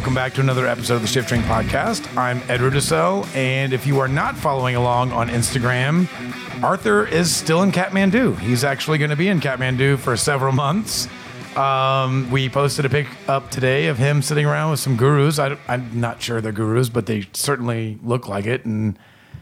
welcome 0.00 0.14
back 0.14 0.32
to 0.32 0.40
another 0.40 0.66
episode 0.66 0.94
of 0.94 1.02
the 1.02 1.06
Shift 1.06 1.28
Train 1.28 1.42
Podcast. 1.42 2.16
I'm 2.16 2.38
Ed 2.48 2.60
Rudisell, 2.60 3.26
and 3.36 3.74
if 3.74 3.86
you 3.86 4.00
are 4.00 4.08
not 4.08 4.34
following 4.34 4.74
along 4.74 5.12
on 5.12 5.28
Instagram, 5.28 6.08
Arthur 6.62 7.06
is 7.06 7.30
still 7.30 7.62
in 7.62 7.70
Kathmandu. 7.70 8.38
He's 8.38 8.64
actually 8.64 8.96
going 8.96 9.10
to 9.10 9.16
be 9.16 9.28
in 9.28 9.40
Kathmandu 9.40 9.98
for 9.98 10.16
several 10.16 10.54
months. 10.54 11.06
Um, 11.54 12.30
we 12.30 12.48
posted 12.48 12.86
a 12.86 12.88
pic 12.88 13.08
up 13.28 13.50
today 13.50 13.88
of 13.88 13.98
him 13.98 14.22
sitting 14.22 14.46
around 14.46 14.70
with 14.70 14.80
some 14.80 14.96
gurus. 14.96 15.38
I, 15.38 15.58
am 15.68 16.00
not 16.00 16.22
sure 16.22 16.40
they're 16.40 16.50
gurus, 16.50 16.88
but 16.88 17.04
they 17.04 17.26
certainly 17.34 17.98
look 18.02 18.26
like 18.26 18.46
it. 18.46 18.64
And 18.64 18.98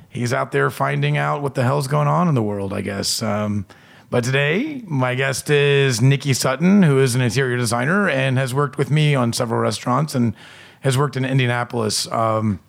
he's 0.08 0.32
out 0.32 0.50
there 0.50 0.70
finding 0.70 1.16
out 1.16 1.40
what 1.40 1.54
the 1.54 1.62
hell's 1.62 1.86
going 1.86 2.08
on 2.08 2.26
in 2.26 2.34
the 2.34 2.42
world, 2.42 2.72
I 2.72 2.80
guess. 2.80 3.22
Um, 3.22 3.64
but 4.10 4.24
today, 4.24 4.82
my 4.86 5.14
guest 5.14 5.50
is 5.50 6.00
Nikki 6.00 6.32
Sutton, 6.32 6.82
who 6.82 6.98
is 6.98 7.14
an 7.14 7.20
interior 7.20 7.56
designer 7.56 8.08
and 8.08 8.38
has 8.38 8.54
worked 8.54 8.78
with 8.78 8.90
me 8.90 9.14
on 9.14 9.32
several 9.32 9.60
restaurants 9.60 10.14
and 10.14 10.34
has 10.80 10.96
worked 10.96 11.16
in 11.16 11.24
Indianapolis 11.24 12.10
um, 12.10 12.60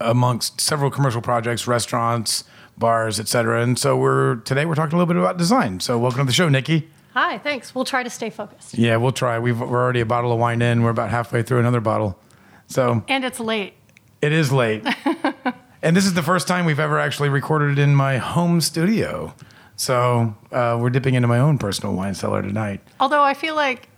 amongst 0.00 0.60
several 0.60 0.90
commercial 0.90 1.22
projects, 1.22 1.66
restaurants, 1.66 2.44
bars, 2.76 3.18
etc. 3.18 3.62
And 3.62 3.78
so 3.78 3.96
we're 3.96 4.36
today 4.36 4.66
we're 4.66 4.74
talking 4.74 4.94
a 4.94 4.98
little 4.98 5.12
bit 5.12 5.18
about 5.18 5.38
design. 5.38 5.80
So 5.80 5.98
welcome 5.98 6.20
to 6.20 6.26
the 6.26 6.32
show, 6.32 6.48
Nikki. 6.48 6.88
Hi, 7.14 7.38
thanks. 7.38 7.74
We'll 7.74 7.84
try 7.84 8.02
to 8.02 8.10
stay 8.10 8.30
focused. 8.30 8.76
Yeah, 8.76 8.96
we'll 8.96 9.12
try. 9.12 9.38
We've, 9.38 9.58
we're 9.58 9.82
already 9.82 10.00
a 10.00 10.06
bottle 10.06 10.32
of 10.32 10.38
wine 10.38 10.62
in. 10.62 10.82
We're 10.82 10.90
about 10.90 11.10
halfway 11.10 11.42
through 11.42 11.58
another 11.58 11.80
bottle. 11.80 12.18
So 12.66 13.02
and 13.08 13.24
it's 13.24 13.40
late. 13.40 13.74
It 14.20 14.32
is 14.32 14.52
late. 14.52 14.86
and 15.82 15.96
this 15.96 16.04
is 16.04 16.14
the 16.14 16.22
first 16.22 16.46
time 16.46 16.64
we've 16.64 16.78
ever 16.78 16.98
actually 16.98 17.28
recorded 17.28 17.78
in 17.78 17.94
my 17.94 18.18
home 18.18 18.60
studio. 18.60 19.34
So 19.78 20.34
uh, 20.50 20.76
we're 20.80 20.90
dipping 20.90 21.14
into 21.14 21.28
my 21.28 21.38
own 21.38 21.56
personal 21.56 21.94
wine 21.94 22.14
cellar 22.14 22.42
tonight. 22.42 22.80
Although 22.98 23.22
I 23.22 23.32
feel 23.34 23.54
like 23.54 23.88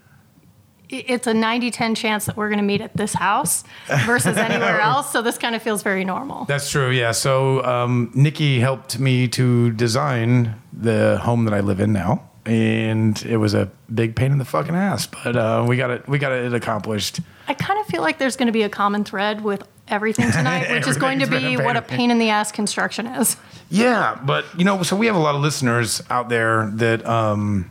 it's 0.91 1.27
a 1.27 1.33
90 1.33 1.71
10 1.71 1.95
chance 1.95 2.27
that 2.27 2.37
we're 2.37 2.49
going 2.49 2.59
to 2.59 2.65
meet 2.65 2.83
at 2.83 2.95
this 2.97 3.15
house 3.15 3.65
versus 4.05 4.37
anywhere 4.37 4.81
else. 4.81 5.11
So 5.11 5.23
this 5.23 5.39
kind 5.39 5.55
of 5.55 5.63
feels 5.63 5.83
very 5.83 6.05
normal. 6.05 6.45
That's 6.45 6.71
true. 6.71 6.91
Yeah. 6.91 7.13
So 7.13 7.65
um, 7.65 8.11
Nikki 8.15 8.61
helped 8.61 8.99
me 8.99 9.27
to 9.29 9.71
design 9.73 10.55
the 10.73 11.19
home 11.23 11.47
that 11.47 11.55
I 11.55 11.61
live 11.61 11.81
in 11.81 11.93
now. 11.93 12.29
And 12.45 13.21
it 13.23 13.37
was 13.37 13.55
a 13.55 13.71
big 13.95 14.17
pain 14.17 14.33
in 14.33 14.39
the 14.39 14.47
fucking 14.47 14.75
ass, 14.75 15.07
but 15.07 15.37
uh, 15.37 15.65
we 15.69 15.77
got 15.77 15.91
it. 15.91 16.09
We 16.09 16.19
got 16.19 16.33
it 16.33 16.53
accomplished. 16.55 17.21
I 17.47 17.55
kind 17.55 17.79
of 17.79 17.87
feel 17.87 18.01
like 18.01 18.19
there's 18.19 18.35
going 18.35 18.47
to 18.47 18.53
be 18.53 18.63
a 18.63 18.69
common 18.69 19.05
thread 19.05 19.43
with 19.43 19.63
everything 19.91 20.31
tonight, 20.33 20.71
which 20.71 20.87
is 20.87 20.97
going 20.97 21.19
to 21.21 21.27
be 21.27 21.57
what 21.57 21.77
a 21.77 21.83
pain 21.83 22.11
in 22.11 22.19
the 22.19 22.31
ass 22.31 22.53
construction 22.53 23.07
is. 23.07 23.37
Yeah, 23.71 24.21
but 24.25 24.45
you 24.57 24.65
know, 24.65 24.83
so 24.83 24.97
we 24.97 25.07
have 25.07 25.17
a 25.17 25.21
lot 25.21 25.35
of 25.35 25.41
listeners 25.41 26.03
out 26.11 26.29
there 26.29 26.71
that 26.75 27.07
um, 27.07 27.71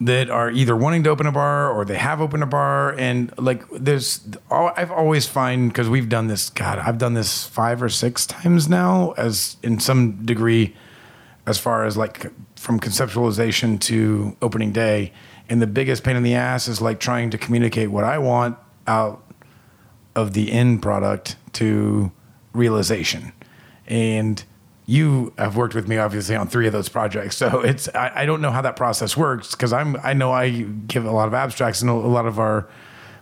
that 0.00 0.30
are 0.30 0.50
either 0.50 0.76
wanting 0.76 1.02
to 1.02 1.10
open 1.10 1.26
a 1.26 1.32
bar 1.32 1.70
or 1.70 1.84
they 1.84 1.96
have 1.96 2.20
opened 2.20 2.42
a 2.42 2.46
bar, 2.46 2.94
and 2.98 3.32
like 3.38 3.64
there's, 3.70 4.26
I've 4.50 4.92
always 4.92 5.26
find 5.26 5.68
because 5.68 5.88
we've 5.88 6.08
done 6.08 6.28
this. 6.28 6.50
God, 6.50 6.78
I've 6.78 6.98
done 6.98 7.14
this 7.14 7.46
five 7.46 7.82
or 7.82 7.88
six 7.88 8.26
times 8.26 8.68
now, 8.68 9.12
as 9.12 9.56
in 9.62 9.80
some 9.80 10.24
degree, 10.24 10.76
as 11.46 11.58
far 11.58 11.84
as 11.84 11.96
like 11.96 12.30
from 12.56 12.78
conceptualization 12.78 13.80
to 13.80 14.36
opening 14.42 14.72
day. 14.72 15.12
And 15.48 15.62
the 15.62 15.66
biggest 15.66 16.04
pain 16.04 16.14
in 16.14 16.22
the 16.22 16.34
ass 16.34 16.68
is 16.68 16.80
like 16.82 17.00
trying 17.00 17.30
to 17.30 17.38
communicate 17.38 17.90
what 17.90 18.04
I 18.04 18.18
want 18.18 18.58
out 18.86 19.24
of 20.18 20.32
the 20.32 20.50
end 20.50 20.82
product 20.82 21.36
to 21.52 22.10
realization. 22.52 23.32
And 23.86 24.42
you 24.84 25.32
have 25.38 25.56
worked 25.56 25.74
with 25.74 25.86
me 25.86 25.98
obviously 25.98 26.34
on 26.34 26.48
three 26.48 26.66
of 26.66 26.72
those 26.72 26.88
projects, 26.88 27.36
so 27.36 27.60
it's 27.60 27.88
I, 27.94 28.22
I 28.22 28.26
don't 28.26 28.40
know 28.40 28.50
how 28.50 28.62
that 28.62 28.74
process 28.74 29.16
works 29.16 29.52
because 29.52 29.72
I'm 29.72 29.96
I 30.02 30.12
know 30.14 30.32
I 30.32 30.50
give 30.50 31.04
a 31.04 31.10
lot 31.10 31.28
of 31.28 31.34
abstracts 31.34 31.82
and 31.82 31.90
a 31.90 31.94
lot 31.94 32.26
of 32.26 32.38
our 32.38 32.66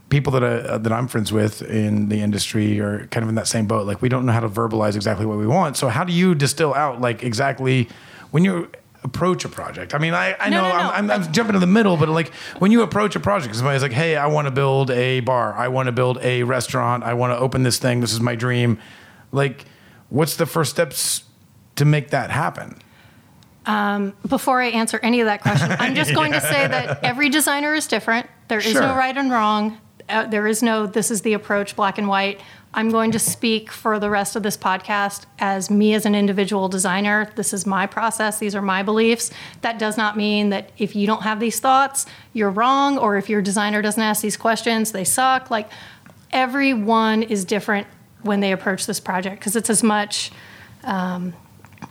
people 0.09 0.33
that 0.33 0.45
I, 0.45 0.79
that 0.79 0.93
I'm 0.93 1.09
friends 1.09 1.33
with 1.33 1.62
in 1.62 2.09
the 2.09 2.21
industry 2.23 2.81
are 2.81 3.06
kind 3.09 3.25
of 3.25 3.29
in 3.29 3.35
that 3.35 3.49
same 3.49 3.67
boat. 3.67 3.87
Like 3.87 4.01
we 4.01 4.09
don't 4.09 4.25
know 4.25 4.33
how 4.33 4.41
to 4.41 4.49
verbalize 4.49 4.95
exactly 4.95 5.27
what 5.27 5.39
we 5.39 5.47
want. 5.47 5.77
So 5.77 5.89
how 5.89 6.05
do 6.05 6.12
you 6.12 6.35
distill 6.35 6.73
out 6.75 7.01
like 7.01 7.23
exactly 7.25 7.89
when 8.31 8.45
you 8.45 8.71
approach 9.06 9.44
a 9.44 9.49
project? 9.49 9.94
I 9.94 9.99
mean, 9.99 10.12
I, 10.12 10.37
I 10.39 10.50
no, 10.50 10.56
know 10.56 10.69
no, 10.69 10.69
no. 10.69 10.91
I'm, 10.91 11.11
I'm, 11.11 11.22
I'm, 11.22 11.33
jumping 11.33 11.55
in 11.55 11.61
the 11.61 11.67
middle, 11.67 11.97
but 11.97 12.09
like 12.09 12.33
when 12.59 12.72
you 12.72 12.83
approach 12.83 13.17
a 13.17 13.21
project, 13.21 13.55
somebody's 13.55 13.83
like, 13.83 13.93
hey, 13.93 14.17
I 14.17 14.27
want 14.27 14.47
to 14.47 14.50
build 14.50 14.91
a 14.91 15.21
bar. 15.21 15.55
I 15.55 15.69
want 15.69 15.87
to 15.87 15.93
build 15.93 16.19
a 16.22 16.43
restaurant. 16.43 17.05
I 17.05 17.15
want 17.15 17.33
to 17.33 17.39
open 17.39 17.62
this 17.62 17.78
thing. 17.78 18.00
This 18.00 18.12
is 18.12 18.21
my 18.21 18.34
dream. 18.34 18.78
Like, 19.33 19.65
what's 20.09 20.37
the 20.37 20.47
first 20.47 20.72
steps 20.72 21.25
to 21.77 21.84
make 21.84 22.11
that 22.11 22.31
happen? 22.31 22.77
Um, 23.65 24.15
before 24.28 24.61
I 24.61 24.67
answer 24.67 25.00
any 25.03 25.21
of 25.21 25.27
that 25.27 25.43
question, 25.43 25.73
I'm 25.78 25.94
just 25.94 26.15
going 26.15 26.33
yeah. 26.34 26.41
to 26.41 26.47
say 26.47 26.69
that 26.69 27.05
every 27.05 27.28
designer 27.28 27.75
is 27.75 27.87
different. 27.87 28.28
There 28.49 28.59
is 28.59 28.65
sure. 28.65 28.81
no 28.81 28.94
right 28.94 29.17
and 29.17 29.31
wrong. 29.31 29.78
Uh, 30.09 30.27
there 30.27 30.47
is 30.47 30.62
no 30.62 30.87
this 30.87 31.11
is 31.11 31.23
the 31.23 31.33
approach, 31.33 31.75
black 31.75 31.99
and 31.99 32.06
white. 32.06 32.41
I'm 32.76 32.91
going 32.91 33.10
to 33.12 33.19
speak 33.19 33.72
for 33.72 33.98
the 33.98 34.10
rest 34.10 34.37
of 34.37 34.42
this 34.42 34.56
podcast 34.59 35.25
as 35.38 35.70
me 35.70 35.94
as 35.94 36.04
an 36.04 36.14
individual 36.14 36.69
designer. 36.69 37.32
This 37.34 37.54
is 37.54 37.64
my 37.64 37.87
process, 37.87 38.38
these 38.38 38.54
are 38.54 38.60
my 38.60 38.82
beliefs. 38.82 39.31
That 39.62 39.78
does 39.78 39.97
not 39.97 40.14
mean 40.14 40.50
that 40.50 40.70
if 40.76 40.94
you 40.94 41.06
don't 41.06 41.22
have 41.22 41.41
these 41.41 41.59
thoughts, 41.59 42.04
you're 42.34 42.50
wrong, 42.50 42.98
or 42.98 43.16
if 43.16 43.31
your 43.31 43.41
designer 43.41 43.81
doesn't 43.81 44.03
ask 44.03 44.20
these 44.20 44.37
questions, 44.37 44.92
they 44.92 45.04
suck. 45.04 45.50
Like 45.50 45.70
everyone 46.32 47.22
is 47.22 47.47
different 47.47 47.87
when 48.20 48.41
they 48.41 48.53
approach 48.53 48.84
this 48.84 49.00
project 49.00 49.41
because 49.41 49.56
it's 49.56 49.70
as 49.70 49.82
much 49.82 50.31
um, 50.84 51.32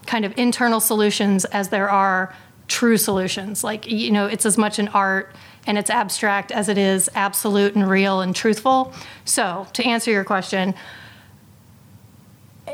kind 0.05 0.23
of 0.23 0.37
internal 0.37 0.79
solutions 0.79 1.45
as 1.45 1.69
there 1.69 1.89
are 1.89 2.35
true 2.67 2.97
solutions. 2.97 3.63
Like, 3.63 3.89
you 3.89 4.11
know, 4.11 4.27
it's 4.27 4.45
as 4.45 4.55
much 4.55 4.77
an 4.77 4.89
art 4.89 5.35
and 5.65 5.77
it's 5.77 5.89
abstract 5.89 6.51
as 6.51 6.69
it 6.69 6.77
is 6.77 7.09
absolute 7.15 7.75
and 7.75 7.89
real 7.89 8.21
and 8.21 8.35
truthful. 8.35 8.93
So, 9.23 9.67
to 9.73 9.83
answer 9.83 10.11
your 10.11 10.23
question, 10.23 10.75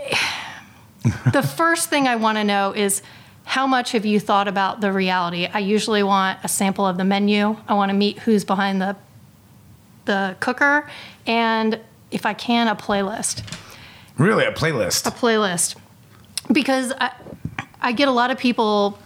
the 1.31 1.43
first 1.43 1.89
thing 1.89 2.07
I 2.07 2.15
want 2.15 2.37
to 2.37 2.43
know 2.43 2.73
is 2.73 3.01
how 3.43 3.67
much 3.67 3.91
have 3.93 4.05
you 4.05 4.19
thought 4.19 4.47
about 4.47 4.81
the 4.81 4.91
reality? 4.91 5.47
I 5.51 5.59
usually 5.59 6.03
want 6.03 6.39
a 6.43 6.47
sample 6.47 6.85
of 6.85 6.97
the 6.97 7.03
menu. 7.03 7.57
I 7.67 7.73
want 7.73 7.89
to 7.89 7.95
meet 7.95 8.19
who's 8.19 8.45
behind 8.45 8.81
the 8.81 8.95
the 10.05 10.35
cooker 10.39 10.89
and 11.27 11.79
if 12.09 12.25
I 12.25 12.33
can 12.33 12.67
a 12.67 12.75
playlist. 12.75 13.43
Really, 14.17 14.45
a 14.45 14.51
playlist. 14.51 15.07
A 15.07 15.11
playlist. 15.11 15.75
Because 16.51 16.91
I, 16.99 17.11
I 17.81 17.91
get 17.91 18.07
a 18.07 18.11
lot 18.11 18.31
of 18.31 18.37
people 18.37 18.99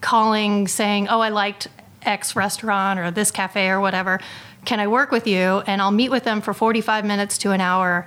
calling 0.00 0.66
saying, 0.66 1.08
"Oh, 1.08 1.20
I 1.20 1.28
liked 1.28 1.68
X 2.02 2.36
restaurant 2.36 2.98
or 2.98 3.10
this 3.10 3.30
cafe 3.30 3.68
or 3.68 3.80
whatever. 3.80 4.20
Can 4.64 4.80
I 4.80 4.86
work 4.86 5.10
with 5.10 5.26
you? 5.26 5.62
And 5.66 5.80
I'll 5.80 5.90
meet 5.90 6.10
with 6.10 6.24
them 6.24 6.40
for 6.40 6.52
45 6.52 7.04
minutes 7.04 7.38
to 7.38 7.52
an 7.52 7.60
hour. 7.60 8.06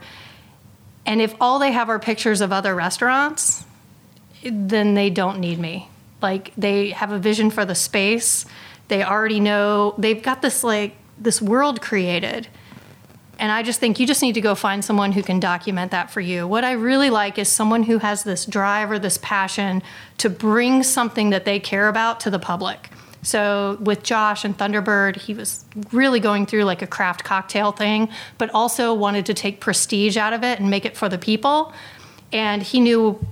And 1.06 1.22
if 1.22 1.36
all 1.42 1.60
they 1.60 1.72
have 1.72 1.90
are 1.90 2.00
pictures 2.00 2.42
of 2.42 2.52
other 2.52 2.76
restaurants, 2.76 3.66
then 4.44 4.94
they 4.94 5.10
don't 5.10 5.40
need 5.40 5.60
me. 5.60 5.90
Like 6.22 6.54
they 6.56 6.92
have 6.92 7.12
a 7.12 7.20
vision 7.20 7.50
for 7.50 7.66
the 7.66 7.76
space. 7.76 8.46
They 8.88 9.04
already 9.04 9.40
know 9.40 9.96
they've 9.98 10.22
got 10.22 10.42
this 10.42 10.64
like 10.64 10.96
this 11.18 11.42
world 11.42 11.82
created. 11.82 12.48
And 13.40 13.52
I 13.52 13.64
just 13.64 13.80
think 13.80 14.00
you 14.00 14.06
just 14.06 14.22
need 14.22 14.34
to 14.34 14.42
go 14.42 14.54
find 14.54 14.86
someone 14.86 15.14
who 15.14 15.24
can 15.24 15.40
document 15.40 15.90
that 15.92 16.12
for 16.12 16.22
you. 16.22 16.48
What 16.48 16.64
I 16.64 16.74
really 16.74 17.10
like 17.10 17.40
is 17.40 17.50
someone 17.50 17.84
who 17.84 17.98
has 17.98 18.24
this 18.24 18.46
drive 18.46 18.92
or 18.92 19.00
this 19.00 19.18
passion 19.18 19.82
to 20.20 20.30
bring 20.30 20.84
something 20.84 21.32
that 21.32 21.44
they 21.44 21.60
care 21.60 21.88
about 21.88 22.20
to 22.20 22.30
the 22.30 22.38
public. 22.38 22.92
So 23.24 23.78
with 23.80 24.04
Josh 24.04 24.44
and 24.44 24.58
Thunderbird, 24.58 25.16
he 25.16 25.34
was 25.34 25.64
really 25.92 26.20
going 26.20 26.46
through 26.46 26.64
like 26.64 26.82
a 26.82 26.88
craft 26.88 27.24
cocktail 27.24 27.72
thing, 27.72 28.10
but 28.38 28.50
also 28.54 28.94
wanted 28.94 29.26
to 29.28 29.34
take 29.34 29.60
prestige 29.60 30.18
out 30.18 30.34
of 30.34 30.44
it 30.44 30.60
and 30.60 30.70
make 30.70 30.86
it 30.86 30.98
for 30.98 31.08
the 31.08 31.18
people. 31.18 31.74
And 32.32 32.64
he 32.64 32.80
knew, 32.80 33.24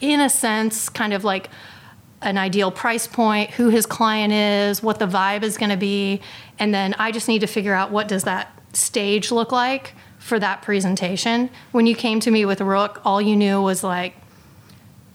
in 0.00 0.20
a 0.20 0.30
sense, 0.30 0.88
kind 0.88 1.12
of 1.12 1.24
like 1.24 1.50
an 2.22 2.38
ideal 2.38 2.70
price 2.70 3.06
point, 3.06 3.50
who 3.50 3.68
his 3.68 3.84
client 3.84 4.32
is, 4.32 4.82
what 4.82 4.98
the 4.98 5.06
vibe 5.06 5.42
is 5.42 5.58
going 5.58 5.70
to 5.70 5.76
be, 5.76 6.22
and 6.58 6.72
then 6.72 6.94
I 6.98 7.12
just 7.12 7.28
need 7.28 7.40
to 7.40 7.46
figure 7.46 7.74
out 7.74 7.90
what 7.90 8.08
does 8.08 8.24
that 8.24 8.50
stage 8.72 9.30
look 9.30 9.52
like 9.52 9.94
for 10.18 10.38
that 10.38 10.62
presentation. 10.62 11.50
When 11.72 11.86
you 11.86 11.94
came 11.94 12.20
to 12.20 12.30
me 12.30 12.46
with 12.46 12.62
Rook, 12.62 13.00
all 13.04 13.20
you 13.20 13.36
knew 13.36 13.60
was 13.60 13.84
like 13.84 14.16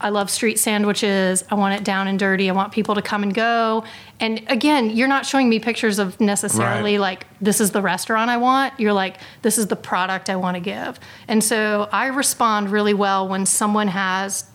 I 0.01 0.09
love 0.09 0.29
street 0.29 0.57
sandwiches. 0.57 1.43
I 1.49 1.55
want 1.55 1.79
it 1.79 1.83
down 1.83 2.07
and 2.07 2.17
dirty. 2.17 2.49
I 2.49 2.53
want 2.53 2.71
people 2.71 2.95
to 2.95 3.01
come 3.01 3.23
and 3.23 3.33
go. 3.33 3.83
And 4.19 4.41
again, 4.47 4.91
you're 4.91 5.07
not 5.07 5.25
showing 5.25 5.49
me 5.49 5.59
pictures 5.59 5.99
of 5.99 6.19
necessarily 6.21 6.93
right. 6.93 7.01
like, 7.01 7.27
this 7.41 7.59
is 7.59 7.71
the 7.71 7.81
restaurant 7.81 8.29
I 8.29 8.37
want. 8.37 8.79
You're 8.79 8.93
like, 8.93 9.17
this 9.41 9.57
is 9.57 9.67
the 9.67 9.75
product 9.75 10.29
I 10.29 10.37
want 10.37 10.55
to 10.55 10.61
give. 10.61 10.99
And 11.27 11.43
so 11.43 11.89
I 11.91 12.07
respond 12.07 12.69
really 12.69 12.93
well 12.93 13.27
when 13.27 13.45
someone 13.45 13.89
has 13.89 14.45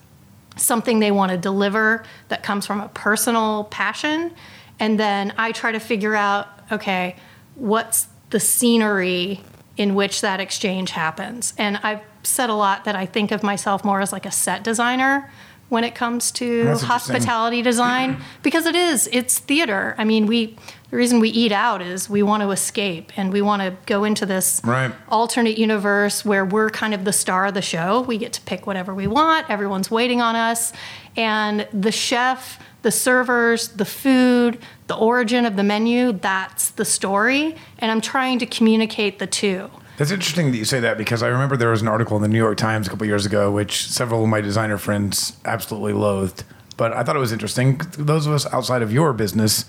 something 0.56 1.00
they 1.00 1.10
want 1.10 1.32
to 1.32 1.38
deliver 1.38 2.04
that 2.28 2.42
comes 2.42 2.64
from 2.66 2.80
a 2.80 2.88
personal 2.88 3.64
passion. 3.64 4.32
And 4.80 4.98
then 4.98 5.34
I 5.36 5.52
try 5.52 5.72
to 5.72 5.80
figure 5.80 6.14
out, 6.14 6.48
okay, 6.72 7.16
what's 7.54 8.08
the 8.30 8.40
scenery 8.40 9.40
in 9.76 9.94
which 9.94 10.20
that 10.20 10.40
exchange 10.40 10.90
happens. 10.90 11.54
And 11.58 11.78
I've 11.78 12.00
said 12.24 12.50
a 12.50 12.54
lot 12.54 12.84
that 12.84 12.96
I 12.96 13.06
think 13.06 13.30
of 13.30 13.42
myself 13.42 13.84
more 13.84 14.00
as 14.00 14.12
like 14.12 14.26
a 14.26 14.30
set 14.30 14.64
designer 14.64 15.30
when 15.70 15.82
it 15.82 15.94
comes 15.94 16.30
to 16.30 16.64
That's 16.64 16.82
hospitality 16.82 17.62
design 17.62 18.20
because 18.42 18.66
it 18.66 18.74
is 18.76 19.08
it's 19.12 19.38
theater. 19.38 19.94
I 19.98 20.04
mean, 20.04 20.26
we 20.26 20.56
the 20.90 20.96
reason 20.98 21.18
we 21.20 21.30
eat 21.30 21.50
out 21.52 21.82
is 21.82 22.08
we 22.08 22.22
want 22.22 22.42
to 22.42 22.50
escape 22.50 23.10
and 23.16 23.32
we 23.32 23.42
want 23.42 23.62
to 23.62 23.76
go 23.86 24.04
into 24.04 24.26
this 24.26 24.60
Right. 24.62 24.92
alternate 25.08 25.58
universe 25.58 26.24
where 26.24 26.44
we're 26.44 26.70
kind 26.70 26.94
of 26.94 27.04
the 27.04 27.12
star 27.12 27.46
of 27.46 27.54
the 27.54 27.62
show. 27.62 28.02
We 28.02 28.18
get 28.18 28.32
to 28.34 28.40
pick 28.42 28.66
whatever 28.66 28.94
we 28.94 29.06
want. 29.06 29.48
Everyone's 29.50 29.90
waiting 29.90 30.20
on 30.20 30.36
us, 30.36 30.72
and 31.16 31.66
the 31.72 31.90
chef, 31.90 32.60
the 32.82 32.92
servers, 32.92 33.68
the 33.68 33.84
food, 33.86 34.58
the 34.86 34.94
origin 34.94 35.44
of 35.46 35.56
the 35.56 35.64
menu, 35.64 36.12
that's 36.12 36.70
the 36.70 36.84
story, 36.84 37.56
and 37.78 37.90
I'm 37.90 38.00
trying 38.02 38.38
to 38.40 38.46
communicate 38.46 39.18
the 39.18 39.26
two. 39.26 39.70
That's 39.96 40.10
interesting 40.10 40.50
that 40.50 40.58
you 40.58 40.64
say 40.64 40.80
that 40.80 40.98
because 40.98 41.22
I 41.22 41.28
remember 41.28 41.56
there 41.56 41.70
was 41.70 41.82
an 41.82 41.88
article 41.88 42.16
in 42.16 42.22
the 42.22 42.28
New 42.28 42.38
York 42.38 42.56
Times 42.56 42.86
a 42.88 42.90
couple 42.90 43.06
years 43.06 43.26
ago, 43.26 43.50
which 43.52 43.86
several 43.86 44.24
of 44.24 44.28
my 44.28 44.40
designer 44.40 44.76
friends 44.76 45.36
absolutely 45.44 45.92
loathed. 45.92 46.42
But 46.76 46.92
I 46.92 47.04
thought 47.04 47.14
it 47.14 47.20
was 47.20 47.32
interesting. 47.32 47.80
Those 47.96 48.26
of 48.26 48.32
us 48.32 48.52
outside 48.52 48.82
of 48.82 48.92
your 48.92 49.12
business 49.12 49.66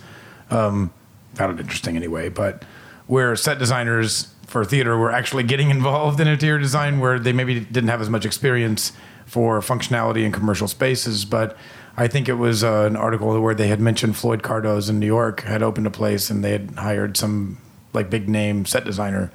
um, 0.50 0.92
found 1.36 1.60
it 1.60 1.62
interesting 1.62 1.96
anyway. 1.96 2.30
But 2.30 2.64
where 3.06 3.36
set 3.36 3.60
designers 3.60 4.34
for 4.48 4.66
theater 4.66 4.98
were 4.98 5.12
actually 5.12 5.44
getting 5.44 5.70
involved 5.78 6.20
in 6.20 6.28
interior 6.28 6.58
design, 6.58 7.00
where 7.00 7.20
they 7.20 7.32
maybe 7.34 7.60
didn't 7.60 7.90
have 7.90 8.02
as 8.02 8.10
much 8.10 8.26
experience 8.26 8.94
for 9.28 9.60
functionality 9.60 10.24
in 10.24 10.32
commercial 10.32 10.68
spaces. 10.68 11.24
But 11.24 11.56
I 11.98 12.08
think 12.08 12.28
it 12.28 12.34
was 12.34 12.64
uh, 12.64 12.86
an 12.88 12.96
article 12.96 13.40
where 13.40 13.54
they 13.54 13.68
had 13.68 13.80
mentioned 13.80 14.18
Floyd 14.18 14.42
Cardoz 14.42 14.90
in 14.90 15.00
New 15.00 15.06
York 15.06 15.42
had 15.42 15.62
opened 15.62 15.86
a 15.86 15.92
place 15.92 16.32
and 16.32 16.44
they 16.44 16.52
had 16.52 16.72
hired 16.72 17.16
some 17.16 17.60
like 17.94 18.10
big 18.10 18.28
name 18.28 18.66
set 18.66 18.86
designer 18.86 19.32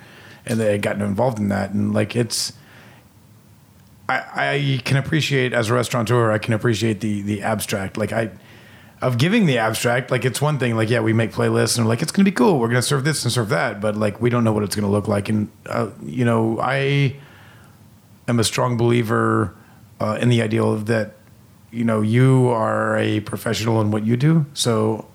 and 0.47 0.59
they 0.59 0.73
had 0.73 0.83
gotten 0.83 1.03
involved 1.03 1.39
in 1.39 1.49
that. 1.49 1.71
And 1.71 1.93
like 1.93 2.17
it's 2.17 2.53
I, 4.09 4.23
I 4.35 4.83
can 4.85 4.97
appreciate 4.97 5.53
as 5.53 5.71
a 5.71 5.75
restaurateur 5.75 6.33
I 6.33 6.39
can 6.39 6.55
appreciate 6.55 7.01
the 7.01 7.23
the 7.23 7.43
abstract. 7.43 7.97
Like 7.97 8.13
I 8.13 8.31
of 9.03 9.17
giving 9.17 9.47
the 9.47 9.59
abstract 9.59 10.11
like 10.11 10.25
it's 10.25 10.43
one 10.43 10.59
thing 10.59 10.77
like 10.77 10.91
yeah 10.91 11.01
we 11.01 11.15
make 11.15 11.33
playlists 11.33 11.79
and 11.79 11.87
we're 11.87 11.91
like 11.91 12.03
it's 12.03 12.13
gonna 12.13 12.25
be 12.25 12.33
cool. 12.33 12.59
We're 12.59 12.69
gonna 12.69 12.83
serve 12.83 13.05
this 13.05 13.25
and 13.25 13.33
serve 13.33 13.49
that. 13.51 13.81
But 13.81 13.97
like 13.97 14.21
we 14.21 14.31
don't 14.31 14.45
know 14.45 14.53
what 14.53 14.63
it's 14.63 14.77
gonna 14.77 14.91
look 14.91 15.09
like. 15.09 15.29
And 15.29 15.51
uh, 15.67 15.91
you 16.03 16.25
know 16.25 16.59
I 16.61 17.17
am 18.29 18.41
a 18.41 18.45
strong 18.45 18.77
believer 18.77 19.55
uh, 20.01 20.19
in 20.21 20.29
the 20.29 20.43
ideal 20.43 20.73
of 20.73 20.87
that 20.87 21.15
you 21.71 21.85
know 21.85 22.01
you 22.01 22.49
are 22.49 22.99
a 22.99 23.21
professional 23.21 23.81
in 23.81 23.91
what 23.91 24.05
you 24.05 24.17
do. 24.17 24.47
So 24.55 25.07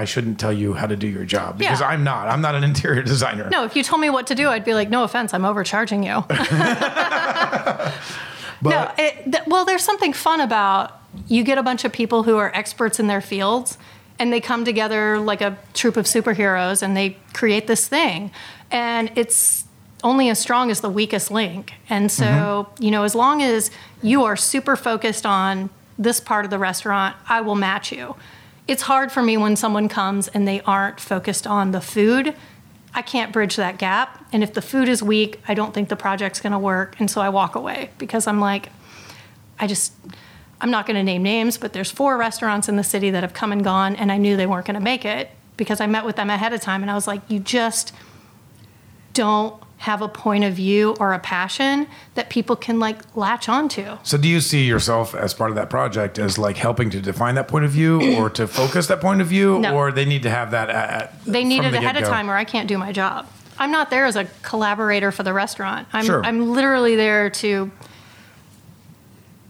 I 0.00 0.06
shouldn't 0.06 0.40
tell 0.40 0.52
you 0.52 0.72
how 0.72 0.86
to 0.86 0.96
do 0.96 1.06
your 1.06 1.26
job 1.26 1.58
because 1.58 1.80
Yeah. 1.80 1.88
I'm 1.88 2.02
not 2.04 2.26
I'm 2.28 2.40
not 2.40 2.54
an 2.54 2.64
interior 2.64 3.02
designer 3.02 3.50
No, 3.50 3.64
if 3.64 3.76
you 3.76 3.82
told 3.82 4.00
me 4.00 4.08
what 4.08 4.26
to 4.28 4.34
do, 4.34 4.48
I'd 4.48 4.64
be 4.64 4.72
like, 4.72 4.88
no 4.88 5.04
offense, 5.04 5.34
I'm 5.34 5.44
overcharging 5.44 6.02
you. 6.02 6.24
but 6.28 7.92
no, 8.62 8.90
it, 8.96 9.24
th- 9.30 9.44
well, 9.46 9.66
there's 9.66 9.84
something 9.84 10.14
fun 10.14 10.40
about 10.40 10.98
you 11.28 11.44
get 11.44 11.58
a 11.58 11.62
bunch 11.62 11.84
of 11.84 11.92
people 11.92 12.22
who 12.22 12.38
are 12.38 12.50
experts 12.54 12.98
in 12.98 13.08
their 13.08 13.20
fields 13.20 13.76
and 14.18 14.32
they 14.32 14.40
come 14.40 14.64
together 14.64 15.18
like 15.18 15.42
a 15.42 15.58
troop 15.74 15.98
of 15.98 16.06
superheroes 16.06 16.82
and 16.82 16.96
they 16.96 17.18
create 17.34 17.66
this 17.66 17.86
thing. 17.86 18.30
And 18.70 19.12
it's 19.16 19.64
only 20.02 20.30
as 20.30 20.38
strong 20.38 20.70
as 20.70 20.80
the 20.80 20.88
weakest 20.88 21.30
link. 21.30 21.74
And 21.90 22.10
so, 22.10 22.24
mm-hmm. 22.24 22.84
you 22.84 22.90
know, 22.90 23.02
as 23.02 23.14
long 23.14 23.42
as 23.42 23.70
you 24.02 24.24
are 24.24 24.36
super 24.36 24.76
focused 24.76 25.26
on 25.26 25.68
this 25.98 26.20
part 26.20 26.46
of 26.46 26.50
the 26.50 26.58
restaurant, 26.58 27.16
I 27.28 27.42
will 27.42 27.54
match 27.54 27.92
you. 27.92 28.16
It's 28.70 28.82
hard 28.82 29.10
for 29.10 29.20
me 29.20 29.36
when 29.36 29.56
someone 29.56 29.88
comes 29.88 30.28
and 30.28 30.46
they 30.46 30.60
aren't 30.60 31.00
focused 31.00 31.44
on 31.44 31.72
the 31.72 31.80
food. 31.80 32.36
I 32.94 33.02
can't 33.02 33.32
bridge 33.32 33.56
that 33.56 33.78
gap. 33.78 34.24
And 34.32 34.44
if 34.44 34.54
the 34.54 34.62
food 34.62 34.88
is 34.88 35.02
weak, 35.02 35.40
I 35.48 35.54
don't 35.54 35.74
think 35.74 35.88
the 35.88 35.96
project's 35.96 36.40
going 36.40 36.52
to 36.52 36.58
work. 36.58 36.94
And 37.00 37.10
so 37.10 37.20
I 37.20 37.30
walk 37.30 37.56
away 37.56 37.90
because 37.98 38.28
I'm 38.28 38.38
like, 38.38 38.68
I 39.58 39.66
just, 39.66 39.92
I'm 40.60 40.70
not 40.70 40.86
going 40.86 40.94
to 40.94 41.02
name 41.02 41.24
names, 41.24 41.58
but 41.58 41.72
there's 41.72 41.90
four 41.90 42.16
restaurants 42.16 42.68
in 42.68 42.76
the 42.76 42.84
city 42.84 43.10
that 43.10 43.24
have 43.24 43.34
come 43.34 43.50
and 43.50 43.64
gone, 43.64 43.96
and 43.96 44.12
I 44.12 44.18
knew 44.18 44.36
they 44.36 44.46
weren't 44.46 44.66
going 44.66 44.74
to 44.74 44.80
make 44.80 45.04
it 45.04 45.30
because 45.56 45.80
I 45.80 45.88
met 45.88 46.04
with 46.04 46.14
them 46.14 46.30
ahead 46.30 46.52
of 46.52 46.60
time. 46.60 46.82
And 46.82 46.92
I 46.92 46.94
was 46.94 47.08
like, 47.08 47.22
you 47.26 47.40
just 47.40 47.92
don't 49.14 49.60
have 49.80 50.02
a 50.02 50.08
point 50.08 50.44
of 50.44 50.52
view 50.52 50.94
or 51.00 51.14
a 51.14 51.18
passion 51.18 51.86
that 52.14 52.28
people 52.28 52.54
can 52.54 52.78
like 52.78 52.98
latch 53.16 53.48
onto. 53.48 53.96
So 54.02 54.18
do 54.18 54.28
you 54.28 54.42
see 54.42 54.64
yourself 54.66 55.14
as 55.14 55.32
part 55.32 55.48
of 55.50 55.56
that 55.56 55.70
project 55.70 56.18
as 56.18 56.36
like 56.36 56.58
helping 56.58 56.90
to 56.90 57.00
define 57.00 57.34
that 57.36 57.48
point 57.48 57.64
of 57.64 57.70
view 57.70 58.16
or 58.18 58.28
to 58.28 58.46
focus 58.46 58.88
that 58.88 59.00
point 59.00 59.22
of 59.22 59.26
view 59.28 59.58
No. 59.58 59.74
or 59.74 59.90
they 59.90 60.04
need 60.04 60.22
to 60.24 60.30
have 60.30 60.50
that 60.50 60.68
at, 60.68 61.24
They 61.24 61.44
need 61.44 61.64
it 61.64 61.70
the 61.70 61.78
ahead 61.78 61.96
of 61.96 62.02
get-go? 62.02 62.10
time 62.10 62.30
or 62.30 62.34
I 62.36 62.44
can't 62.44 62.68
do 62.68 62.76
my 62.76 62.92
job. 62.92 63.26
I'm 63.58 63.70
not 63.70 63.88
there 63.88 64.04
as 64.04 64.16
a 64.16 64.24
collaborator 64.42 65.10
for 65.12 65.22
the 65.22 65.32
restaurant. 65.32 65.88
I'm, 65.94 66.04
Sure. 66.04 66.22
I'm 66.26 66.50
literally 66.52 66.94
there 66.94 67.30
to 67.30 67.70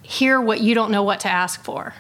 hear 0.03 0.41
what 0.41 0.61
you 0.61 0.77
don't 0.77 0.93
know 0.93 1.03
what 1.03 1.19
to 1.21 1.29
ask 1.29 1.63
for. 1.65 1.93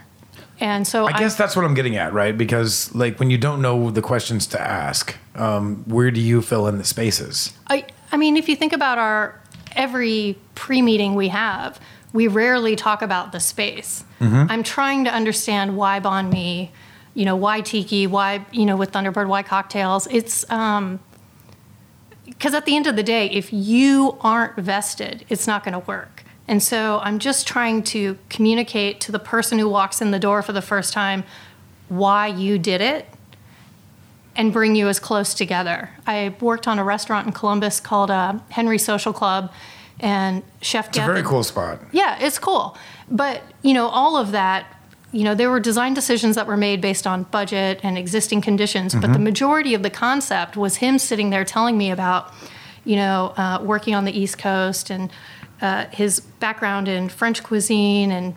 And 0.60 0.86
so 0.86 1.06
I 1.06 1.18
guess 1.18 1.36
that's 1.36 1.56
what 1.56 1.64
I'm 1.64 1.74
getting 1.74 1.96
at, 1.96 2.12
right? 2.12 2.36
Because 2.36 2.94
like 2.94 3.18
when 3.18 3.30
you 3.30 3.38
don't 3.38 3.60
know 3.62 3.90
the 3.90 4.02
questions 4.02 4.46
to 4.48 4.60
ask, 4.60 5.16
um, 5.34 5.82
where 5.86 6.10
do 6.10 6.20
you 6.20 6.42
fill 6.42 6.66
in 6.68 6.78
the 6.78 6.84
spaces? 6.84 7.54
I, 7.66 7.86
I 8.12 8.16
mean, 8.16 8.36
if 8.36 8.48
you 8.48 8.56
think 8.56 8.72
about 8.72 8.98
our 8.98 9.40
every 9.72 10.38
pre 10.54 10.82
meeting 10.82 11.14
we 11.14 11.28
have, 11.28 11.80
we 12.12 12.26
rarely 12.26 12.76
talk 12.76 13.02
about 13.02 13.32
the 13.32 13.40
space. 13.40 14.04
I'm 14.50 14.62
trying 14.62 15.04
to 15.04 15.10
understand 15.10 15.76
why 15.76 16.00
Banh 16.00 16.30
Mi, 16.32 16.72
you 17.14 17.24
know, 17.24 17.36
why 17.36 17.60
Tiki, 17.60 18.06
why, 18.06 18.44
you 18.52 18.66
know, 18.66 18.76
with 18.76 18.92
Thunderbird, 18.92 19.28
why 19.28 19.42
cocktails. 19.42 20.06
It's, 20.08 20.48
um, 20.50 21.00
because 22.26 22.54
at 22.54 22.66
the 22.66 22.76
end 22.76 22.86
of 22.86 22.96
the 22.96 23.02
day, 23.02 23.30
if 23.30 23.52
you 23.52 24.18
aren't 24.20 24.56
vested, 24.56 25.24
it's 25.28 25.46
not 25.46 25.64
going 25.64 25.72
to 25.72 25.86
work. 25.86 26.24
And 26.48 26.62
so 26.62 27.00
I'm 27.02 27.18
just 27.18 27.46
trying 27.46 27.82
to 27.84 28.18
communicate 28.28 29.00
to 29.02 29.12
the 29.12 29.18
person 29.18 29.58
who 29.58 29.68
walks 29.68 30.00
in 30.00 30.10
the 30.10 30.18
door 30.18 30.42
for 30.42 30.52
the 30.52 30.62
first 30.62 30.92
time 30.92 31.24
why 31.88 32.26
you 32.26 32.58
did 32.58 32.80
it 32.80 33.06
and 34.36 34.52
bring 34.52 34.74
you 34.76 34.88
as 34.88 34.98
close 35.00 35.34
together. 35.34 35.90
I 36.06 36.34
worked 36.40 36.66
on 36.68 36.78
a 36.78 36.84
restaurant 36.84 37.26
in 37.26 37.32
Columbus 37.32 37.80
called 37.80 38.10
uh, 38.10 38.38
Henry 38.50 38.78
Social 38.78 39.12
Club, 39.12 39.52
and 39.98 40.42
Chef 40.62 40.88
It's 40.88 40.98
a 40.98 41.02
very 41.02 41.22
cool 41.22 41.42
spot. 41.42 41.80
yeah, 41.92 42.18
it's 42.20 42.38
cool. 42.38 42.76
But, 43.10 43.42
you 43.62 43.74
know, 43.74 43.88
all 43.88 44.16
of 44.16 44.32
that, 44.32 44.66
you 45.12 45.24
know, 45.24 45.34
there 45.34 45.50
were 45.50 45.60
design 45.60 45.92
decisions 45.92 46.36
that 46.36 46.46
were 46.46 46.56
made 46.56 46.80
based 46.80 47.06
on 47.06 47.24
budget 47.24 47.80
and 47.82 47.98
existing 47.98 48.40
conditions, 48.40 48.94
but 48.94 49.12
the 49.12 49.18
majority 49.18 49.74
of 49.74 49.82
the 49.82 49.90
concept 49.90 50.56
was 50.56 50.76
him 50.76 50.98
sitting 50.98 51.30
there 51.30 51.44
telling 51.44 51.76
me 51.76 51.90
about, 51.90 52.32
you 52.84 52.94
know, 52.96 53.34
uh, 53.36 53.58
working 53.60 53.94
on 53.94 54.04
the 54.04 54.16
East 54.16 54.38
Coast 54.38 54.88
and 54.88 55.10
uh, 55.60 55.86
his 55.86 56.20
background 56.20 56.86
in 56.86 57.08
French 57.08 57.42
cuisine 57.42 58.12
and 58.12 58.36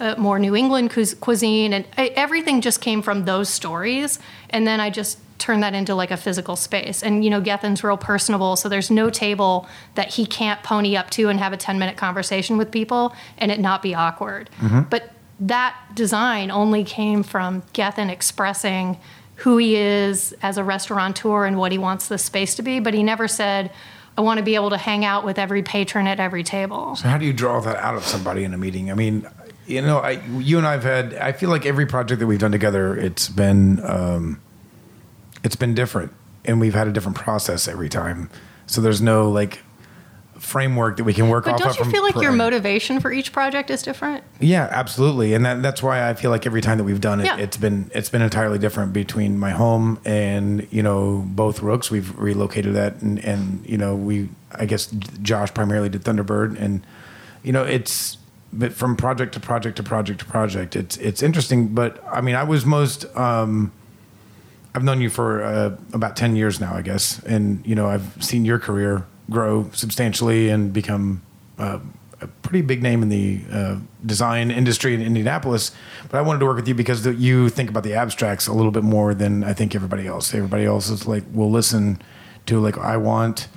uh, 0.00 0.16
more 0.18 0.38
New 0.40 0.54
England 0.56 0.90
cu- 0.90 1.14
cuisine, 1.20 1.72
and 1.72 1.86
I, 1.96 2.08
everything 2.08 2.60
just 2.60 2.80
came 2.80 3.00
from 3.00 3.24
those 3.24 3.48
stories. 3.48 4.18
And 4.50 4.66
then 4.66 4.80
I 4.80 4.90
just 4.90 5.18
turned 5.38 5.62
that 5.62 5.74
into 5.74 5.94
like 5.94 6.10
a 6.10 6.16
physical 6.16 6.56
space. 6.56 7.02
And 7.02 7.24
you 7.24 7.30
know, 7.30 7.40
Gethin's 7.40 7.82
real 7.84 7.96
personable, 7.96 8.56
so 8.56 8.68
there's 8.68 8.90
no 8.90 9.10
table 9.10 9.68
that 9.94 10.08
he 10.14 10.26
can't 10.26 10.62
pony 10.62 10.96
up 10.96 11.10
to 11.10 11.28
and 11.28 11.38
have 11.38 11.52
a 11.52 11.56
10 11.56 11.78
minute 11.78 11.96
conversation 11.96 12.56
with 12.58 12.70
people 12.70 13.14
and 13.38 13.50
it 13.50 13.60
not 13.60 13.82
be 13.82 13.94
awkward. 13.94 14.50
But 14.90 15.12
that 15.40 15.76
design 15.94 16.50
only 16.50 16.84
came 16.84 17.22
from 17.22 17.62
Gethin 17.72 18.10
expressing 18.10 18.98
who 19.36 19.56
he 19.56 19.76
is 19.76 20.34
as 20.42 20.58
a 20.58 20.64
restaurateur 20.64 21.46
and 21.46 21.58
what 21.58 21.70
he 21.70 21.78
wants 21.78 22.08
the 22.08 22.18
space 22.18 22.56
to 22.56 22.62
be. 22.62 22.80
But 22.80 22.92
he 22.92 23.04
never 23.04 23.28
said, 23.28 23.70
I 24.16 24.20
want 24.20 24.38
to 24.38 24.44
be 24.44 24.56
able 24.56 24.70
to 24.70 24.76
hang 24.76 25.04
out 25.04 25.24
with 25.24 25.38
every 25.38 25.62
patron 25.62 26.08
at 26.08 26.18
every 26.18 26.42
table. 26.42 26.96
So 26.96 27.06
how 27.06 27.18
do 27.18 27.24
you 27.24 27.32
draw 27.32 27.60
that 27.60 27.76
out 27.76 27.94
of 27.94 28.04
somebody 28.04 28.42
in 28.42 28.52
a 28.52 28.58
meeting? 28.58 28.90
I 28.90 28.94
mean, 28.94 29.28
you 29.68 29.80
know, 29.80 29.98
I, 29.98 30.22
you 30.38 30.58
and 30.58 30.66
I've 30.66 30.82
had. 30.82 31.14
I 31.14 31.30
feel 31.30 31.50
like 31.50 31.66
every 31.66 31.86
project 31.86 32.18
that 32.18 32.26
we've 32.26 32.40
done 32.40 32.50
together, 32.50 32.96
it's 32.96 33.28
been, 33.28 33.80
um, 33.84 34.40
it's 35.44 35.56
been 35.56 35.74
different, 35.74 36.12
and 36.44 36.60
we've 36.60 36.74
had 36.74 36.88
a 36.88 36.92
different 36.92 37.16
process 37.16 37.68
every 37.68 37.88
time. 37.88 38.30
So 38.66 38.80
there's 38.80 39.00
no 39.00 39.30
like 39.30 39.60
framework 40.38 40.96
that 40.96 41.04
we 41.04 41.12
can 41.12 41.28
work 41.28 41.44
But 41.44 41.54
off 41.54 41.60
But 41.60 41.76
don't 41.76 41.86
you 41.86 41.90
feel 41.92 42.02
like 42.02 42.14
your 42.16 42.32
motivation 42.32 43.00
for 43.00 43.10
each 43.10 43.32
project 43.32 43.70
is 43.70 43.82
different? 43.82 44.22
Yeah, 44.40 44.68
absolutely, 44.70 45.34
and 45.34 45.44
that, 45.44 45.62
that's 45.62 45.82
why 45.82 46.08
I 46.08 46.14
feel 46.14 46.30
like 46.30 46.46
every 46.46 46.60
time 46.60 46.78
that 46.78 46.84
we've 46.84 47.00
done 47.00 47.20
it, 47.20 47.26
Yeah. 47.26 47.38
it's 47.38 47.56
been 47.56 47.90
it's 47.94 48.08
been 48.08 48.22
entirely 48.22 48.58
different 48.58 48.92
between 48.92 49.38
my 49.38 49.50
home 49.50 49.98
and 50.04 50.66
you 50.70 50.82
know 50.82 51.24
both 51.26 51.60
Rooks. 51.60 51.90
We've 51.90 52.16
relocated 52.18 52.74
that, 52.74 53.02
and 53.02 53.18
and 53.24 53.64
you 53.66 53.78
know 53.78 53.94
we 53.94 54.28
I 54.54 54.64
guess 54.66 54.86
Josh 55.22 55.52
primarily 55.52 55.88
did 55.88 56.02
Thunderbird, 56.02 56.60
and 56.60 56.86
you 57.42 57.52
know 57.52 57.64
it's 57.64 58.16
but 58.52 58.72
from 58.72 58.96
project 58.96 59.34
to 59.34 59.40
project 59.40 59.76
to 59.76 59.82
project 59.82 60.20
to 60.20 60.24
project, 60.24 60.76
it's 60.76 60.96
it's 60.98 61.22
interesting. 61.22 61.68
But 61.68 62.02
I 62.10 62.20
mean, 62.20 62.34
I 62.34 62.44
was 62.44 62.64
most. 62.64 63.04
Um, 63.16 63.72
I've 64.78 64.84
known 64.84 65.00
you 65.00 65.10
for 65.10 65.42
uh, 65.42 65.76
about 65.92 66.14
10 66.14 66.36
years 66.36 66.60
now, 66.60 66.72
I 66.72 66.82
guess. 66.82 67.18
And, 67.24 67.66
you 67.66 67.74
know, 67.74 67.88
I've 67.88 68.22
seen 68.22 68.44
your 68.44 68.60
career 68.60 69.08
grow 69.28 69.68
substantially 69.72 70.50
and 70.50 70.72
become 70.72 71.20
uh, 71.58 71.80
a 72.20 72.28
pretty 72.28 72.62
big 72.62 72.80
name 72.80 73.02
in 73.02 73.08
the 73.08 73.40
uh, 73.50 73.78
design 74.06 74.52
industry 74.52 74.94
in 74.94 75.02
Indianapolis. 75.02 75.72
But 76.08 76.18
I 76.18 76.20
wanted 76.20 76.38
to 76.38 76.46
work 76.46 76.54
with 76.54 76.68
you 76.68 76.76
because 76.76 77.02
the, 77.02 77.12
you 77.12 77.48
think 77.48 77.70
about 77.70 77.82
the 77.82 77.94
abstracts 77.94 78.46
a 78.46 78.52
little 78.52 78.70
bit 78.70 78.84
more 78.84 79.14
than 79.14 79.42
I 79.42 79.52
think 79.52 79.74
everybody 79.74 80.06
else. 80.06 80.32
Everybody 80.32 80.64
else 80.64 80.90
is 80.90 81.08
like, 81.08 81.24
will 81.32 81.50
listen 81.50 82.00
to, 82.46 82.60
like, 82.60 82.78
I 82.78 82.98
want 82.98 83.48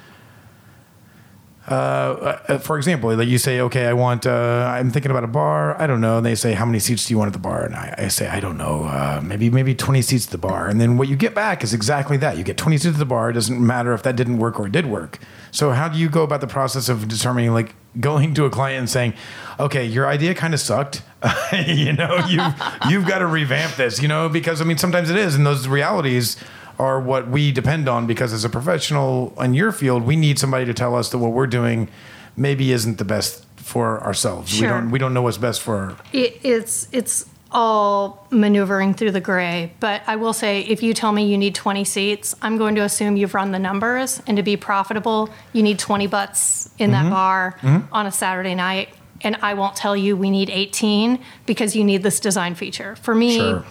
uh, 1.71 2.41
uh, 2.47 2.57
for 2.57 2.77
example, 2.77 3.15
like 3.15 3.27
you 3.27 3.37
say, 3.37 3.59
okay, 3.61 3.85
I 3.85 3.93
want, 3.93 4.25
uh, 4.25 4.71
I'm 4.75 4.91
thinking 4.91 5.11
about 5.11 5.23
a 5.23 5.27
bar. 5.27 5.79
I 5.81 5.87
don't 5.87 6.01
know. 6.01 6.17
And 6.17 6.25
they 6.25 6.35
say, 6.35 6.53
how 6.53 6.65
many 6.65 6.79
seats 6.79 7.07
do 7.07 7.13
you 7.13 7.17
want 7.17 7.27
at 7.27 7.33
the 7.33 7.39
bar? 7.39 7.63
And 7.63 7.75
I, 7.75 7.95
I 7.97 8.07
say, 8.09 8.27
I 8.27 8.39
don't 8.39 8.57
know. 8.57 8.83
Uh, 8.83 9.21
maybe, 9.23 9.49
maybe 9.49 9.73
20 9.73 10.01
seats 10.01 10.25
at 10.25 10.31
the 10.31 10.37
bar. 10.37 10.67
And 10.67 10.81
then 10.81 10.97
what 10.97 11.07
you 11.07 11.15
get 11.15 11.33
back 11.33 11.63
is 11.63 11.73
exactly 11.73 12.17
that. 12.17 12.37
You 12.37 12.43
get 12.43 12.57
20 12.57 12.77
seats 12.77 12.93
at 12.93 12.99
the 12.99 13.05
bar. 13.05 13.29
It 13.29 13.33
doesn't 13.33 13.65
matter 13.65 13.93
if 13.93 14.03
that 14.03 14.15
didn't 14.15 14.37
work 14.37 14.59
or 14.59 14.67
it 14.67 14.71
did 14.71 14.85
work. 14.85 15.19
So 15.51 15.71
how 15.71 15.87
do 15.87 15.97
you 15.97 16.09
go 16.09 16.23
about 16.23 16.41
the 16.41 16.47
process 16.47 16.89
of 16.89 17.07
determining, 17.07 17.53
like 17.53 17.75
going 17.99 18.33
to 18.33 18.45
a 18.45 18.49
client 18.49 18.79
and 18.79 18.89
saying, 18.89 19.13
okay, 19.59 19.85
your 19.85 20.07
idea 20.07 20.33
kind 20.33 20.53
of 20.53 20.59
sucked. 20.59 21.03
you 21.67 21.93
know, 21.93 22.25
you've, 22.27 22.53
you've 22.89 23.07
got 23.07 23.19
to 23.19 23.27
revamp 23.27 23.75
this, 23.75 24.01
you 24.01 24.07
know, 24.07 24.29
because 24.29 24.61
I 24.61 24.65
mean, 24.65 24.77
sometimes 24.77 25.09
it 25.09 25.17
is. 25.17 25.35
And 25.35 25.45
those 25.45 25.67
realities, 25.67 26.37
are 26.81 27.00
what 27.11 27.23
we 27.35 27.51
depend 27.51 27.88
on 27.95 28.07
because 28.07 28.33
as 28.33 28.43
a 28.45 28.50
professional 28.50 29.33
in 29.45 29.53
your 29.53 29.71
field, 29.71 30.01
we 30.11 30.15
need 30.15 30.38
somebody 30.39 30.65
to 30.65 30.73
tell 30.73 30.93
us 30.95 31.09
that 31.11 31.19
what 31.23 31.31
we're 31.38 31.47
doing 31.61 31.88
maybe 32.35 32.71
isn't 32.77 32.97
the 32.97 33.05
best 33.05 33.45
for 33.57 34.01
ourselves. 34.03 34.50
Sure. 34.51 34.61
We 34.67 34.67
don't 34.73 34.91
we 34.93 35.00
don't 35.00 35.13
know 35.13 35.21
what's 35.21 35.38
best 35.38 35.61
for 35.61 35.95
It, 36.11 36.39
it's 36.43 36.88
it's 36.91 37.25
all 37.53 38.25
maneuvering 38.31 38.93
through 38.93 39.11
the 39.11 39.19
gray. 39.31 39.73
But 39.81 40.01
I 40.07 40.15
will 40.15 40.33
say, 40.33 40.61
if 40.61 40.81
you 40.81 40.93
tell 40.93 41.11
me 41.11 41.21
you 41.31 41.38
need 41.38 41.53
20 41.53 41.83
seats, 41.83 42.33
I'm 42.41 42.57
going 42.57 42.75
to 42.75 42.81
assume 42.81 43.17
you've 43.17 43.33
run 43.35 43.51
the 43.51 43.59
numbers, 43.59 44.21
and 44.25 44.38
to 44.38 44.43
be 44.43 44.55
profitable, 44.55 45.29
you 45.51 45.61
need 45.61 45.77
20 45.77 46.07
butts 46.07 46.69
in 46.77 46.91
Mm-hmm. 46.91 47.03
that 47.03 47.11
bar 47.11 47.41
on 47.91 48.05
a 48.05 48.11
Saturday 48.11 48.55
night. 48.55 48.88
And 49.23 49.35
I 49.41 49.53
won't 49.53 49.75
tell 49.75 49.95
you 49.97 50.15
we 50.17 50.29
need 50.31 50.50
18 50.50 51.19
because 51.45 51.75
you 51.75 51.83
need 51.83 52.03
this 52.03 52.19
design 52.21 52.55
feature. 52.55 52.95
For 52.95 53.13
me, 53.13 53.35
Sure. 53.38 53.65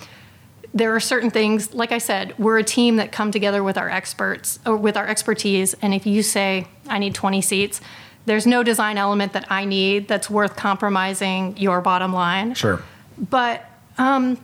There 0.73 0.95
are 0.95 1.01
certain 1.01 1.31
things 1.31 1.75
like 1.75 1.93
i 1.93 1.99
said 1.99 2.33
we're 2.39 2.59
a 2.59 2.63
team 2.65 2.97
that 2.97 3.11
come 3.13 3.31
together 3.31 3.63
with 3.63 3.77
our 3.77 3.89
experts 3.91 4.59
or 4.65 4.77
with 4.77 4.97
our 4.97 5.07
expertise 5.07 5.75
and 5.83 5.93
if 5.95 6.07
you 6.07 6.23
say 6.23 6.67
i 6.89 6.99
need 6.99 7.15
20 7.15 7.41
seats 7.43 7.81
there's 8.27 8.47
no 8.47 8.63
design 8.63 8.97
element 8.99 9.33
that 9.33 9.45
i 9.51 9.65
need 9.65 10.07
that's 10.09 10.31
worth 10.31 10.57
compromising 10.57 11.57
your 11.57 11.81
bottom 11.81 12.13
line 12.13 12.55
Sure. 12.55 12.83
but 13.19 13.65
um, 13.99 14.39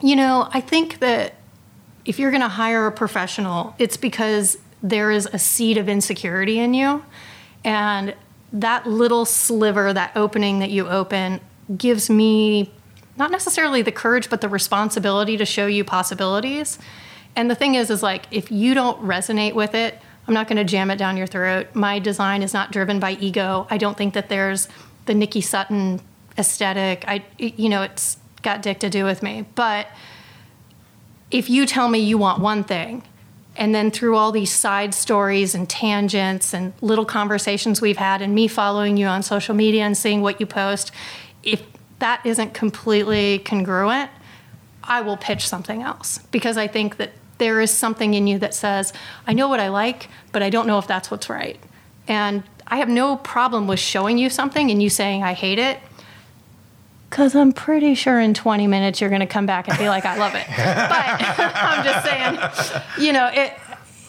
you 0.00 0.14
know 0.16 0.48
i 0.52 0.60
think 0.60 1.00
that 1.00 1.34
if 2.04 2.18
you're 2.18 2.30
going 2.30 2.42
to 2.42 2.48
hire 2.48 2.86
a 2.86 2.92
professional 2.92 3.74
it's 3.78 3.96
because 3.96 4.58
there 4.82 5.10
is 5.10 5.28
a 5.32 5.38
seed 5.38 5.76
of 5.78 5.88
insecurity 5.88 6.58
in 6.58 6.74
you 6.74 7.04
and 7.64 8.14
that 8.52 8.86
little 8.86 9.24
sliver 9.24 9.92
that 9.92 10.12
opening 10.16 10.58
that 10.58 10.70
you 10.70 10.86
open 10.88 11.40
gives 11.76 12.10
me 12.10 12.70
not 13.16 13.30
necessarily 13.30 13.82
the 13.82 13.92
courage 13.92 14.30
but 14.30 14.40
the 14.40 14.48
responsibility 14.48 15.36
to 15.36 15.44
show 15.44 15.66
you 15.66 15.84
possibilities. 15.84 16.78
And 17.34 17.50
the 17.50 17.54
thing 17.54 17.74
is 17.74 17.90
is 17.90 18.02
like 18.02 18.26
if 18.30 18.50
you 18.50 18.74
don't 18.74 19.00
resonate 19.02 19.54
with 19.54 19.74
it 19.74 19.98
i'm 20.28 20.34
not 20.34 20.46
going 20.46 20.56
to 20.56 20.64
jam 20.64 20.90
it 20.90 20.96
down 20.96 21.16
your 21.16 21.26
throat. 21.26 21.68
My 21.74 21.98
design 21.98 22.42
is 22.42 22.54
not 22.54 22.70
driven 22.70 23.00
by 23.00 23.12
ego. 23.12 23.66
I 23.70 23.78
don't 23.78 23.96
think 23.96 24.14
that 24.14 24.28
there's 24.28 24.68
the 25.06 25.14
nikki 25.14 25.40
sutton 25.40 26.00
aesthetic. 26.38 27.04
I 27.06 27.24
you 27.38 27.68
know 27.68 27.82
it's 27.82 28.18
got 28.42 28.62
dick 28.62 28.80
to 28.80 28.90
do 28.90 29.04
with 29.04 29.22
me. 29.22 29.46
But 29.54 29.88
if 31.30 31.48
you 31.48 31.66
tell 31.66 31.88
me 31.88 31.98
you 31.98 32.18
want 32.18 32.40
one 32.40 32.64
thing 32.64 33.02
and 33.56 33.74
then 33.74 33.90
through 33.90 34.16
all 34.16 34.32
these 34.32 34.50
side 34.50 34.94
stories 34.94 35.54
and 35.54 35.68
tangents 35.68 36.54
and 36.54 36.72
little 36.80 37.04
conversations 37.04 37.80
we've 37.80 37.96
had 37.96 38.22
and 38.22 38.34
me 38.34 38.48
following 38.48 38.96
you 38.96 39.06
on 39.06 39.22
social 39.22 39.54
media 39.54 39.82
and 39.82 39.96
seeing 39.96 40.22
what 40.22 40.40
you 40.40 40.46
post 40.46 40.90
if 41.42 41.62
that 42.02 42.24
isn't 42.26 42.52
completely 42.52 43.38
congruent 43.38 44.10
i 44.84 45.00
will 45.00 45.16
pitch 45.16 45.48
something 45.48 45.82
else. 45.82 46.18
Because 46.30 46.56
i 46.56 46.66
think 46.66 46.96
that 46.96 47.12
there 47.38 47.60
is 47.60 47.70
something 47.70 48.14
in 48.14 48.26
you 48.26 48.38
that 48.40 48.54
says 48.54 48.92
i 49.26 49.32
know 49.32 49.48
what 49.48 49.60
i 49.60 49.68
like 49.68 50.08
but 50.32 50.42
i 50.42 50.50
don't 50.50 50.66
know 50.66 50.78
if 50.78 50.86
that's 50.86 51.10
what's 51.10 51.30
right. 51.30 51.58
And 52.08 52.42
i 52.66 52.76
have 52.76 52.88
no 52.88 53.16
problem 53.16 53.66
with 53.66 53.78
showing 53.78 54.18
you 54.18 54.28
something 54.30 54.70
and 54.70 54.82
you 54.82 54.90
saying 54.90 55.22
i 55.22 55.32
hate 55.32 55.58
it 55.58 55.78
because 57.08 57.34
I'm 57.34 57.52
pretty 57.52 57.94
sure 57.94 58.18
in 58.18 58.32
20 58.32 58.66
minutes 58.66 59.02
you're 59.02 59.10
going 59.10 59.20
to 59.20 59.26
come 59.26 59.44
back 59.44 59.68
and 59.68 59.76
be 59.76 59.86
like, 59.86 60.06
I 60.06 60.16
love 60.16 60.34
it. 60.34 60.46
But 60.48 60.56
I'm 61.54 61.84
just 61.84 62.06
saying, 62.06 63.04
you 63.04 63.12
know, 63.12 63.30
it, 63.30 63.52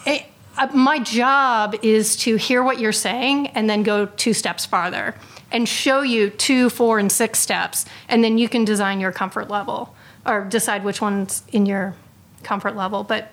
it, 0.05 0.25
uh, 0.57 0.67
my 0.73 0.99
job 0.99 1.75
is 1.81 2.15
to 2.17 2.37
hear 2.37 2.63
what 2.63 2.79
you're 2.79 2.93
saying 2.93 3.47
and 3.47 3.69
then 3.69 3.83
go 3.83 4.05
two 4.05 4.33
steps 4.33 4.65
farther 4.65 5.15
and 5.53 5.69
show 5.69 6.01
you 6.01 6.31
two, 6.31 6.69
four, 6.69 6.97
and 6.97 7.11
six 7.11 7.39
steps. 7.39 7.85
And 8.09 8.23
then 8.23 8.37
you 8.39 8.49
can 8.49 8.65
design 8.65 8.99
your 8.99 9.11
comfort 9.11 9.49
level 9.49 9.95
or 10.25 10.41
decide 10.41 10.83
which 10.83 10.99
one's 10.99 11.43
in 11.51 11.67
your 11.67 11.93
comfort 12.41 12.75
level. 12.75 13.03
But 13.03 13.31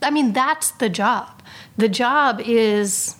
I 0.00 0.10
mean, 0.10 0.32
that's 0.32 0.70
the 0.70 0.88
job. 0.88 1.42
The 1.76 1.88
job 1.88 2.40
is 2.40 3.16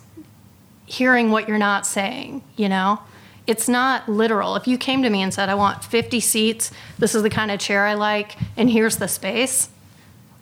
hearing 0.85 1.31
what 1.31 1.47
you're 1.47 1.57
not 1.57 1.85
saying, 1.85 2.43
you 2.55 2.69
know? 2.69 2.99
It's 3.45 3.67
not 3.67 4.07
literal. 4.07 4.55
If 4.55 4.67
you 4.67 4.77
came 4.77 5.03
to 5.03 5.09
me 5.09 5.21
and 5.21 5.33
said, 5.33 5.49
I 5.49 5.55
want 5.55 5.83
50 5.83 6.19
seats, 6.21 6.71
this 6.97 7.13
is 7.13 7.23
the 7.23 7.29
kind 7.29 7.51
of 7.51 7.59
chair 7.59 7.85
I 7.85 7.93
like, 7.93 8.37
and 8.55 8.69
here's 8.69 8.97
the 8.97 9.07
space, 9.07 9.69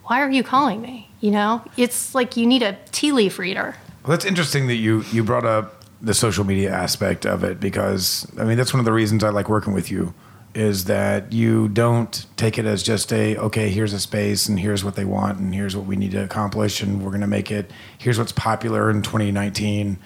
why 0.04 0.22
are 0.22 0.30
you 0.30 0.44
calling 0.44 0.82
me? 0.82 1.10
You 1.20 1.32
know? 1.32 1.64
It's 1.78 2.14
like 2.14 2.38
you 2.38 2.46
need 2.46 2.62
a 2.62 2.78
tea 2.92 3.12
leaf 3.12 3.40
reader. 3.40 3.76
Well, 4.04 4.12
that's 4.12 4.26
interesting 4.26 4.68
that 4.68 4.76
you 4.76 5.04
you 5.12 5.24
brought 5.24 5.46
up 5.46 5.81
the 6.02 6.14
social 6.14 6.44
media 6.44 6.72
aspect 6.72 7.26
of 7.26 7.44
it 7.44 7.60
because 7.60 8.26
I 8.40 8.44
mean 8.44 8.58
that's 8.58 8.74
one 8.74 8.80
of 8.80 8.86
the 8.86 8.92
reasons 8.94 9.24
I 9.24 9.30
like 9.30 9.50
working 9.50 9.74
with 9.74 9.92
you 9.92 10.14
is 10.54 10.86
that 10.86 11.32
you 11.32 11.70
don't 11.70 12.26
take 12.36 12.58
it 12.58 12.66
as 12.66 12.84
just 12.84 13.14
a 13.14 13.38
okay 13.38 13.70
here's 13.70 13.94
a 13.94 14.00
space 14.00 14.50
and 14.50 14.60
here's 14.60 14.84
what 14.84 14.96
they 14.96 15.06
want 15.06 15.40
and 15.40 15.54
here's 15.54 15.76
what 15.76 15.86
we 15.86 15.96
need 15.96 16.12
to 16.12 16.24
accomplish 16.24 16.82
and 16.82 17.02
we're 17.04 17.12
going 17.12 17.22
to 17.22 17.28
make 17.28 17.52
it 17.52 17.72
here's 17.98 18.18
what's 18.20 18.32
popular 18.34 18.90
in 18.90 19.02
2019 19.02 19.98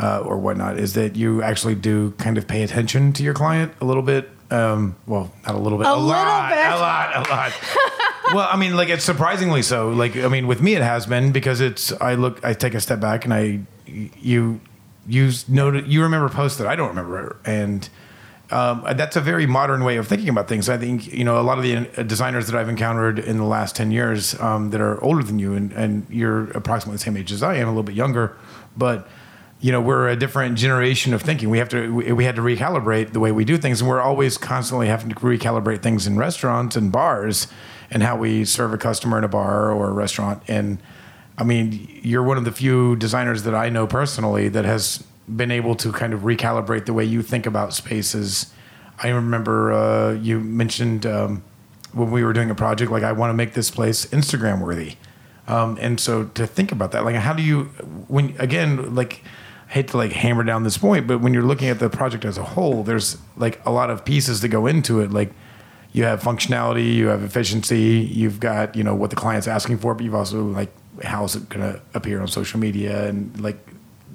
uh, 0.00 0.20
or 0.20 0.36
whatnot 0.38 0.78
is 0.78 0.94
that 0.94 1.16
you 1.16 1.42
actually 1.42 1.74
do 1.74 2.10
kind 2.12 2.36
of 2.36 2.46
pay 2.46 2.62
attention 2.62 3.12
to 3.12 3.22
your 3.22 3.34
client 3.34 3.72
a 3.80 3.84
little 3.84 4.02
bit 4.02 4.28
um, 4.50 4.96
well 5.06 5.32
not 5.46 5.54
a 5.54 5.58
little 5.58 5.78
bit 5.78 5.86
A 5.86 5.90
a, 5.90 5.96
little 5.96 6.06
lot 6.08 6.48
bit. 6.50 6.66
a 6.66 6.76
lot 6.76 7.16
a 7.16 7.30
lot 7.30 7.52
well, 8.34 8.48
I 8.50 8.56
mean, 8.56 8.76
like 8.76 8.90
it's 8.90 9.04
surprisingly 9.04 9.62
so. 9.62 9.88
Like, 9.88 10.14
I 10.16 10.28
mean, 10.28 10.46
with 10.46 10.60
me, 10.60 10.74
it 10.74 10.82
has 10.82 11.06
been 11.06 11.32
because 11.32 11.62
it's. 11.62 11.92
I 11.92 12.14
look, 12.14 12.44
I 12.44 12.52
take 12.52 12.74
a 12.74 12.80
step 12.80 13.00
back, 13.00 13.24
and 13.24 13.32
I, 13.32 13.60
you, 13.86 14.60
you 15.08 15.32
noted, 15.48 15.88
you 15.88 16.02
remember 16.02 16.28
posts 16.28 16.58
that 16.58 16.66
I 16.66 16.76
don't 16.76 16.90
remember, 16.90 17.38
and 17.44 17.88
um, 18.50 18.84
that's 18.96 19.16
a 19.16 19.20
very 19.20 19.46
modern 19.46 19.84
way 19.84 19.96
of 19.96 20.06
thinking 20.06 20.28
about 20.28 20.48
things. 20.48 20.68
I 20.68 20.76
think 20.76 21.12
you 21.12 21.24
know 21.24 21.40
a 21.40 21.42
lot 21.42 21.58
of 21.58 21.64
the 21.64 21.76
uh, 21.76 22.02
designers 22.02 22.46
that 22.46 22.58
I've 22.58 22.68
encountered 22.68 23.18
in 23.18 23.38
the 23.38 23.44
last 23.44 23.74
ten 23.74 23.90
years 23.90 24.38
um, 24.40 24.70
that 24.70 24.80
are 24.80 25.02
older 25.02 25.22
than 25.22 25.38
you, 25.38 25.54
and, 25.54 25.72
and 25.72 26.06
you're 26.10 26.50
approximately 26.50 26.96
the 26.96 27.02
same 27.02 27.16
age 27.16 27.32
as 27.32 27.42
I 27.42 27.56
am, 27.56 27.68
a 27.68 27.70
little 27.70 27.82
bit 27.82 27.94
younger, 27.94 28.36
but 28.76 29.08
you 29.60 29.72
know 29.72 29.80
we're 29.80 30.08
a 30.08 30.16
different 30.16 30.58
generation 30.58 31.14
of 31.14 31.22
thinking. 31.22 31.48
We 31.48 31.58
have 31.58 31.70
to 31.70 31.92
we, 31.92 32.12
we 32.12 32.24
had 32.24 32.36
to 32.36 32.42
recalibrate 32.42 33.12
the 33.12 33.20
way 33.20 33.32
we 33.32 33.44
do 33.44 33.56
things, 33.56 33.80
and 33.80 33.88
we're 33.88 34.00
always 34.00 34.36
constantly 34.36 34.88
having 34.88 35.08
to 35.08 35.14
recalibrate 35.14 35.80
things 35.80 36.06
in 36.06 36.18
restaurants 36.18 36.76
and 36.76 36.92
bars, 36.92 37.48
and 37.90 38.02
how 38.02 38.16
we 38.16 38.44
serve 38.44 38.74
a 38.74 38.78
customer 38.78 39.16
in 39.16 39.24
a 39.24 39.28
bar 39.28 39.72
or 39.72 39.88
a 39.88 39.92
restaurant. 39.92 40.42
And 40.48 40.78
I 41.38 41.44
mean, 41.44 41.88
you're 42.02 42.24
one 42.24 42.36
of 42.36 42.44
the 42.44 42.52
few 42.52 42.96
designers 42.96 43.44
that 43.44 43.54
I 43.54 43.68
know 43.68 43.86
personally 43.86 44.48
that 44.48 44.64
has 44.64 45.04
been 45.28 45.52
able 45.52 45.76
to 45.76 45.92
kind 45.92 46.12
of 46.12 46.20
recalibrate 46.22 46.86
the 46.86 46.92
way 46.92 47.04
you 47.04 47.22
think 47.22 47.46
about 47.46 47.72
spaces. 47.72 48.52
I 49.02 49.10
remember 49.10 49.72
uh, 49.72 50.12
you 50.14 50.40
mentioned 50.40 51.06
um, 51.06 51.44
when 51.92 52.10
we 52.10 52.24
were 52.24 52.32
doing 52.32 52.50
a 52.50 52.56
project, 52.56 52.90
like 52.90 53.04
I 53.04 53.12
want 53.12 53.30
to 53.30 53.34
make 53.34 53.54
this 53.54 53.70
place 53.70 54.06
Instagram 54.06 54.60
worthy. 54.60 54.96
Um, 55.46 55.78
and 55.80 56.00
so 56.00 56.24
to 56.24 56.46
think 56.46 56.72
about 56.72 56.90
that, 56.92 57.04
like 57.04 57.14
how 57.14 57.32
do 57.32 57.42
you, 57.42 57.64
when 58.08 58.34
again, 58.38 58.94
like 58.96 59.22
I 59.68 59.72
hate 59.74 59.88
to 59.88 59.96
like 59.96 60.12
hammer 60.12 60.42
down 60.42 60.64
this 60.64 60.76
point, 60.76 61.06
but 61.06 61.20
when 61.20 61.32
you're 61.32 61.44
looking 61.44 61.68
at 61.68 61.78
the 61.78 61.88
project 61.88 62.24
as 62.24 62.36
a 62.36 62.42
whole, 62.42 62.82
there's 62.82 63.16
like 63.36 63.64
a 63.64 63.70
lot 63.70 63.90
of 63.90 64.04
pieces 64.04 64.40
that 64.40 64.48
go 64.48 64.66
into 64.66 65.00
it. 65.00 65.12
Like 65.12 65.32
you 65.92 66.04
have 66.04 66.22
functionality, 66.22 66.94
you 66.94 67.06
have 67.08 67.22
efficiency, 67.22 68.10
you've 68.12 68.40
got 68.40 68.76
you 68.76 68.82
know 68.82 68.94
what 68.94 69.10
the 69.10 69.16
client's 69.16 69.46
asking 69.46 69.78
for, 69.78 69.94
but 69.94 70.04
you've 70.04 70.14
also 70.14 70.42
like 70.42 70.70
how 71.02 71.24
is 71.24 71.36
it 71.36 71.48
going 71.48 71.72
to 71.72 71.80
appear 71.94 72.20
on 72.20 72.28
social 72.28 72.58
media 72.60 73.08
and 73.08 73.40
like 73.40 73.58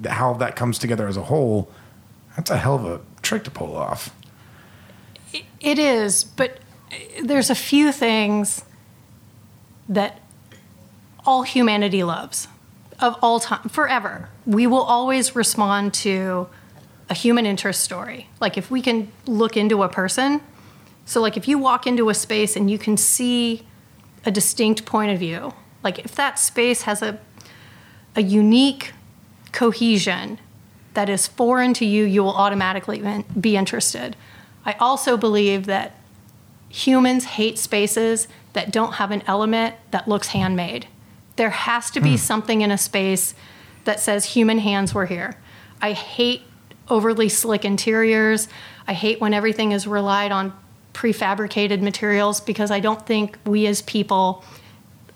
how 0.06 0.34
that 0.34 0.56
comes 0.56 0.78
together 0.78 1.06
as 1.06 1.16
a 1.16 1.22
whole. 1.22 1.70
That's 2.36 2.50
a 2.50 2.56
hell 2.56 2.74
of 2.74 2.84
a 2.84 3.00
trick 3.22 3.44
to 3.44 3.50
pull 3.50 3.76
off. 3.76 4.14
It 5.60 5.78
is, 5.78 6.24
but 6.24 6.58
uh, 6.92 6.96
there's 7.22 7.50
a 7.50 7.54
few 7.54 7.92
things 7.92 8.64
that 9.88 10.20
all 11.26 11.42
humanity 11.42 12.04
loves 12.04 12.48
of 13.00 13.16
all 13.22 13.40
time, 13.40 13.68
forever. 13.68 14.28
We 14.46 14.66
will 14.66 14.82
always 14.82 15.34
respond 15.34 15.94
to 15.94 16.48
a 17.08 17.14
human 17.14 17.46
interest 17.46 17.82
story. 17.82 18.28
Like 18.40 18.56
if 18.56 18.70
we 18.70 18.82
can 18.82 19.10
look 19.26 19.56
into 19.56 19.82
a 19.82 19.88
person, 19.88 20.40
so 21.04 21.20
like 21.20 21.36
if 21.36 21.48
you 21.48 21.58
walk 21.58 21.86
into 21.86 22.08
a 22.08 22.14
space 22.14 22.56
and 22.56 22.70
you 22.70 22.78
can 22.78 22.96
see 22.96 23.66
a 24.24 24.30
distinct 24.30 24.84
point 24.84 25.12
of 25.12 25.18
view, 25.18 25.52
like 25.84 26.00
if 26.00 26.14
that 26.16 26.38
space 26.38 26.82
has 26.82 27.02
a 27.02 27.18
a 28.16 28.22
unique 28.22 28.92
cohesion 29.52 30.38
that 30.94 31.08
is 31.08 31.26
foreign 31.26 31.74
to 31.74 31.84
you, 31.84 32.04
you 32.04 32.22
will 32.22 32.34
automatically 32.34 33.24
be 33.38 33.56
interested. 33.56 34.16
I 34.64 34.74
also 34.74 35.16
believe 35.16 35.66
that 35.66 35.96
humans 36.68 37.24
hate 37.24 37.58
spaces 37.58 38.28
that 38.52 38.70
don't 38.72 38.94
have 38.94 39.10
an 39.10 39.22
element 39.26 39.74
that 39.90 40.08
looks 40.08 40.28
handmade. 40.28 40.86
There 41.36 41.50
has 41.50 41.90
to 41.92 42.00
be 42.00 42.10
hmm. 42.10 42.16
something 42.16 42.60
in 42.60 42.70
a 42.70 42.78
space 42.78 43.34
that 43.84 44.00
says 44.00 44.24
human 44.24 44.58
hands 44.58 44.94
were 44.94 45.06
here. 45.06 45.36
I 45.82 45.92
hate 45.92 46.42
overly 46.88 47.28
slick 47.28 47.64
interiors. 47.64 48.48
I 48.86 48.92
hate 48.92 49.20
when 49.20 49.34
everything 49.34 49.72
is 49.72 49.86
relied 49.86 50.30
on 50.30 50.52
prefabricated 50.92 51.80
materials 51.80 52.40
because 52.40 52.70
I 52.70 52.78
don't 52.78 53.04
think 53.04 53.36
we 53.44 53.66
as 53.66 53.82
people, 53.82 54.44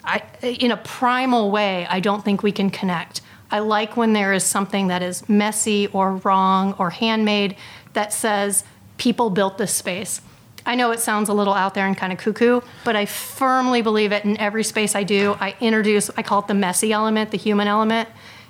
I, 0.09 0.23
in 0.43 0.71
a 0.71 0.77
primal 0.77 1.51
way, 1.51 1.87
I 1.89 2.01
don't 2.01 2.25
think 2.25 2.43
we 2.43 2.51
can 2.51 2.71
connect. 2.71 3.21
I 3.51 3.61
like 3.61 3.97
when 3.97 4.13
there 4.13 4.33
is 4.33 4.45
something 4.45 4.89
that 4.89 5.03
is 5.03 5.29
messy 5.29 5.87
or 5.89 6.17
wrong 6.17 6.75
or 6.79 6.91
handmade 6.91 7.57
that 7.93 8.13
says 8.13 8.65
people 8.97 9.31
built 9.31 9.59
this 9.59 9.75
space. 9.75 10.21
I 10.67 10.75
know 10.75 10.91
it 10.91 11.01
sounds 11.01 11.29
a 11.29 11.33
little 11.33 11.55
out 11.55 11.75
there 11.75 11.87
and 11.87 11.97
kind 11.97 12.13
of 12.13 12.19
cuckoo, 12.19 12.61
but 12.85 12.95
I 12.95 13.07
firmly 13.07 13.81
believe 13.81 14.13
it 14.13 14.25
in 14.25 14.37
every 14.39 14.65
space 14.65 14.95
I 14.95 15.03
do. 15.03 15.37
I 15.41 15.55
introduce, 15.61 16.11
I 16.17 16.23
call 16.23 16.41
it 16.41 16.49
the 16.49 16.55
messy 16.55 16.93
element, 16.93 17.31
the 17.31 17.39
human 17.39 17.69
element. 17.69 18.09